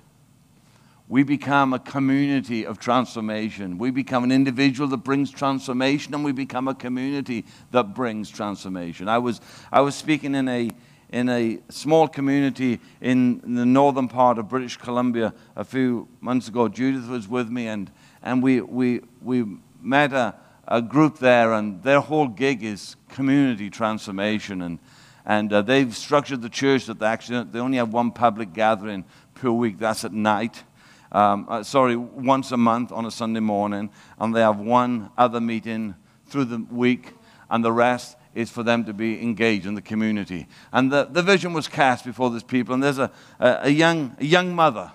we 1.09 1.23
become 1.23 1.73
a 1.73 1.79
community 1.79 2.65
of 2.65 2.79
transformation. 2.79 3.77
We 3.77 3.91
become 3.91 4.23
an 4.23 4.31
individual 4.31 4.87
that 4.89 5.03
brings 5.03 5.31
transformation, 5.31 6.13
and 6.13 6.23
we 6.23 6.31
become 6.31 6.69
a 6.69 6.75
community 6.75 7.45
that 7.71 7.93
brings 7.93 8.29
transformation. 8.29 9.09
I 9.09 9.17
was, 9.17 9.41
I 9.69 9.81
was 9.81 9.95
speaking 9.95 10.33
in 10.33 10.47
a, 10.47 10.69
in 11.13 11.29
a 11.29 11.59
small 11.69 12.07
community 12.07 12.79
in 12.99 13.39
the 13.55 13.65
northern 13.65 14.07
part 14.07 14.39
of 14.39 14.49
British 14.49 14.77
Columbia 14.77 15.31
a 15.55 15.63
few 15.63 16.07
months 16.19 16.47
ago. 16.47 16.67
Judith 16.67 17.07
was 17.07 17.27
with 17.27 17.49
me, 17.49 17.67
and, 17.67 17.91
and 18.23 18.41
we, 18.41 18.61
we, 18.61 19.01
we 19.21 19.45
met 19.79 20.11
a, 20.11 20.33
a 20.67 20.81
group 20.81 21.19
there, 21.19 21.53
and 21.53 21.83
their 21.83 21.99
whole 21.99 22.27
gig 22.27 22.63
is 22.63 22.95
community 23.09 23.69
transformation. 23.69 24.63
And, 24.63 24.79
and 25.23 25.53
uh, 25.53 25.61
they've 25.61 25.95
structured 25.95 26.41
the 26.41 26.49
church 26.49 26.87
that 26.87 26.97
they 26.97 27.05
actually 27.05 27.43
they 27.43 27.59
only 27.59 27.77
have 27.77 27.93
one 27.93 28.09
public 28.11 28.51
gathering 28.51 29.05
per 29.35 29.51
week. 29.51 29.77
That's 29.77 30.03
at 30.03 30.13
night. 30.13 30.63
Um, 31.11 31.45
uh, 31.47 31.61
sorry, 31.61 31.95
once 31.95 32.51
a 32.51 32.57
month 32.57 32.91
on 32.91 33.05
a 33.05 33.11
Sunday 33.11 33.39
morning, 33.39 33.91
and 34.17 34.35
they 34.35 34.41
have 34.41 34.57
one 34.57 35.11
other 35.15 35.39
meeting 35.39 35.93
through 36.25 36.45
the 36.45 36.65
week, 36.71 37.13
and 37.51 37.63
the 37.63 37.71
rest 37.71 38.17
is 38.35 38.49
for 38.49 38.63
them 38.63 38.83
to 38.85 38.93
be 38.93 39.21
engaged 39.21 39.65
in 39.65 39.75
the 39.75 39.81
community. 39.81 40.47
And 40.71 40.91
the, 40.91 41.05
the 41.05 41.21
vision 41.21 41.53
was 41.53 41.67
cast 41.67 42.05
before 42.05 42.29
these 42.31 42.43
people, 42.43 42.73
and 42.73 42.81
there's 42.81 42.97
a, 42.97 43.11
a, 43.39 43.59
a 43.63 43.69
young, 43.69 44.15
a 44.19 44.25
young 44.25 44.55
mother, 44.55 44.91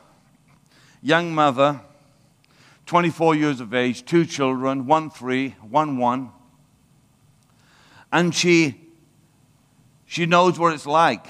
young 1.02 1.34
mother, 1.34 1.80
24 2.86 3.34
years 3.34 3.60
of 3.60 3.74
age, 3.74 4.04
two 4.04 4.24
children, 4.24 4.86
one 4.86 5.10
three, 5.10 5.50
one 5.60 5.98
one, 5.98 6.30
and 8.10 8.34
she 8.34 8.80
she 10.06 10.24
knows 10.24 10.58
what 10.58 10.72
it's 10.72 10.86
like 10.86 11.26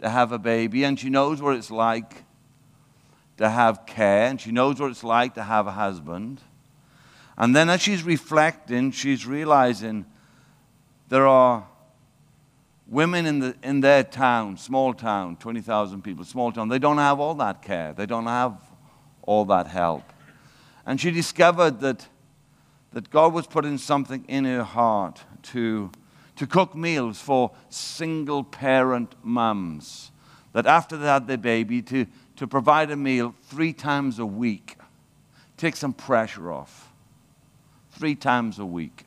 to 0.00 0.08
have 0.08 0.30
a 0.30 0.38
baby, 0.38 0.84
and 0.84 0.98
she 0.98 1.10
knows 1.10 1.42
what 1.42 1.56
it's 1.56 1.70
like 1.70 2.24
to 3.38 3.48
have 3.48 3.86
care, 3.86 4.26
and 4.26 4.40
she 4.40 4.52
knows 4.52 4.80
what 4.80 4.90
it's 4.90 5.02
like 5.02 5.34
to 5.34 5.42
have 5.42 5.66
a 5.66 5.72
husband. 5.72 6.40
And 7.36 7.56
then 7.56 7.68
as 7.68 7.80
she's 7.80 8.02
reflecting, 8.02 8.92
she's 8.92 9.26
realizing 9.26 10.06
there 11.10 11.26
are 11.26 11.66
women 12.86 13.26
in, 13.26 13.40
the, 13.40 13.54
in 13.62 13.80
their 13.80 14.04
town, 14.04 14.56
small 14.56 14.94
town, 14.94 15.36
20,000 15.36 16.02
people, 16.02 16.24
small 16.24 16.50
town, 16.52 16.68
they 16.68 16.78
don't 16.78 16.98
have 16.98 17.20
all 17.20 17.34
that 17.34 17.62
care. 17.62 17.92
They 17.92 18.06
don't 18.06 18.26
have 18.26 18.56
all 19.22 19.44
that 19.46 19.66
help. 19.66 20.04
And 20.86 21.00
she 21.00 21.10
discovered 21.10 21.80
that, 21.80 22.06
that 22.92 23.10
God 23.10 23.34
was 23.34 23.46
putting 23.46 23.76
something 23.76 24.24
in 24.28 24.44
her 24.44 24.62
heart 24.62 25.22
to, 25.42 25.90
to 26.36 26.46
cook 26.46 26.76
meals 26.76 27.20
for 27.20 27.50
single 27.68 28.44
parent 28.44 29.14
mums. 29.22 30.12
That 30.52 30.66
after 30.66 30.96
they 30.96 31.06
had 31.06 31.26
their 31.26 31.38
baby, 31.38 31.82
to, 31.82 32.06
to 32.36 32.46
provide 32.46 32.90
a 32.92 32.96
meal 32.96 33.34
three 33.42 33.72
times 33.72 34.20
a 34.20 34.26
week. 34.26 34.76
Take 35.56 35.74
some 35.74 35.92
pressure 35.92 36.52
off. 36.52 36.92
Three 37.90 38.14
times 38.14 38.60
a 38.60 38.64
week 38.66 39.06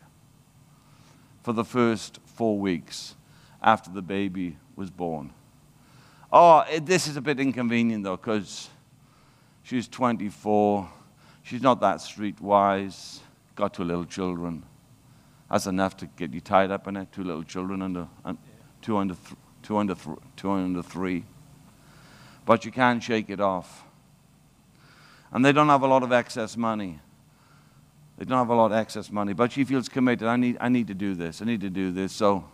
for 1.44 1.54
the 1.54 1.64
first 1.64 2.20
four 2.26 2.58
weeks 2.58 3.16
after 3.62 3.92
the 3.92 4.02
baby 4.02 4.58
was 4.76 4.90
born. 4.90 5.32
Oh, 6.32 6.64
it, 6.72 6.86
this 6.86 7.08
is 7.08 7.16
a 7.16 7.22
bit 7.22 7.40
inconvenient 7.40 8.04
though, 8.04 8.18
because 8.18 8.70
she's 9.62 9.88
24. 9.88 10.90
She's 11.44 11.62
not 11.62 11.80
that 11.82 11.98
streetwise. 11.98 13.20
Got 13.56 13.76
two 13.76 13.84
little 13.84 14.06
children. 14.06 14.64
That's 15.52 15.68
enough 15.68 15.96
to 15.98 16.08
get 16.08 16.34
you 16.34 16.42
tied 16.42 16.72
up 16.72 16.88
in 16.88 16.98
it. 16.98 17.12
Two 17.12 17.24
little 17.24 17.44
children 17.44 17.84
under, 17.84 18.08
two 18.82 18.98
under, 18.98 19.16
two 19.62 19.78
under, 19.78 19.96
two 20.36 20.50
under 20.50 20.82
three 20.82 21.26
but 22.46 22.66
you 22.66 22.72
can't 22.72 23.02
shake 23.02 23.30
it 23.30 23.40
off. 23.40 23.84
And 25.32 25.44
they 25.44 25.52
don't 25.52 25.70
have 25.70 25.82
a 25.82 25.88
lot 25.88 26.04
of 26.04 26.12
excess 26.12 26.56
money. 26.58 27.00
They 28.18 28.26
don't 28.26 28.38
have 28.38 28.50
a 28.50 28.56
lot 28.56 28.68
of 28.68 28.74
excess 28.74 29.12
money, 29.12 29.34
but 29.34 29.52
she 29.52 29.64
feels 29.64 29.90
committed. 29.90 30.28
I 30.28 30.36
need, 30.36 30.58
I 30.62 30.70
need 30.70 30.88
to 30.88 30.94
do 30.94 31.16
this. 31.16 31.42
I 31.42 31.46
need 31.46 31.62
to 31.62 31.70
do 31.70 31.92
this. 31.92 32.14
So 32.14 32.46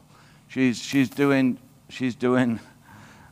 she's, 0.47 0.81
she's 0.81 1.09
doing, 1.09 1.59
she's 1.89 2.15
doing 2.15 2.59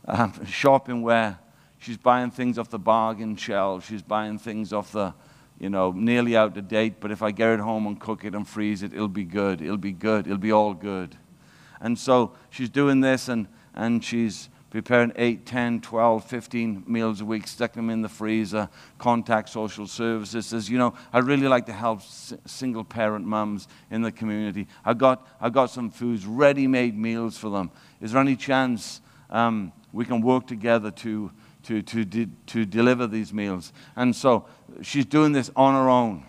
um, 0.05 0.45
shopping 0.45 1.01
where 1.01 1.39
she's 1.79 1.97
buying 1.97 2.31
things 2.31 2.59
off 2.59 2.69
the 2.69 2.79
bargain 2.79 3.35
shelf. 3.35 3.87
She's 3.87 4.01
buying 4.01 4.37
things 4.37 4.73
off 4.73 4.91
the, 4.91 5.13
you 5.57 5.69
know, 5.69 5.91
nearly 5.91 6.35
out 6.35 6.57
of 6.57 6.67
date. 6.67 6.95
But 6.99 7.11
if 7.11 7.21
I 7.21 7.31
get 7.31 7.51
it 7.51 7.59
home 7.59 7.87
and 7.87 7.99
cook 7.99 8.25
it 8.25 8.35
and 8.35 8.47
freeze 8.47 8.83
it, 8.83 8.93
it'll 8.93 9.07
be 9.07 9.23
good. 9.23 9.61
It'll 9.61 9.77
be 9.77 9.93
good. 9.93 10.27
It'll 10.27 10.37
be 10.37 10.51
all 10.51 10.73
good. 10.73 11.15
And 11.79 11.97
so 11.97 12.33
she's 12.49 12.69
doing 12.69 13.01
this 13.01 13.29
and, 13.29 13.47
and 13.73 14.03
she's 14.03 14.49
preparing 14.69 15.13
8, 15.15 15.45
10, 15.45 15.81
12, 15.81 16.23
15 16.25 16.83
meals 16.87 17.21
a 17.21 17.25
week, 17.25 17.47
stick 17.47 17.73
them 17.73 17.89
in 17.89 18.01
the 18.01 18.09
freezer, 18.09 18.67
contact 18.97 19.49
social 19.49 19.87
services. 19.87 20.47
Says, 20.47 20.69
you 20.69 20.77
know, 20.77 20.93
I 21.13 21.19
really 21.19 21.47
like 21.47 21.65
to 21.67 21.73
help 21.73 22.01
single 22.01 22.83
parent 22.83 23.25
mums 23.25 23.67
in 23.89 24.01
the 24.01 24.11
community. 24.11 24.67
I 24.83 24.93
got, 24.93 25.25
I 25.39 25.49
got 25.49 25.69
some 25.69 25.89
foods, 25.89 26.25
ready 26.25 26.67
made 26.67 26.97
meals 26.97 27.37
for 27.37 27.49
them. 27.49 27.71
Is 28.01 28.11
there 28.11 28.21
any 28.21 28.35
chance 28.35 28.99
um, 29.29 29.71
we 29.93 30.03
can 30.03 30.21
work 30.21 30.47
together 30.47 30.91
to, 30.91 31.31
to, 31.63 31.81
to, 31.81 32.03
de- 32.03 32.29
to 32.47 32.65
deliver 32.65 33.07
these 33.07 33.33
meals? 33.33 33.71
And 33.95 34.13
so 34.13 34.45
she's 34.81 35.05
doing 35.05 35.31
this 35.31 35.49
on 35.55 35.75
her 35.75 35.89
own. 35.89 36.25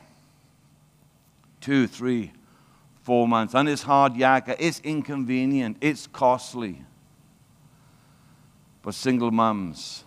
Two, 1.61 1.89
three, 1.89 2.32
four 3.03 3.26
months. 3.26 3.55
And 3.55 3.68
it's 3.68 3.82
hard 3.82 4.14
yakka. 4.14 4.55
It's 4.61 4.78
inconvenient. 4.84 5.78
It's 5.80 6.07
costly. 6.07 6.84
But 8.89 8.95
single 8.95 9.30
mums 9.30 10.05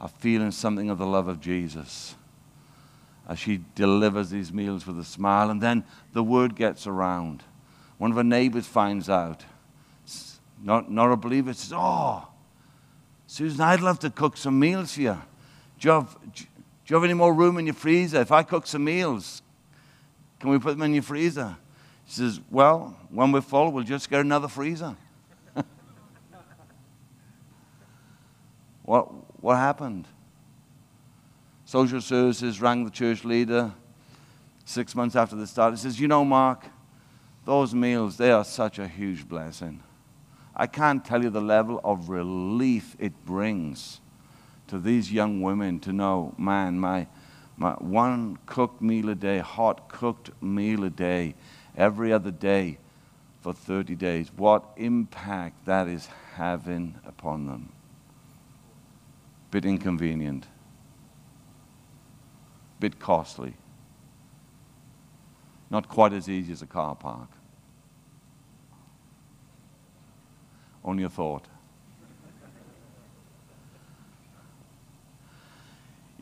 are 0.00 0.08
feeling 0.08 0.50
something 0.50 0.90
of 0.90 0.98
the 0.98 1.06
love 1.06 1.28
of 1.28 1.40
Jesus 1.40 2.16
as 3.28 3.38
she 3.38 3.60
delivers 3.76 4.30
these 4.30 4.52
meals 4.52 4.88
with 4.88 4.98
a 4.98 5.04
smile. 5.04 5.48
And 5.48 5.60
then 5.60 5.84
the 6.14 6.24
word 6.24 6.56
gets 6.56 6.84
around. 6.84 7.44
One 7.98 8.10
of 8.10 8.16
her 8.16 8.24
neighbors 8.24 8.66
finds 8.66 9.08
out. 9.08 9.44
Not, 10.60 10.90
not 10.90 11.12
a 11.12 11.16
believer 11.16 11.52
says, 11.54 11.72
Oh, 11.72 12.26
Susan, 13.28 13.60
I'd 13.60 13.80
love 13.80 14.00
to 14.00 14.10
cook 14.10 14.36
some 14.36 14.58
meals 14.58 14.94
for 14.94 15.02
you. 15.02 15.22
Do 15.78 15.88
you, 15.88 15.94
have, 15.94 16.18
do 16.34 16.44
you 16.88 16.96
have 16.96 17.04
any 17.04 17.14
more 17.14 17.32
room 17.32 17.56
in 17.56 17.66
your 17.66 17.76
freezer? 17.76 18.20
If 18.20 18.32
I 18.32 18.42
cook 18.42 18.66
some 18.66 18.82
meals, 18.82 19.42
can 20.40 20.50
we 20.50 20.58
put 20.58 20.70
them 20.70 20.82
in 20.82 20.94
your 20.94 21.04
freezer? 21.04 21.56
She 22.08 22.14
says, 22.14 22.40
Well, 22.50 22.96
when 23.10 23.30
we're 23.30 23.42
full, 23.42 23.70
we'll 23.70 23.84
just 23.84 24.10
get 24.10 24.22
another 24.22 24.48
freezer. 24.48 24.96
What, 28.84 29.42
what 29.42 29.56
happened? 29.56 30.06
Social 31.64 32.00
services 32.00 32.60
rang 32.60 32.84
the 32.84 32.90
church 32.90 33.24
leader 33.24 33.72
six 34.64 34.94
months 34.94 35.16
after 35.16 35.36
the 35.36 35.46
start. 35.46 35.74
He 35.74 35.78
says, 35.78 36.00
You 36.00 36.08
know, 36.08 36.24
Mark, 36.24 36.64
those 37.44 37.74
meals, 37.74 38.16
they 38.16 38.30
are 38.30 38.44
such 38.44 38.78
a 38.78 38.88
huge 38.88 39.28
blessing. 39.28 39.82
I 40.54 40.66
can't 40.66 41.04
tell 41.04 41.22
you 41.22 41.30
the 41.30 41.40
level 41.40 41.80
of 41.82 42.08
relief 42.08 42.94
it 42.98 43.24
brings 43.24 44.00
to 44.68 44.78
these 44.78 45.12
young 45.12 45.40
women 45.40 45.80
to 45.80 45.92
know, 45.92 46.34
man, 46.36 46.78
my, 46.78 47.06
my 47.56 47.72
one 47.72 48.38
cooked 48.46 48.82
meal 48.82 49.08
a 49.08 49.14
day, 49.14 49.38
hot 49.38 49.88
cooked 49.88 50.30
meal 50.42 50.84
a 50.84 50.90
day, 50.90 51.34
every 51.76 52.12
other 52.12 52.30
day 52.30 52.78
for 53.40 53.52
30 53.52 53.94
days, 53.96 54.30
what 54.36 54.64
impact 54.76 55.64
that 55.64 55.88
is 55.88 56.08
having 56.34 56.94
upon 57.04 57.46
them. 57.46 57.72
Bit 59.52 59.66
inconvenient, 59.66 60.46
bit 62.80 62.98
costly, 62.98 63.52
not 65.70 65.88
quite 65.88 66.14
as 66.14 66.26
easy 66.26 66.54
as 66.54 66.62
a 66.62 66.66
car 66.66 66.94
park. 66.94 67.28
Only 70.82 71.04
a 71.04 71.10
thought. 71.10 71.46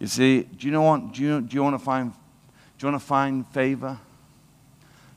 You 0.00 0.08
see, 0.08 0.42
do 0.42 0.66
you 0.66 0.72
know 0.72 0.82
what? 0.82 1.12
Do 1.12 1.22
you, 1.22 1.40
do 1.40 1.54
you 1.54 1.62
want 1.62 1.78
to 1.78 1.84
find? 1.84 2.10
Do 2.10 2.86
you 2.86 2.90
want 2.90 3.00
to 3.00 3.06
find 3.06 3.46
favor? 3.46 3.96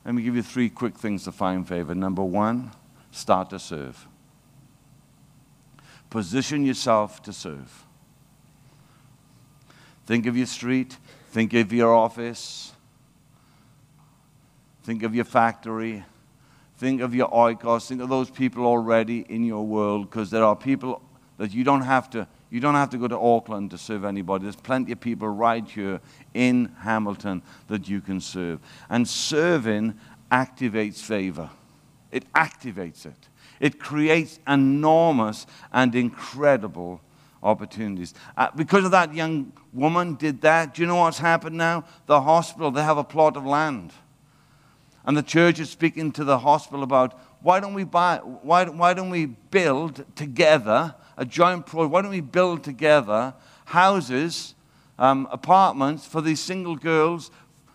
Let 0.06 0.14
me 0.14 0.22
give 0.22 0.36
you 0.36 0.44
three 0.44 0.70
quick 0.70 1.00
things 1.00 1.24
to 1.24 1.32
find 1.32 1.68
favor. 1.68 1.96
Number 1.96 2.24
one, 2.24 2.74
start 3.10 3.50
to 3.50 3.58
serve. 3.58 4.08
Position 6.12 6.64
yourself 6.64 7.24
to 7.24 7.34
serve. 7.34 7.86
Think 10.06 10.26
of 10.26 10.36
your 10.36 10.46
street. 10.46 10.98
Think 11.32 11.54
of 11.54 11.72
your 11.72 11.94
office. 11.94 12.74
Think 14.84 15.04
of 15.04 15.16
your 15.16 15.26
factory. 15.26 16.04
Think 16.78 17.02
of 17.02 17.16
your 17.16 17.30
oikos. 17.30 17.88
Think 17.88 18.02
of 18.02 18.10
those 18.10 18.30
people 18.30 18.66
already 18.66 19.26
in 19.30 19.44
your 19.44 19.66
world 19.66 20.10
because 20.10 20.30
there 20.30 20.44
are 20.44 20.56
people 20.56 21.02
that 21.38 21.54
you 21.54 21.64
don't 21.64 21.82
have 21.82 22.10
to 22.12 22.28
you 22.54 22.60
don't 22.60 22.76
have 22.76 22.92
to 22.92 23.00
go 23.00 23.08
to 23.08 23.18
Auckland 23.18 23.72
to 23.72 23.80
serve 23.80 24.06
anybody. 24.06 24.44
There's 24.44 24.56
plenty 24.56 24.92
of 24.92 25.00
people 25.00 25.28
right 25.28 25.68
here 25.68 26.00
in 26.36 26.66
Hamilton 26.82 27.42
that 27.68 27.90
you 27.90 28.00
can 28.00 28.22
serve. 28.22 28.60
And 28.92 29.08
serving 29.08 29.96
activates 30.32 31.00
favor. 31.00 31.50
It 32.12 32.32
activates 32.34 33.08
it. 33.08 33.30
It 33.60 33.80
creates 33.80 34.40
enormous 34.48 35.48
and 35.72 35.96
incredible 35.96 37.02
opportunities. 37.44 38.14
Uh, 38.36 38.48
because 38.56 38.86
of 38.86 38.92
that 38.92 39.14
young 39.14 39.52
woman 39.74 40.16
did 40.16 40.42
that, 40.42 40.74
do 40.74 40.82
you 40.82 40.88
know 40.88 40.96
what's 40.96 41.20
happened 41.20 41.58
now? 41.58 41.84
The 42.08 42.22
hospital, 42.22 42.72
they 42.72 42.82
have 42.82 42.98
a 42.98 43.04
plot 43.04 43.38
of 43.38 43.46
land. 43.46 43.92
And 45.06 45.18
the 45.18 45.24
church 45.24 45.60
is 45.60 45.70
speaking 45.70 46.12
to 46.14 46.24
the 46.24 46.40
hospital 46.40 46.82
about 46.82 47.20
why 47.42 47.60
don't 47.60 47.74
we 47.74 47.84
buy, 47.84 48.18
why, 48.18 48.66
why 48.66 48.94
don't 48.94 49.10
we 49.10 49.26
build 49.26 50.06
together 50.16 50.96
a 51.18 51.26
joint 51.26 51.66
project? 51.66 51.92
Why 51.92 52.02
don't 52.02 52.12
we 52.12 52.22
build 52.22 52.64
together 52.64 53.34
houses, 53.66 54.56
um, 54.98 55.28
apartments 55.30 56.06
for 56.06 56.22
these 56.22 56.40
single 56.40 56.78
girls 56.78 57.32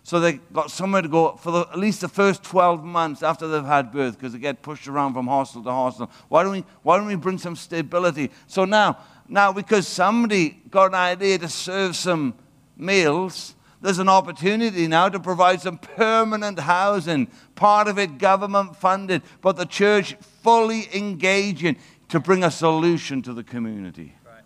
so 0.08 0.20
they 0.20 0.40
got 0.54 0.70
somewhere 0.70 1.02
to 1.02 1.08
go 1.08 1.36
for 1.36 1.50
the, 1.50 1.60
at 1.70 1.78
least 1.78 2.00
the 2.00 2.08
first 2.08 2.42
12 2.42 2.82
months 2.82 3.22
after 3.22 3.46
they've 3.46 3.62
had 3.62 3.92
birth 3.92 4.16
because 4.16 4.32
they 4.32 4.38
get 4.38 4.62
pushed 4.62 4.88
around 4.88 5.12
from 5.12 5.26
hostel 5.26 5.62
to 5.62 5.70
hostel. 5.70 6.10
Why 6.28 6.44
don't 6.44 6.52
we, 6.52 6.64
why 6.82 6.96
don't 6.96 7.08
we 7.08 7.14
bring 7.14 7.36
some 7.36 7.54
stability? 7.54 8.30
So 8.46 8.64
now, 8.64 8.96
now, 9.28 9.52
because 9.52 9.86
somebody 9.86 10.60
got 10.70 10.86
an 10.86 10.94
idea 10.94 11.38
to 11.38 11.48
serve 11.48 11.94
some 11.94 12.34
meals, 12.76 13.54
there's 13.80 13.98
an 13.98 14.08
opportunity 14.08 14.88
now 14.88 15.08
to 15.08 15.20
provide 15.20 15.60
some 15.60 15.78
permanent 15.78 16.58
housing, 16.58 17.28
part 17.54 17.88
of 17.88 17.98
it 17.98 18.18
government 18.18 18.76
funded, 18.76 19.22
but 19.40 19.56
the 19.56 19.66
church 19.66 20.14
fully 20.42 20.88
engaging 20.94 21.76
to 22.08 22.18
bring 22.18 22.42
a 22.42 22.50
solution 22.50 23.22
to 23.22 23.32
the 23.32 23.44
community. 23.44 24.14
Right. 24.24 24.42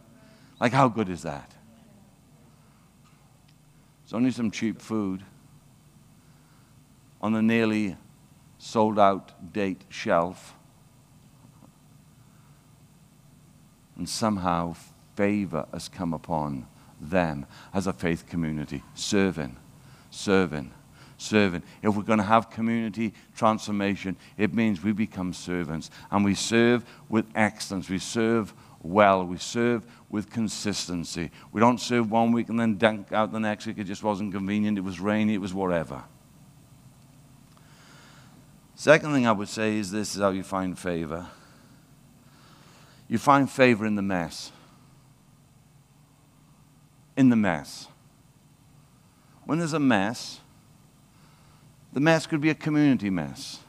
Like, 0.61 0.73
how 0.73 0.89
good 0.89 1.09
is 1.09 1.23
that? 1.23 1.55
It's 4.05 4.13
only 4.13 4.33
some 4.33 4.51
cheap 4.51 4.81
food 4.81 5.23
on 7.23 7.33
the 7.33 7.41
nearly 7.41 7.97
sold 8.59 8.99
out 8.99 9.53
date 9.53 9.83
shelf. 9.89 10.55
And 13.97 14.09
somehow 14.09 14.75
favor 15.15 15.67
has 15.73 15.89
come 15.89 16.13
upon 16.13 16.67
them 17.01 17.47
as 17.75 17.87
a 17.87 17.93
faith 17.93 18.27
community, 18.29 18.83
serving, 18.95 19.57
serving, 20.11 20.73
serving. 21.19 21.63
If 21.83 21.95
we're 21.97 22.03
going 22.03 22.19
to 22.19 22.25
have 22.25 22.51
community 22.51 23.13
transformation, 23.37 24.17
it 24.39 24.55
means 24.55 24.83
we 24.83 24.93
become 24.93 25.33
servants 25.33 25.91
and 26.11 26.25
we 26.25 26.35
serve 26.35 26.85
with 27.09 27.27
excellence. 27.35 27.89
We 27.89 27.99
serve 27.99 28.55
well. 28.83 29.25
We 29.25 29.39
serve 29.39 29.85
with 30.11 30.31
consistency. 30.31 31.31
We 31.53 31.61
don't 31.61 31.81
serve 31.81 32.11
one 32.11 32.33
week 32.33 32.49
and 32.49 32.59
then 32.59 32.77
dunk 32.77 33.13
out 33.13 33.33
the 33.33 33.41
next 33.41 33.67
week. 33.67 33.79
It 33.79 33.85
just 33.85 34.03
wasn't 34.03 34.33
convenient. 34.33 34.79
It 34.79 34.83
was 34.83 35.01
rainy. 35.01 35.35
It 35.35 35.41
was 35.41 35.55
whatever. 35.55 36.05
Second 38.75 39.13
thing 39.13 39.27
I 39.27 39.33
would 39.33 39.49
say 39.49 39.77
is 39.77 39.91
this 39.91 40.15
is 40.15 40.21
how 40.21 40.31
you 40.31 40.43
find 40.43 40.77
favor. 40.79 41.27
You 43.13 43.19
find 43.19 43.49
favor 43.49 43.85
in 43.85 43.95
the 43.95 44.03
mess 44.03 44.51
in 47.17 47.29
the 47.29 47.37
mess. 47.37 47.89
When 49.45 49.59
there's 49.59 49.73
a 49.73 49.81
mess, 49.81 50.41
the 51.93 52.01
mess 52.01 52.27
could 52.27 52.41
be 52.41 52.51
a 52.51 52.55
community 52.55 53.11
mess. 53.11 53.61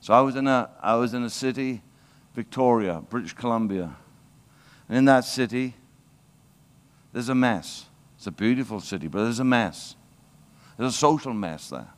So 0.00 0.12
I 0.12 0.20
was 0.20 0.34
in 0.34 0.48
a, 0.48 0.70
I 0.80 0.96
was 0.96 1.14
in 1.14 1.22
a 1.22 1.30
city, 1.30 1.82
Victoria, 2.34 3.02
British 3.08 3.34
Columbia. 3.34 3.94
And 4.88 4.98
in 4.98 5.04
that 5.04 5.24
city, 5.24 5.74
there's 7.12 7.28
a 7.28 7.34
mess. 7.34 7.86
It's 8.16 8.26
a 8.26 8.32
beautiful 8.32 8.80
city, 8.80 9.06
but 9.06 9.22
there's 9.22 9.38
a 9.38 9.44
mess. 9.44 9.94
There's 10.76 10.94
a 10.94 10.96
social 10.96 11.32
mess 11.32 11.70
there. 11.70 11.88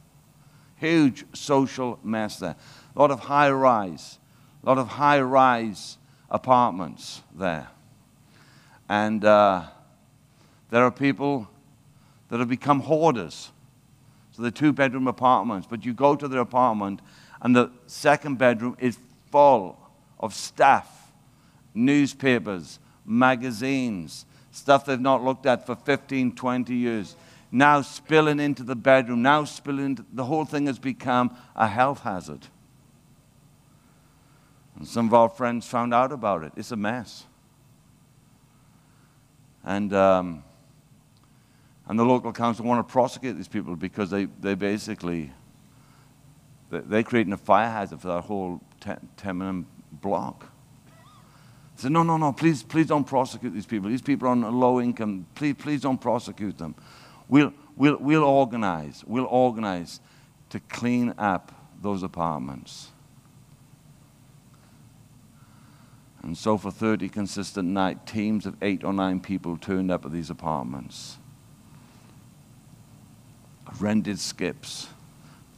Huge 0.76 1.24
social 1.32 1.98
mess 2.02 2.38
there. 2.38 2.56
A 2.94 2.98
lot 2.98 3.10
of 3.10 3.20
high 3.20 3.50
rise, 3.50 4.18
a 4.64 4.68
lot 4.68 4.78
of 4.78 4.88
high 4.88 5.20
rise 5.20 5.98
apartments 6.30 7.22
there. 7.34 7.68
And 8.88 9.24
uh, 9.24 9.64
there 10.70 10.82
are 10.84 10.90
people 10.90 11.48
that 12.28 12.40
have 12.40 12.48
become 12.48 12.80
hoarders. 12.80 13.50
So 14.32 14.42
they're 14.42 14.50
two 14.50 14.72
bedroom 14.72 15.06
apartments, 15.06 15.66
but 15.68 15.84
you 15.84 15.92
go 15.92 16.16
to 16.16 16.26
their 16.26 16.40
apartment, 16.40 17.00
and 17.42 17.54
the 17.54 17.70
second 17.86 18.38
bedroom 18.38 18.76
is 18.80 18.98
full 19.30 19.78
of 20.18 20.34
stuff, 20.34 21.12
newspapers, 21.74 22.78
magazines, 23.04 24.24
stuff 24.50 24.86
they've 24.86 25.00
not 25.00 25.22
looked 25.22 25.44
at 25.44 25.66
for 25.66 25.76
15, 25.76 26.34
20 26.34 26.74
years. 26.74 27.16
Now 27.52 27.82
spilling 27.82 28.40
into 28.40 28.62
the 28.62 28.74
bedroom, 28.74 29.22
now 29.22 29.44
spilling 29.44 29.84
into 29.84 30.04
the 30.12 30.24
whole 30.24 30.46
thing 30.46 30.66
has 30.66 30.78
become 30.78 31.36
a 31.54 31.68
health 31.68 32.00
hazard. 32.00 32.48
And 34.77 34.87
some 34.87 35.07
of 35.07 35.14
our 35.14 35.29
friends 35.29 35.66
found 35.66 35.95
out 35.95 36.12
about 36.12 36.43
it. 36.43 36.53
It's 36.57 36.72
a 36.72 36.77
mess. 36.77 37.25
And, 39.64 39.93
um, 39.95 40.43
and 41.87 41.99
the 41.99 42.05
local 42.05 42.33
council 42.33 42.64
want 42.64 42.87
to 42.87 42.93
prosecute 42.93 43.37
these 43.37 43.49
people 43.49 43.77
because 43.77 44.11
they, 44.11 44.27
they 44.41 44.55
basically, 44.55 45.33
they're 46.70 47.03
creating 47.03 47.33
a 47.33 47.39
fire 47.39 47.70
hazard 47.70 48.01
for 48.01 48.09
that 48.09 48.22
whole 48.22 48.61
tenement 49.16 49.66
block. 50.03 50.47
They 51.77 51.83
said, 51.83 51.93
no, 51.93 52.03
no, 52.03 52.16
no, 52.16 52.33
please, 52.33 52.62
please 52.62 52.87
don't 52.87 53.05
prosecute 53.05 53.53
these 53.53 53.66
people. 53.66 53.89
These 53.89 54.03
people 54.03 54.29
are 54.29 54.33
on 54.33 54.43
low 54.43 54.81
income. 54.81 55.27
Please, 55.35 55.55
please 55.59 55.81
don't 55.81 56.01
prosecute 56.01 56.59
them. 56.59 56.75
We'll, 57.29 57.53
we'll, 57.77 57.97
we'll 57.97 58.25
organize. 58.25 59.03
We'll 59.07 59.27
organize 59.27 60.01
to 60.51 60.61
clean 60.61 61.14
up 61.16 61.53
those 61.81 62.03
apartments. 62.03 62.91
And 66.25 66.39
so, 66.39 66.57
for 66.57 66.70
30 66.70 67.11
consistent 67.11 67.68
nights, 67.68 68.11
teams 68.11 68.47
of 68.47 68.57
eight 68.62 68.83
or 68.83 68.95
nine 68.95 69.20
people 69.20 69.59
turned 69.59 69.91
up 69.91 70.07
at 70.07 70.11
these 70.11 70.31
apartments. 70.31 71.18
Rented 73.79 74.18
skips, 74.18 74.89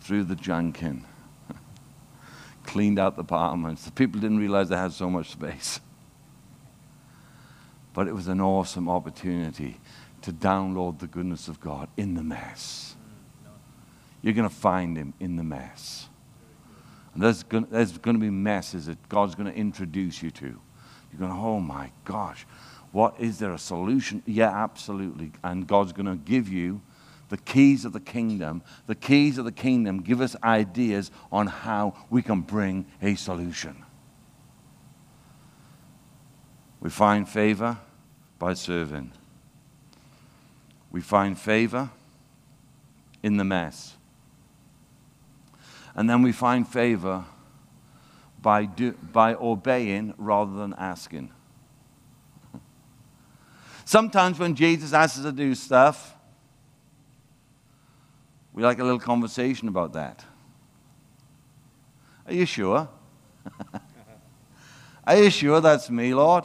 threw 0.01 0.25
the 0.25 0.35
junk 0.35 0.83
in, 0.83 1.05
cleaned 2.65 2.99
out 2.99 3.15
the 3.15 3.23
apartments. 3.23 3.85
The 3.85 3.93
people 3.93 4.21
didn't 4.21 4.41
realize 4.41 4.69
they 4.69 4.77
had 4.77 4.93
so 4.93 5.09
much 5.09 5.31
space. 5.31 5.81
But 7.93 8.09
it 8.09 8.13
was 8.13 8.29
an 8.29 8.43
awesome 8.43 8.91
opportunity 8.91 9.81
to 10.21 10.31
download 10.31 10.99
the 10.99 11.07
goodness 11.07 11.49
of 11.49 11.61
God 11.61 11.89
in 11.97 12.15
the 12.15 12.23
mess. 12.23 12.95
You're 14.21 14.35
going 14.35 14.49
to 14.49 14.55
find 14.55 14.99
Him 14.99 15.15
in 15.19 15.37
the 15.37 15.45
mess. 15.45 16.09
And 17.17 17.25
there's 17.25 17.43
going, 17.43 17.65
to 17.65 18.13
be 18.19 18.29
messes 18.29 18.85
that 18.87 19.09
God's 19.09 19.35
going 19.35 19.51
to 19.51 19.59
introduce 19.59 20.23
you 20.23 20.31
to. 20.33 20.45
You're 21.11 21.19
going, 21.19 21.33
oh 21.33 21.61
my 21.61 21.91
gosh, 22.05 22.47
what 22.93 23.15
is 23.19 23.39
there 23.39 23.55
a 23.55 23.59
solution? 23.59 24.23
Yeah, 24.27 24.51
absolutely. 24.51 25.33
And 25.43 25.67
God's 25.67 25.95
going 25.95 26.05
to 26.05 26.17
give 26.17 26.47
you 26.47 26.83
the 27.31 27.39
keys 27.39 27.87
of 27.87 27.95
the 27.95 28.01
kingdom. 28.01 28.61
The 28.87 28.95
keys 28.95 29.39
of 29.39 29.47
the 29.47 29.53
kingdom 29.53 30.03
give 30.03 30.21
us 30.21 30.37
ideas 30.45 31.11
on 31.33 31.47
how 31.47 31.95
we 32.11 32.21
can 32.21 32.43
bring 32.43 32.85
a 33.01 33.15
solution. 33.15 33.83
We 36.81 36.91
find 36.91 37.27
favor 37.27 37.79
by 38.39 38.53
serving. 38.53 39.13
We 40.93 41.01
find 41.01 41.39
favor 41.39 41.89
in 43.23 43.39
the 43.39 43.45
mess. 43.45 43.96
And 45.97 46.09
then 46.09 46.21
we 46.21 46.31
find 46.31 46.69
favor 46.69 47.25
by, 48.43 48.67
do, 48.67 48.93
by 48.93 49.35
obeying 49.35 50.13
rather 50.19 50.53
than 50.53 50.75
asking. 50.75 51.33
Sometimes 53.87 54.39
when 54.39 54.55
Jesus 54.55 54.93
asks 54.93 55.19
us 55.19 55.25
to 55.25 55.33
do 55.33 55.55
stuff, 55.55 56.15
we 58.53 58.63
like 58.63 58.79
a 58.79 58.85
little 58.85 59.01
conversation 59.01 59.69
about 59.69 59.95
that. 59.95 60.25
Are 62.27 62.35
you 62.35 62.45
sure? 62.45 62.89
Are 65.07 65.17
you 65.17 65.31
sure 65.31 65.63
that's 65.63 65.89
me, 65.89 66.13
Lord? 66.13 66.45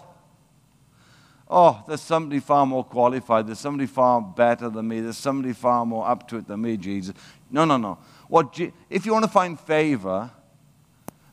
Oh, 1.54 1.84
there's 1.86 2.02
somebody 2.02 2.40
far 2.40 2.66
more 2.66 2.86
qualified. 2.86 3.48
There's 3.48 3.60
somebody 3.60 3.86
far 3.86 4.22
better 4.22 4.70
than 4.70 4.88
me. 4.88 5.02
There's 5.02 5.18
somebody 5.18 5.52
far 5.52 5.86
more 5.86 6.08
up 6.08 6.26
to 6.30 6.38
it 6.38 6.48
than 6.48 6.62
me, 6.62 6.78
Jesus. 6.78 7.14
No, 7.50 7.66
no, 7.66 7.76
no. 7.76 7.98
What, 8.32 8.58
if 8.90 9.06
you 9.06 9.12
want 9.12 9.26
to 9.26 9.30
find 9.30 9.60
favor, 9.60 10.32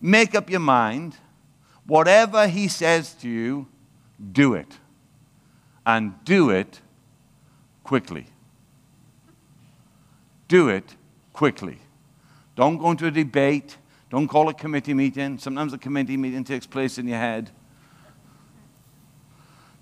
make 0.01 0.35
up 0.35 0.51
your 0.51 0.59
mind. 0.59 1.17
Whatever 1.87 2.49
he 2.49 2.67
says 2.67 3.15
to 3.21 3.29
you, 3.29 3.69
do 4.33 4.55
it. 4.55 4.67
And 5.87 6.13
do 6.25 6.51
it 6.51 6.81
quickly. 7.85 8.27
Do 10.49 10.69
it 10.71 10.97
quickly. 11.33 11.79
Don't 12.57 12.79
go 12.79 12.91
into 12.91 13.07
a 13.07 13.13
debate. 13.13 13.77
Don't 14.11 14.27
call 14.27 14.49
a 14.49 14.55
committee 14.55 14.93
meeting. 14.93 15.39
Sometimes 15.39 15.73
a 15.73 15.79
committee 15.79 16.17
meeting 16.17 16.43
takes 16.43 16.67
place 16.67 16.99
in 16.99 17.07
your 17.07 17.19
head. 17.19 17.53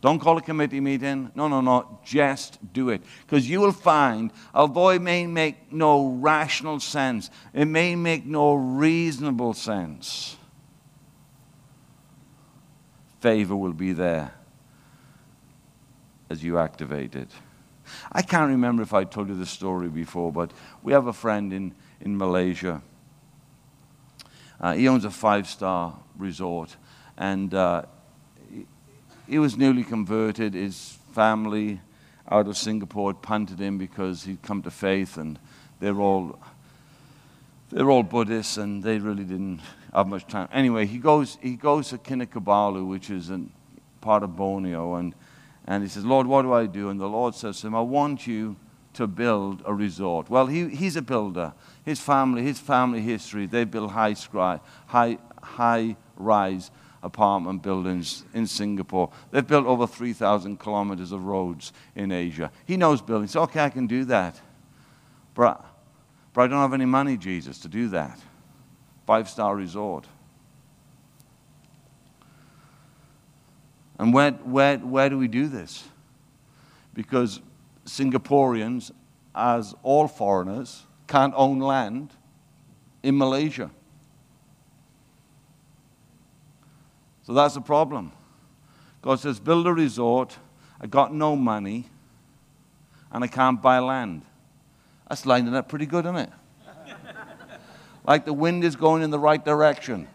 Don't 0.06 0.20
call 0.20 0.38
a 0.38 0.40
committee 0.40 0.78
meeting. 0.78 1.32
No, 1.34 1.48
no, 1.48 1.60
no. 1.60 1.98
Just 2.04 2.60
do 2.72 2.90
it. 2.90 3.02
Because 3.22 3.50
you 3.50 3.58
will 3.58 3.72
find, 3.72 4.30
although 4.54 4.90
it 4.90 5.02
may 5.02 5.26
make 5.26 5.72
no 5.72 6.10
rational 6.10 6.78
sense, 6.78 7.28
it 7.52 7.64
may 7.64 7.96
make 7.96 8.24
no 8.24 8.54
reasonable 8.54 9.52
sense, 9.52 10.36
favor 13.18 13.56
will 13.56 13.72
be 13.72 13.92
there 13.92 14.32
as 16.30 16.40
you 16.40 16.56
activate 16.56 17.16
it. 17.16 17.30
I 18.12 18.22
can't 18.22 18.50
remember 18.50 18.84
if 18.84 18.94
I 18.94 19.02
told 19.02 19.28
you 19.28 19.34
the 19.34 19.44
story 19.44 19.88
before, 19.88 20.30
but 20.30 20.52
we 20.84 20.92
have 20.92 21.08
a 21.08 21.12
friend 21.12 21.52
in, 21.52 21.74
in 22.00 22.16
Malaysia. 22.16 22.80
Uh, 24.60 24.74
he 24.74 24.86
owns 24.86 25.04
a 25.04 25.10
five 25.10 25.48
star 25.48 25.98
resort. 26.16 26.76
And 27.18 27.52
uh, 27.52 27.86
he 29.26 29.38
was 29.38 29.56
newly 29.56 29.84
converted. 29.84 30.54
His 30.54 30.98
family 31.12 31.80
out 32.28 32.48
of 32.48 32.56
Singapore 32.56 33.12
had 33.12 33.22
punted 33.22 33.58
him 33.58 33.78
because 33.78 34.24
he'd 34.24 34.42
come 34.42 34.62
to 34.62 34.70
faith, 34.70 35.16
and 35.16 35.38
they're 35.80 36.00
all 36.00 36.38
they're 37.70 37.90
all 37.90 38.02
Buddhists, 38.02 38.56
and 38.56 38.82
they 38.82 38.98
really 38.98 39.24
didn't 39.24 39.60
have 39.92 40.06
much 40.06 40.26
time. 40.26 40.48
Anyway, 40.52 40.86
he 40.86 40.98
goes 40.98 41.38
he 41.40 41.56
goes 41.56 41.88
to 41.90 41.98
Kinabalu, 41.98 42.86
which 42.86 43.10
is 43.10 43.30
a 43.30 43.40
part 44.00 44.22
of 44.22 44.36
Borneo, 44.36 44.94
and 44.94 45.14
and 45.66 45.82
he 45.82 45.88
says, 45.88 46.04
Lord, 46.04 46.26
what 46.26 46.42
do 46.42 46.52
I 46.52 46.66
do? 46.66 46.90
And 46.90 47.00
the 47.00 47.08
Lord 47.08 47.34
says 47.34 47.60
to 47.60 47.66
him, 47.66 47.74
I 47.74 47.80
want 47.80 48.26
you 48.26 48.56
to 48.94 49.06
build 49.06 49.62
a 49.66 49.74
resort. 49.74 50.30
Well, 50.30 50.46
he, 50.46 50.68
he's 50.68 50.96
a 50.96 51.02
builder. 51.02 51.52
His 51.84 52.00
family, 52.00 52.42
his 52.42 52.58
family 52.58 53.00
history, 53.00 53.46
they 53.46 53.64
build 53.64 53.90
high, 53.90 54.12
scry, 54.12 54.60
high, 54.86 55.18
high 55.42 55.96
rise 56.16 56.70
apartment 57.06 57.62
buildings 57.62 58.24
in 58.34 58.46
Singapore. 58.46 59.10
They've 59.30 59.46
built 59.46 59.64
over 59.64 59.86
3,000 59.86 60.58
kilometers 60.58 61.12
of 61.12 61.24
roads 61.24 61.72
in 61.94 62.10
Asia. 62.10 62.50
He 62.66 62.76
knows 62.76 63.00
building. 63.00 63.28
So, 63.28 63.42
okay, 63.42 63.60
I 63.60 63.70
can 63.70 63.86
do 63.86 64.04
that. 64.06 64.38
But, 65.34 65.64
but 66.34 66.42
I 66.42 66.46
don't 66.48 66.60
have 66.60 66.74
any 66.74 66.84
money, 66.84 67.16
Jesus, 67.16 67.60
to 67.60 67.68
do 67.68 67.88
that. 67.88 68.18
Five 69.06 69.30
star 69.30 69.54
resort. 69.54 70.06
And 73.98 74.12
where, 74.12 74.32
where, 74.32 74.78
where 74.78 75.08
do 75.08 75.16
we 75.16 75.28
do 75.28 75.46
this? 75.46 75.84
Because 76.92 77.40
Singaporeans, 77.86 78.90
as 79.34 79.74
all 79.82 80.08
foreigners, 80.08 80.82
can't 81.06 81.32
own 81.36 81.60
land 81.60 82.10
in 83.02 83.16
Malaysia. 83.16 83.70
So 87.26 87.32
that's 87.32 87.54
the 87.54 87.60
problem. 87.60 88.12
God 89.02 89.18
says, 89.18 89.40
build 89.40 89.66
a 89.66 89.72
resort. 89.72 90.36
I 90.80 90.86
got 90.86 91.12
no 91.12 91.34
money, 91.34 91.86
and 93.10 93.24
I 93.24 93.26
can't 93.26 93.60
buy 93.60 93.80
land. 93.80 94.22
That's 95.08 95.26
lining 95.26 95.54
up 95.54 95.68
pretty 95.68 95.86
good, 95.86 96.04
isn't 96.04 96.16
it? 96.16 96.30
like 98.06 98.24
the 98.24 98.32
wind 98.32 98.62
is 98.62 98.76
going 98.76 99.02
in 99.02 99.10
the 99.10 99.18
right 99.18 99.44
direction. 99.44 100.06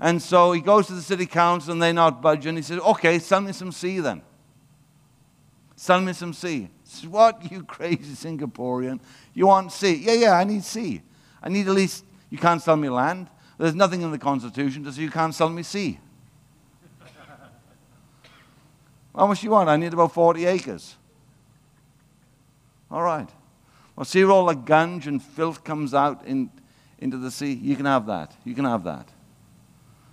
And 0.00 0.20
so 0.20 0.52
he 0.52 0.60
goes 0.60 0.86
to 0.86 0.94
the 0.94 1.02
city 1.02 1.26
council 1.26 1.72
and 1.72 1.82
they're 1.82 1.92
not 1.92 2.22
budging. 2.22 2.56
He 2.56 2.62
says, 2.62 2.80
Okay, 2.80 3.18
sell 3.18 3.42
me 3.42 3.52
some 3.52 3.70
sea 3.70 4.00
then. 4.00 4.22
Sell 5.76 6.00
me 6.00 6.14
some 6.14 6.32
sea. 6.32 6.68
Says, 6.84 7.06
what, 7.06 7.50
you 7.50 7.62
crazy 7.64 8.14
Singaporean? 8.14 8.98
You 9.34 9.46
want 9.46 9.72
sea? 9.72 9.94
Yeah, 9.94 10.14
yeah, 10.14 10.32
I 10.32 10.44
need 10.44 10.64
sea. 10.64 11.02
I 11.42 11.48
need 11.48 11.68
at 11.68 11.74
least, 11.74 12.04
you 12.30 12.38
can't 12.38 12.62
sell 12.62 12.76
me 12.76 12.88
land. 12.88 13.28
There's 13.60 13.74
nothing 13.74 14.00
in 14.00 14.10
the 14.10 14.18
Constitution 14.18 14.84
that 14.84 14.92
says 14.92 14.98
you 14.98 15.10
can't 15.10 15.34
sell 15.34 15.50
me 15.50 15.62
sea. 15.62 16.00
How 19.14 19.26
much 19.26 19.40
do 19.40 19.44
you 19.44 19.50
want? 19.50 19.68
I 19.68 19.76
need 19.76 19.92
about 19.92 20.14
40 20.14 20.46
acres. 20.46 20.96
All 22.90 23.02
right. 23.02 23.28
Well, 23.94 24.06
see 24.06 24.24
where 24.24 24.32
all 24.32 24.46
the 24.46 24.54
gunge 24.54 25.06
and 25.06 25.22
filth 25.22 25.62
comes 25.62 25.92
out 25.92 26.24
in, 26.24 26.48
into 27.00 27.18
the 27.18 27.30
sea? 27.30 27.52
You 27.52 27.76
can 27.76 27.84
have 27.84 28.06
that. 28.06 28.34
You 28.44 28.54
can 28.54 28.64
have 28.64 28.82
that. 28.84 29.10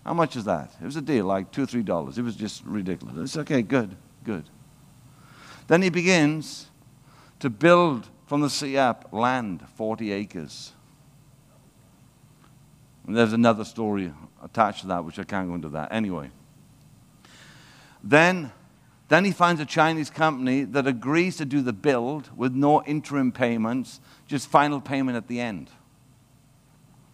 How 0.04 0.14
much 0.14 0.36
is 0.36 0.44
that? 0.44 0.76
It 0.82 0.86
was 0.86 0.98
a 0.98 1.02
deal, 1.02 1.24
like 1.24 1.50
two 1.50 1.64
or 1.64 1.68
three 1.68 1.84
dollars. 1.84 2.18
It 2.18 2.24
was 2.24 2.36
just 2.36 2.66
ridiculous. 2.66 3.16
It's 3.18 3.38
okay, 3.38 3.62
good, 3.62 3.96
good. 4.26 4.44
Then 5.68 5.82
he 5.82 5.90
begins 5.90 6.68
to 7.40 7.50
build 7.50 8.10
from 8.26 8.42
the 8.42 8.50
sea 8.50 8.78
up 8.78 9.08
land, 9.14 9.66
40 9.78 10.12
acres. 10.12 10.74
And 13.08 13.16
there's 13.16 13.34
another 13.34 13.64
story 13.64 14.14
attached 14.44 14.82
to 14.82 14.88
that, 14.88 15.06
which 15.06 15.18
I 15.18 15.24
can't 15.24 15.48
go 15.48 15.56
into 15.56 15.70
that. 15.70 15.92
Anyway. 15.92 16.30
Then, 18.04 18.52
then 19.08 19.26
he 19.26 19.32
finds 19.32 19.62
a 19.62 19.66
Chinese 19.66 20.10
company 20.10 20.66
that 20.66 20.86
agrees 20.86 21.38
to 21.38 21.46
do 21.46 21.62
the 21.62 21.74
build 21.74 22.30
with 22.38 22.54
no 22.54 22.84
interim 22.84 23.32
payments, 23.32 24.02
just 24.28 24.50
final 24.50 24.82
payment 24.82 25.16
at 25.16 25.28
the 25.28 25.40
end. 25.40 25.70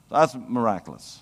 That's 0.10 0.36
miraculous. 0.36 1.22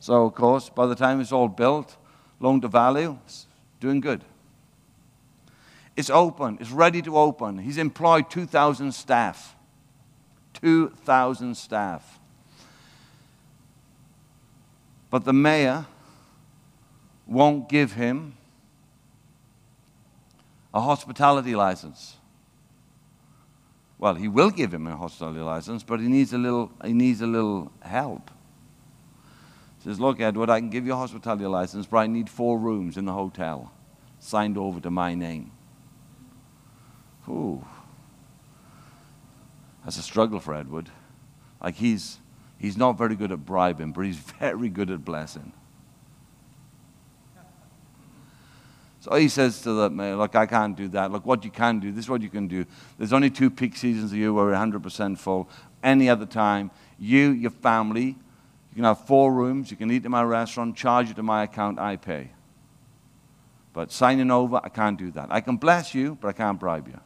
So, 0.00 0.24
of 0.26 0.34
course, 0.34 0.68
by 0.68 0.86
the 0.86 0.94
time 0.94 1.20
it's 1.20 1.32
all 1.32 1.48
built, 1.48 1.96
loan 2.40 2.60
to 2.62 2.68
value, 2.68 3.18
it's 3.24 3.46
doing 3.78 4.00
good. 4.00 4.24
It's 5.96 6.10
open, 6.10 6.58
it's 6.60 6.70
ready 6.70 7.02
to 7.02 7.18
open. 7.18 7.58
He's 7.58 7.78
employed 7.78 8.30
2,000 8.30 8.92
staff. 8.92 9.54
2,000 10.54 11.54
staff. 11.56 12.18
But 15.12 15.26
the 15.26 15.34
mayor 15.34 15.84
won't 17.26 17.68
give 17.68 17.92
him 17.92 18.34
a 20.72 20.80
hospitality 20.80 21.54
license. 21.54 22.16
well, 23.98 24.14
he 24.14 24.26
will 24.26 24.48
give 24.48 24.72
him 24.72 24.86
a 24.86 24.96
hospitality 24.96 25.40
license, 25.40 25.82
but 25.82 26.00
he 26.00 26.08
needs 26.08 26.32
a 26.32 26.38
little, 26.38 26.72
he 26.82 26.94
needs 26.94 27.20
a 27.20 27.26
little 27.26 27.70
help. 27.82 28.30
He 29.78 29.84
says, 29.84 30.00
Look, 30.00 30.18
Edward, 30.18 30.48
I 30.48 30.60
can 30.60 30.70
give 30.70 30.86
you 30.86 30.94
a 30.94 30.96
hospitality 30.96 31.44
license, 31.44 31.84
but 31.84 31.98
I 31.98 32.06
need 32.06 32.30
four 32.30 32.58
rooms 32.58 32.96
in 32.96 33.04
the 33.04 33.12
hotel 33.12 33.70
signed 34.18 34.56
over 34.56 34.80
to 34.80 34.90
my 34.90 35.14
name. 35.14 35.50
Ooh. 37.28 37.62
That's 39.84 39.98
a 39.98 40.02
struggle 40.02 40.40
for 40.40 40.54
Edward. 40.54 40.88
Like 41.62 41.74
he's, 41.74 42.16
he's 42.62 42.76
not 42.76 42.96
very 42.96 43.16
good 43.16 43.32
at 43.32 43.44
bribing, 43.44 43.92
but 43.92 44.02
he's 44.02 44.16
very 44.40 44.70
good 44.70 44.90
at 44.90 45.04
blessing. 45.04 45.52
So 49.00 49.16
he 49.16 49.28
says 49.28 49.60
to 49.62 49.72
the 49.72 49.90
mayor, 49.90 50.14
Look, 50.14 50.36
I 50.36 50.46
can't 50.46 50.76
do 50.76 50.86
that. 50.88 51.10
Look, 51.10 51.26
what 51.26 51.44
you 51.44 51.50
can 51.50 51.80
do, 51.80 51.90
this 51.90 52.04
is 52.04 52.08
what 52.08 52.22
you 52.22 52.28
can 52.28 52.46
do. 52.46 52.64
There's 52.98 53.12
only 53.12 53.30
two 53.30 53.50
peak 53.50 53.76
seasons 53.76 54.12
a 54.12 54.16
year 54.16 54.32
where 54.32 54.44
we're 54.44 54.52
100% 54.52 55.18
full. 55.18 55.50
Any 55.82 56.08
other 56.08 56.24
time, 56.24 56.70
you, 57.00 57.30
your 57.32 57.50
family, 57.50 58.04
you 58.04 58.76
can 58.76 58.84
have 58.84 59.04
four 59.06 59.32
rooms, 59.32 59.72
you 59.72 59.76
can 59.76 59.90
eat 59.90 60.04
in 60.04 60.12
my 60.12 60.22
restaurant, 60.22 60.76
charge 60.76 61.10
it 61.10 61.16
to 61.16 61.22
my 61.24 61.42
account, 61.42 61.80
I 61.80 61.96
pay. 61.96 62.30
But 63.72 63.90
signing 63.90 64.30
over, 64.30 64.60
I 64.62 64.68
can't 64.68 64.96
do 64.96 65.10
that. 65.10 65.32
I 65.32 65.40
can 65.40 65.56
bless 65.56 65.96
you, 65.96 66.16
but 66.20 66.28
I 66.28 66.32
can't 66.32 66.60
bribe 66.60 66.86
you. 66.86 67.00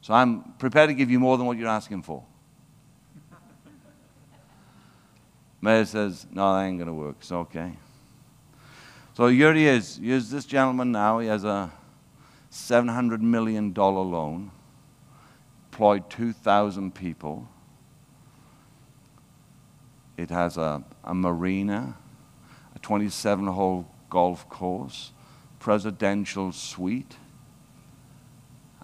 So 0.00 0.12
I'm 0.12 0.42
prepared 0.54 0.88
to 0.88 0.94
give 0.94 1.08
you 1.08 1.20
more 1.20 1.36
than 1.36 1.46
what 1.46 1.56
you're 1.56 1.68
asking 1.68 2.02
for. 2.02 2.24
Mayor 5.60 5.84
says, 5.84 6.26
No, 6.30 6.54
that 6.54 6.64
ain't 6.64 6.78
going 6.78 6.88
to 6.88 6.94
work. 6.94 7.16
It's 7.20 7.32
okay. 7.32 7.72
So 9.14 9.26
here 9.26 9.52
he 9.52 9.66
is. 9.66 9.98
Here's 10.02 10.30
this 10.30 10.44
gentleman 10.44 10.92
now. 10.92 11.18
He 11.18 11.26
has 11.26 11.44
a 11.44 11.72
$700 12.52 13.20
million 13.20 13.74
loan, 13.74 14.50
employed 15.70 16.08
2,000 16.08 16.94
people. 16.94 17.48
It 20.16 20.30
has 20.30 20.56
a, 20.56 20.82
a 21.04 21.14
marina, 21.14 21.96
a 22.74 22.78
27 22.78 23.46
hole 23.48 23.86
golf 24.10 24.48
course, 24.48 25.12
presidential 25.58 26.52
suite, 26.52 27.16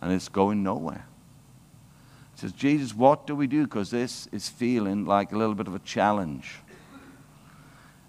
and 0.01 0.13
it's 0.13 0.29
going 0.29 0.63
nowhere. 0.63 1.07
He 2.35 2.41
says, 2.41 2.53
Jesus, 2.53 2.95
what 2.95 3.27
do 3.27 3.35
we 3.35 3.47
do? 3.47 3.65
Because 3.65 3.91
this 3.91 4.29
is 4.33 4.49
feeling 4.49 5.07
like 5.07 5.33
a 5.33 5.39
little 5.39 5.55
bit 5.55 5.69
of 5.69 5.75
a 5.75 5.79
challenge. 5.81 6.57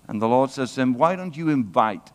And 0.07 0.22
the 0.22 0.27
Lord 0.27 0.52
says 0.52 0.73
to 0.76 0.82
him, 0.82 0.94
Why 0.94 1.15
don't 1.15 1.36
you 1.36 1.49
invite 1.49 2.11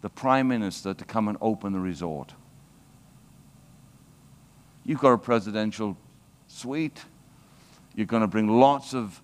the 0.00 0.08
Prime 0.08 0.48
Minister 0.48 0.94
to 0.94 1.04
come 1.04 1.28
and 1.28 1.36
open 1.40 1.72
the 1.72 1.80
resort? 1.80 2.34
You've 4.84 5.00
got 5.00 5.12
a 5.12 5.18
presidential 5.18 5.96
suite. 6.48 7.04
You're 7.94 8.06
going 8.06 8.22
to 8.22 8.28
bring 8.28 8.48
lots 8.48 8.94
of 8.94 9.20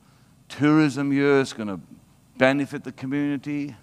tourism 0.49 1.11
here. 1.11 1.41
It's 1.41 1.53
going 1.53 1.69
to 1.69 1.81
benefit 2.37 2.85
the 2.85 2.93
community. 2.93 3.75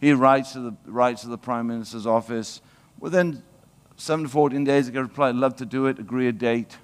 He 0.00 0.12
writes 0.12 0.52
to 0.54 0.60
the, 0.60 0.76
writes 0.86 1.22
to 1.22 1.28
the 1.28 1.38
Prime 1.38 1.68
Minister's 1.68 2.06
office. 2.06 2.60
Within 2.98 3.42
7 3.96 4.24
to 4.24 4.30
14 4.30 4.64
days, 4.64 4.88
I 4.88 4.92
get 4.92 4.98
a 4.98 5.02
reply, 5.02 5.28
I'd 5.28 5.36
love 5.36 5.56
to 5.56 5.66
do 5.66 5.86
it, 5.86 5.98
agree 5.98 6.26
a 6.26 6.32
date. 6.32 6.76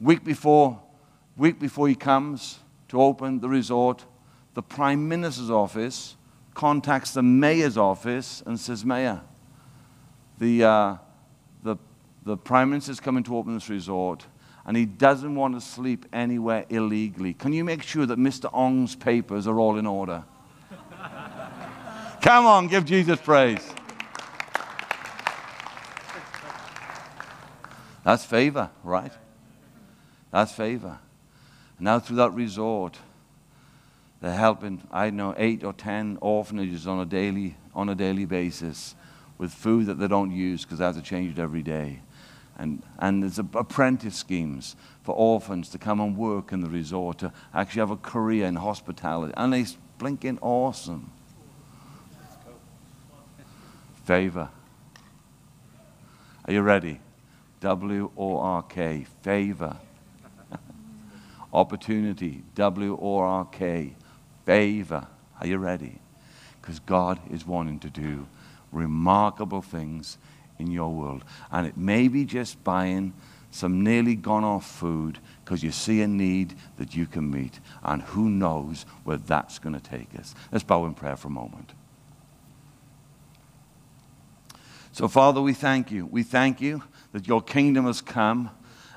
Week 0.00 0.24
before, 0.24 0.80
week 1.36 1.60
before 1.60 1.88
he 1.88 1.94
comes 1.94 2.60
to 2.88 3.00
open 3.00 3.40
the 3.40 3.48
resort, 3.48 4.04
the 4.54 4.62
Prime 4.62 5.08
Minister's 5.08 5.50
office 5.50 6.16
contacts 6.54 7.12
the 7.12 7.22
mayor's 7.22 7.76
office 7.76 8.42
and 8.46 8.58
says, 8.58 8.84
Mayor, 8.84 9.20
the, 10.38 10.64
uh, 10.64 10.96
the, 11.62 11.76
the 12.24 12.36
Prime 12.36 12.70
Minister's 12.70 13.00
coming 13.00 13.24
to 13.24 13.36
open 13.36 13.54
this 13.54 13.68
resort 13.68 14.24
and 14.66 14.76
he 14.76 14.86
doesn't 14.86 15.34
want 15.34 15.54
to 15.54 15.60
sleep 15.60 16.06
anywhere 16.12 16.64
illegally. 16.70 17.34
Can 17.34 17.52
you 17.52 17.64
make 17.64 17.82
sure 17.82 18.06
that 18.06 18.18
Mr. 18.18 18.48
Ong's 18.52 18.94
papers 18.94 19.46
are 19.46 19.58
all 19.58 19.76
in 19.76 19.86
order? 19.86 20.24
Come 22.22 22.46
on, 22.46 22.68
give 22.68 22.84
Jesus 22.86 23.20
praise. 23.20 23.60
That's 28.04 28.24
favor, 28.24 28.70
right? 28.82 29.12
That's 30.30 30.52
favor. 30.52 30.98
Now, 31.78 31.98
through 31.98 32.16
that 32.16 32.32
resort, 32.32 32.98
they're 34.24 34.32
helping, 34.32 34.82
I 34.90 35.10
know, 35.10 35.34
eight 35.36 35.64
or 35.64 35.74
ten 35.74 36.16
orphanages 36.22 36.86
on 36.86 36.98
a 36.98 37.04
daily, 37.04 37.58
on 37.74 37.90
a 37.90 37.94
daily 37.94 38.24
basis 38.24 38.94
with 39.36 39.52
food 39.52 39.84
that 39.84 39.98
they 39.98 40.08
don't 40.08 40.30
use 40.30 40.64
because 40.64 40.78
they 40.78 40.86
have 40.86 40.96
to 40.96 41.02
change 41.02 41.38
it 41.38 41.42
every 41.42 41.60
day. 41.60 42.00
And, 42.56 42.82
and 42.98 43.22
there's 43.22 43.38
apprentice 43.38 44.16
schemes 44.16 44.76
for 45.02 45.14
orphans 45.14 45.68
to 45.70 45.78
come 45.78 46.00
and 46.00 46.16
work 46.16 46.52
in 46.52 46.62
the 46.62 46.70
resort, 46.70 47.18
to 47.18 47.34
actually 47.52 47.80
have 47.80 47.90
a 47.90 47.98
career 47.98 48.46
in 48.46 48.56
hospitality. 48.56 49.34
And 49.36 49.54
it's 49.54 49.76
blinking 49.98 50.38
awesome. 50.40 51.10
Favor. 54.06 54.48
Are 56.46 56.52
you 56.54 56.62
ready? 56.62 56.98
W 57.60 58.10
O 58.16 58.38
R 58.38 58.62
K. 58.62 59.04
Favor. 59.20 59.76
Opportunity. 61.52 62.42
W 62.54 62.98
O 62.98 63.18
R 63.18 63.44
K. 63.44 63.96
Favor. 64.44 65.06
Are 65.40 65.46
you 65.46 65.58
ready? 65.58 66.00
Because 66.60 66.78
God 66.80 67.18
is 67.30 67.46
wanting 67.46 67.78
to 67.80 67.90
do 67.90 68.26
remarkable 68.72 69.62
things 69.62 70.18
in 70.58 70.70
your 70.70 70.92
world. 70.92 71.24
And 71.50 71.66
it 71.66 71.76
may 71.76 72.08
be 72.08 72.24
just 72.24 72.62
buying 72.64 73.12
some 73.50 73.84
nearly 73.84 74.16
gone 74.16 74.44
off 74.44 74.66
food 74.66 75.18
because 75.44 75.62
you 75.62 75.70
see 75.70 76.02
a 76.02 76.08
need 76.08 76.54
that 76.76 76.96
you 76.96 77.06
can 77.06 77.30
meet. 77.30 77.60
And 77.82 78.02
who 78.02 78.28
knows 78.28 78.84
where 79.04 79.16
that's 79.16 79.58
going 79.58 79.74
to 79.74 79.80
take 79.80 80.08
us. 80.18 80.34
Let's 80.50 80.64
bow 80.64 80.84
in 80.86 80.94
prayer 80.94 81.16
for 81.16 81.28
a 81.28 81.32
moment. 81.32 81.72
So, 84.92 85.08
Father, 85.08 85.40
we 85.40 85.54
thank 85.54 85.90
you. 85.90 86.06
We 86.06 86.22
thank 86.22 86.60
you 86.60 86.82
that 87.12 87.26
your 87.26 87.42
kingdom 87.42 87.86
has 87.86 88.00
come 88.00 88.50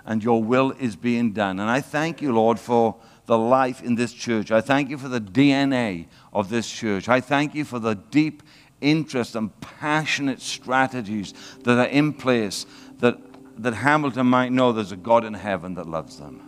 and 0.05 0.23
your 0.23 0.43
will 0.43 0.71
is 0.79 0.95
being 0.95 1.33
done. 1.33 1.59
And 1.59 1.69
I 1.69 1.81
thank 1.81 2.21
you, 2.21 2.33
Lord, 2.33 2.59
for 2.59 2.95
the 3.27 3.37
life 3.37 3.83
in 3.83 3.95
this 3.95 4.13
church. 4.13 4.51
I 4.51 4.61
thank 4.61 4.89
you 4.89 4.97
for 4.97 5.09
the 5.09 5.21
DNA 5.21 6.07
of 6.33 6.49
this 6.49 6.69
church. 6.69 7.07
I 7.07 7.21
thank 7.21 7.53
you 7.53 7.63
for 7.65 7.77
the 7.77 7.93
deep 7.93 8.41
interest 8.81 9.35
and 9.35 9.57
passionate 9.59 10.41
strategies 10.41 11.33
that 11.63 11.77
are 11.77 11.89
in 11.89 12.13
place 12.13 12.65
that, 12.99 13.17
that 13.61 13.73
Hamilton 13.73 14.27
might 14.27 14.51
know 14.51 14.71
there's 14.71 14.93
a 14.93 14.97
God 14.97 15.25
in 15.25 15.33
heaven 15.33 15.75
that 15.75 15.87
loves 15.87 16.17
them. 16.17 16.41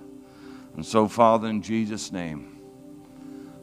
And 0.75 0.85
so, 0.85 1.07
Father, 1.07 1.47
in 1.47 1.61
Jesus' 1.61 2.11
name, 2.11 2.55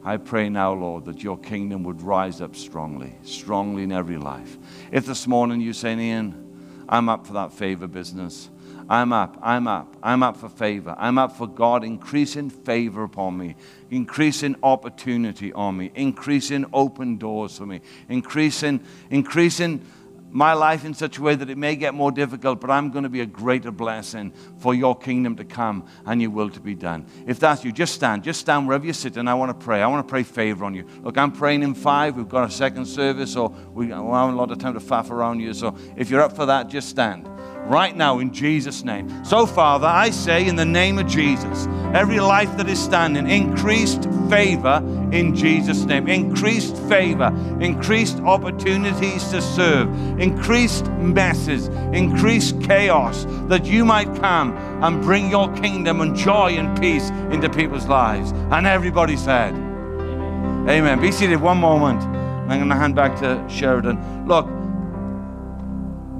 I 0.03 0.17
pray 0.17 0.47
now, 0.47 0.73
Lord, 0.73 1.05
that 1.05 1.23
your 1.23 1.37
kingdom 1.37 1.83
would 1.83 2.01
rise 2.03 2.39
up 2.39 2.55
strongly, 2.55 3.15
strongly 3.23 3.83
in 3.83 3.91
every 3.91 4.17
life. 4.17 4.57
If 4.91 5.07
this 5.07 5.25
morning 5.25 5.59
you 5.59 5.73
say, 5.73 5.97
Ian, 5.97 6.85
I'm 6.87 7.09
up 7.09 7.25
for 7.25 7.33
that 7.33 7.51
favor 7.51 7.87
business. 7.87 8.49
I'm 8.89 9.11
up, 9.11 9.37
I'm 9.41 9.67
up, 9.67 9.97
I'm 10.01 10.23
up 10.23 10.37
for 10.37 10.47
favor. 10.47 10.95
I'm 10.97 11.17
up 11.17 11.35
for 11.35 11.47
God 11.47 11.83
increasing 11.83 12.49
favor 12.49 13.03
upon 13.03 13.37
me, 13.37 13.55
increasing 13.91 14.55
opportunity 14.63 15.51
on 15.51 15.77
me, 15.77 15.91
increasing 15.93 16.65
open 16.71 17.17
doors 17.17 17.57
for 17.57 17.65
me, 17.65 17.81
increasing, 18.07 18.85
increasing 19.09 19.85
my 20.29 20.53
life 20.53 20.85
in 20.85 20.93
such 20.93 21.17
a 21.17 21.21
way 21.21 21.35
that 21.35 21.49
it 21.49 21.57
may 21.57 21.75
get 21.75 21.93
more 21.93 22.11
difficult, 22.11 22.59
but 22.61 22.69
I'm 22.69 22.91
going 22.91 23.03
to 23.03 23.09
be 23.09 23.21
a 23.21 23.25
greater 23.25 23.71
blessing 23.71 24.31
for 24.59 24.73
your 24.73 24.95
kingdom 24.95 25.35
to 25.37 25.45
come 25.45 25.87
and 26.05 26.21
your 26.21 26.31
will 26.31 26.49
to 26.49 26.59
be 26.59 26.75
done. 26.75 27.05
If 27.25 27.39
that's 27.39 27.63
you, 27.63 27.71
just 27.71 27.93
stand. 27.93 28.23
Just 28.23 28.41
stand 28.41 28.67
wherever 28.67 28.85
you 28.85 28.93
sit, 28.93 29.17
and 29.17 29.29
I 29.29 29.33
want 29.33 29.57
to 29.57 29.65
pray. 29.65 29.81
I 29.81 29.87
want 29.87 30.05
to 30.05 30.09
pray 30.09 30.23
favor 30.23 30.65
on 30.65 30.73
you. 30.73 30.85
Look, 31.01 31.17
I'm 31.17 31.31
praying 31.31 31.63
in 31.63 31.73
five. 31.73 32.17
We've 32.17 32.27
got 32.27 32.47
a 32.47 32.51
second 32.51 32.85
service, 32.85 33.35
or 33.35 33.49
we, 33.49 33.87
don't 33.87 34.13
have 34.13 34.33
a 34.33 34.35
lot 34.35 34.51
of 34.51 34.59
time 34.59 34.73
to 34.73 34.79
faff 34.79 35.09
around 35.09 35.39
you. 35.39 35.53
So 35.53 35.77
if 35.95 36.09
you're 36.09 36.21
up 36.21 36.35
for 36.35 36.45
that, 36.45 36.67
just 36.67 36.89
stand 36.89 37.27
right 37.65 37.95
now 37.95 38.19
in 38.19 38.33
Jesus' 38.33 38.83
name. 38.83 39.25
So, 39.25 39.45
Father, 39.45 39.87
I 39.87 40.09
say 40.09 40.47
in 40.47 40.55
the 40.55 40.65
name 40.65 40.97
of 40.99 41.07
Jesus, 41.07 41.67
every 41.93 42.19
life 42.19 42.55
that 42.57 42.69
is 42.69 42.79
standing, 42.79 43.29
increased 43.29 44.07
favor 44.29 44.81
in 45.11 45.35
Jesus' 45.35 45.83
name. 45.85 46.07
Increased 46.07 46.75
favor, 46.89 47.27
increased 47.59 48.19
opportunities 48.19 49.27
to 49.29 49.41
serve, 49.41 49.89
increased 50.19 50.85
messes, 50.91 51.67
increased 51.93 52.61
chaos, 52.61 53.25
that 53.47 53.65
you 53.65 53.85
might 53.85 54.13
come 54.15 54.55
and 54.83 55.01
bring 55.01 55.29
your 55.29 55.53
kingdom 55.55 56.01
and 56.01 56.15
joy 56.15 56.51
and 56.51 56.79
peace 56.79 57.09
into 57.31 57.49
people's 57.49 57.87
lives. 57.87 58.31
And 58.51 58.67
everybody 58.67 59.17
said, 59.17 59.53
Amen. 59.53 60.69
Amen. 60.69 61.01
Be 61.01 61.11
seated 61.11 61.41
one 61.41 61.57
moment. 61.57 62.01
I'm 62.01 62.59
going 62.59 62.69
to 62.69 62.75
hand 62.75 62.95
back 62.95 63.17
to 63.19 63.43
Sheridan. 63.49 64.25
Look, 64.27 64.47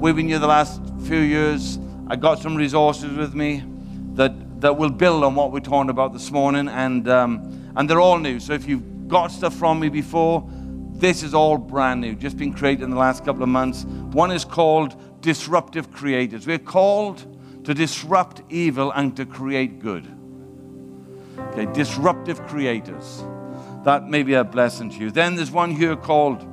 been 0.02 0.28
here 0.28 0.40
the 0.40 0.48
last 0.48 0.82
few 1.06 1.20
years. 1.20 1.80
I 2.08 2.16
got 2.16 2.40
some 2.40 2.56
resources 2.56 3.18
with 3.18 3.34
me 3.34 3.64
that, 4.14 4.62
that 4.62 4.78
will 4.78 4.90
build 4.90 5.24
on 5.24 5.36
what 5.36 5.52
we're 5.52 5.60
talking 5.60 5.90
about 5.90 6.14
this 6.14 6.32
morning, 6.32 6.68
and, 6.70 7.08
um, 7.10 7.72
and 7.76 7.90
they're 7.90 8.00
all 8.00 8.18
new. 8.18 8.40
So 8.40 8.54
if 8.54 8.68
you've 8.68 9.08
got 9.08 9.28
stuff 9.28 9.54
from 9.56 9.80
me 9.80 9.90
before, 9.90 10.48
this 10.94 11.22
is 11.24 11.34
all 11.34 11.58
brand 11.58 12.02
new, 12.02 12.16
just 12.16 12.38
been 12.38 12.54
created 12.54 12.84
in 12.84 12.90
the 12.90 12.98
last 12.98 13.26
couple 13.26 13.44
of 13.44 13.50
months. 13.50 13.84
One 13.84 14.32
is 14.32 14.46
called 14.46 15.22
Disruptive 15.22 15.92
Creators. 15.92 16.48
We're 16.48 16.58
called 16.58 17.66
to 17.66 17.74
disrupt 17.74 18.42
evil 18.50 18.92
and 18.92 19.16
to 19.18 19.26
create 19.26 19.80
good. 19.80 20.08
Okay, 21.38 21.66
disruptive 21.74 22.42
creators. 22.48 23.24
That 23.84 24.08
may 24.08 24.24
be 24.24 24.34
a 24.36 24.44
blessing 24.44 24.90
to 24.92 24.98
you. 24.98 25.12
Then 25.12 25.36
there's 25.36 25.52
one 25.52 25.72
here 25.72 25.96
called 25.96 26.48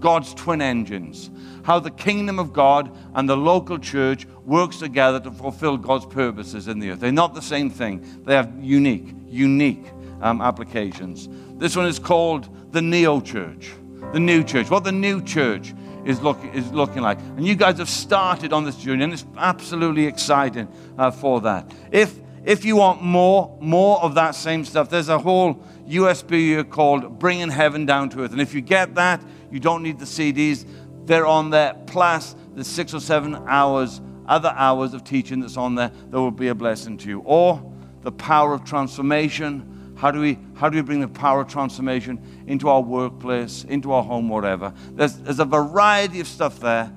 God's 0.00 0.34
twin 0.34 0.62
engines. 0.62 1.30
How 1.62 1.78
the 1.78 1.90
kingdom 1.90 2.38
of 2.38 2.52
God 2.52 2.96
and 3.14 3.28
the 3.28 3.36
local 3.36 3.78
church 3.78 4.26
works 4.44 4.78
together 4.78 5.20
to 5.20 5.30
fulfill 5.30 5.76
God's 5.76 6.06
purposes 6.06 6.68
in 6.68 6.78
the 6.78 6.90
earth. 6.90 7.00
They're 7.00 7.12
not 7.12 7.34
the 7.34 7.42
same 7.42 7.70
thing. 7.70 8.22
They 8.24 8.34
have 8.34 8.52
unique, 8.60 9.14
unique 9.28 9.86
um, 10.20 10.40
applications. 10.40 11.28
This 11.58 11.76
one 11.76 11.86
is 11.86 11.98
called 11.98 12.48
the 12.72 12.82
Neo 12.82 13.20
Church, 13.20 13.72
the 14.12 14.20
New 14.20 14.42
Church. 14.42 14.70
What 14.70 14.84
the 14.84 14.92
New 14.92 15.22
Church 15.22 15.74
is, 16.04 16.20
look, 16.20 16.38
is 16.52 16.70
looking 16.72 17.02
like. 17.02 17.18
And 17.36 17.46
you 17.46 17.54
guys 17.54 17.78
have 17.78 17.88
started 17.88 18.52
on 18.52 18.64
this 18.64 18.76
journey, 18.76 19.04
and 19.04 19.12
it's 19.12 19.26
absolutely 19.36 20.06
exciting 20.06 20.68
uh, 20.98 21.10
for 21.10 21.40
that. 21.42 21.70
If 21.90 22.18
if 22.44 22.64
you 22.64 22.74
want 22.74 23.02
more, 23.02 23.56
more 23.60 24.02
of 24.02 24.16
that 24.16 24.34
same 24.34 24.64
stuff, 24.64 24.90
there's 24.90 25.08
a 25.08 25.18
whole 25.18 25.62
USB 25.86 26.68
called 26.68 27.20
Bringing 27.20 27.50
Heaven 27.50 27.86
Down 27.86 28.10
to 28.10 28.22
Earth. 28.22 28.32
And 28.32 28.40
if 28.40 28.52
you 28.52 28.60
get 28.60 28.96
that, 28.96 29.22
you 29.50 29.60
don't 29.60 29.82
need 29.82 30.00
the 30.00 30.06
CDs. 30.06 30.66
They're 31.04 31.26
on 31.26 31.50
there, 31.50 31.74
plus 31.86 32.36
the 32.54 32.64
six 32.64 32.94
or 32.94 33.00
seven 33.00 33.34
hours, 33.46 34.00
other 34.26 34.52
hours 34.56 34.94
of 34.94 35.04
teaching 35.04 35.40
that's 35.40 35.56
on 35.56 35.74
there 35.74 35.90
that 36.10 36.18
will 36.18 36.30
be 36.30 36.48
a 36.48 36.54
blessing 36.54 36.96
to 36.98 37.08
you. 37.08 37.20
Or 37.24 37.72
the 38.02 38.12
power 38.12 38.52
of 38.52 38.64
transformation. 38.64 39.94
How 39.96 40.10
do 40.10 40.20
we, 40.20 40.38
how 40.54 40.68
do 40.68 40.76
we 40.76 40.82
bring 40.82 41.00
the 41.00 41.08
power 41.08 41.42
of 41.42 41.48
transformation 41.48 42.20
into 42.46 42.68
our 42.68 42.80
workplace, 42.80 43.64
into 43.64 43.92
our 43.92 44.02
home, 44.02 44.28
whatever? 44.28 44.74
There's, 44.92 45.16
there's 45.18 45.38
a 45.38 45.44
variety 45.44 46.20
of 46.20 46.26
stuff 46.26 46.60
there. 46.60 46.92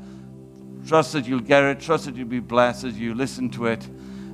Trust 0.87 1.13
that 1.13 1.27
you'll 1.27 1.39
get 1.39 1.63
it. 1.63 1.79
Trust 1.79 2.05
that 2.05 2.15
you'll 2.15 2.27
be 2.27 2.39
blessed 2.39 2.83
as 2.83 2.97
you 2.97 3.13
listen 3.13 3.49
to 3.51 3.67
it 3.67 3.87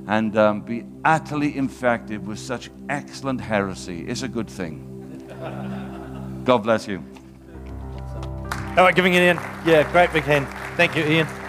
and 0.06 0.36
um, 0.36 0.62
be 0.62 0.84
utterly 1.04 1.56
infected 1.56 2.26
with 2.26 2.38
such 2.38 2.70
excellent 2.88 3.40
heresy. 3.40 4.06
It's 4.06 4.22
a 4.22 4.28
good 4.28 4.48
thing. 4.48 4.88
God 6.44 6.58
bless 6.58 6.88
you. 6.88 7.04
How 8.74 8.84
about 8.84 8.94
giving 8.94 9.12
it 9.12 9.22
in? 9.22 9.36
Yeah, 9.66 9.90
great 9.92 10.10
big 10.14 10.24
hand. 10.24 10.48
Thank 10.78 10.96
you, 10.96 11.04
Ian. 11.04 11.41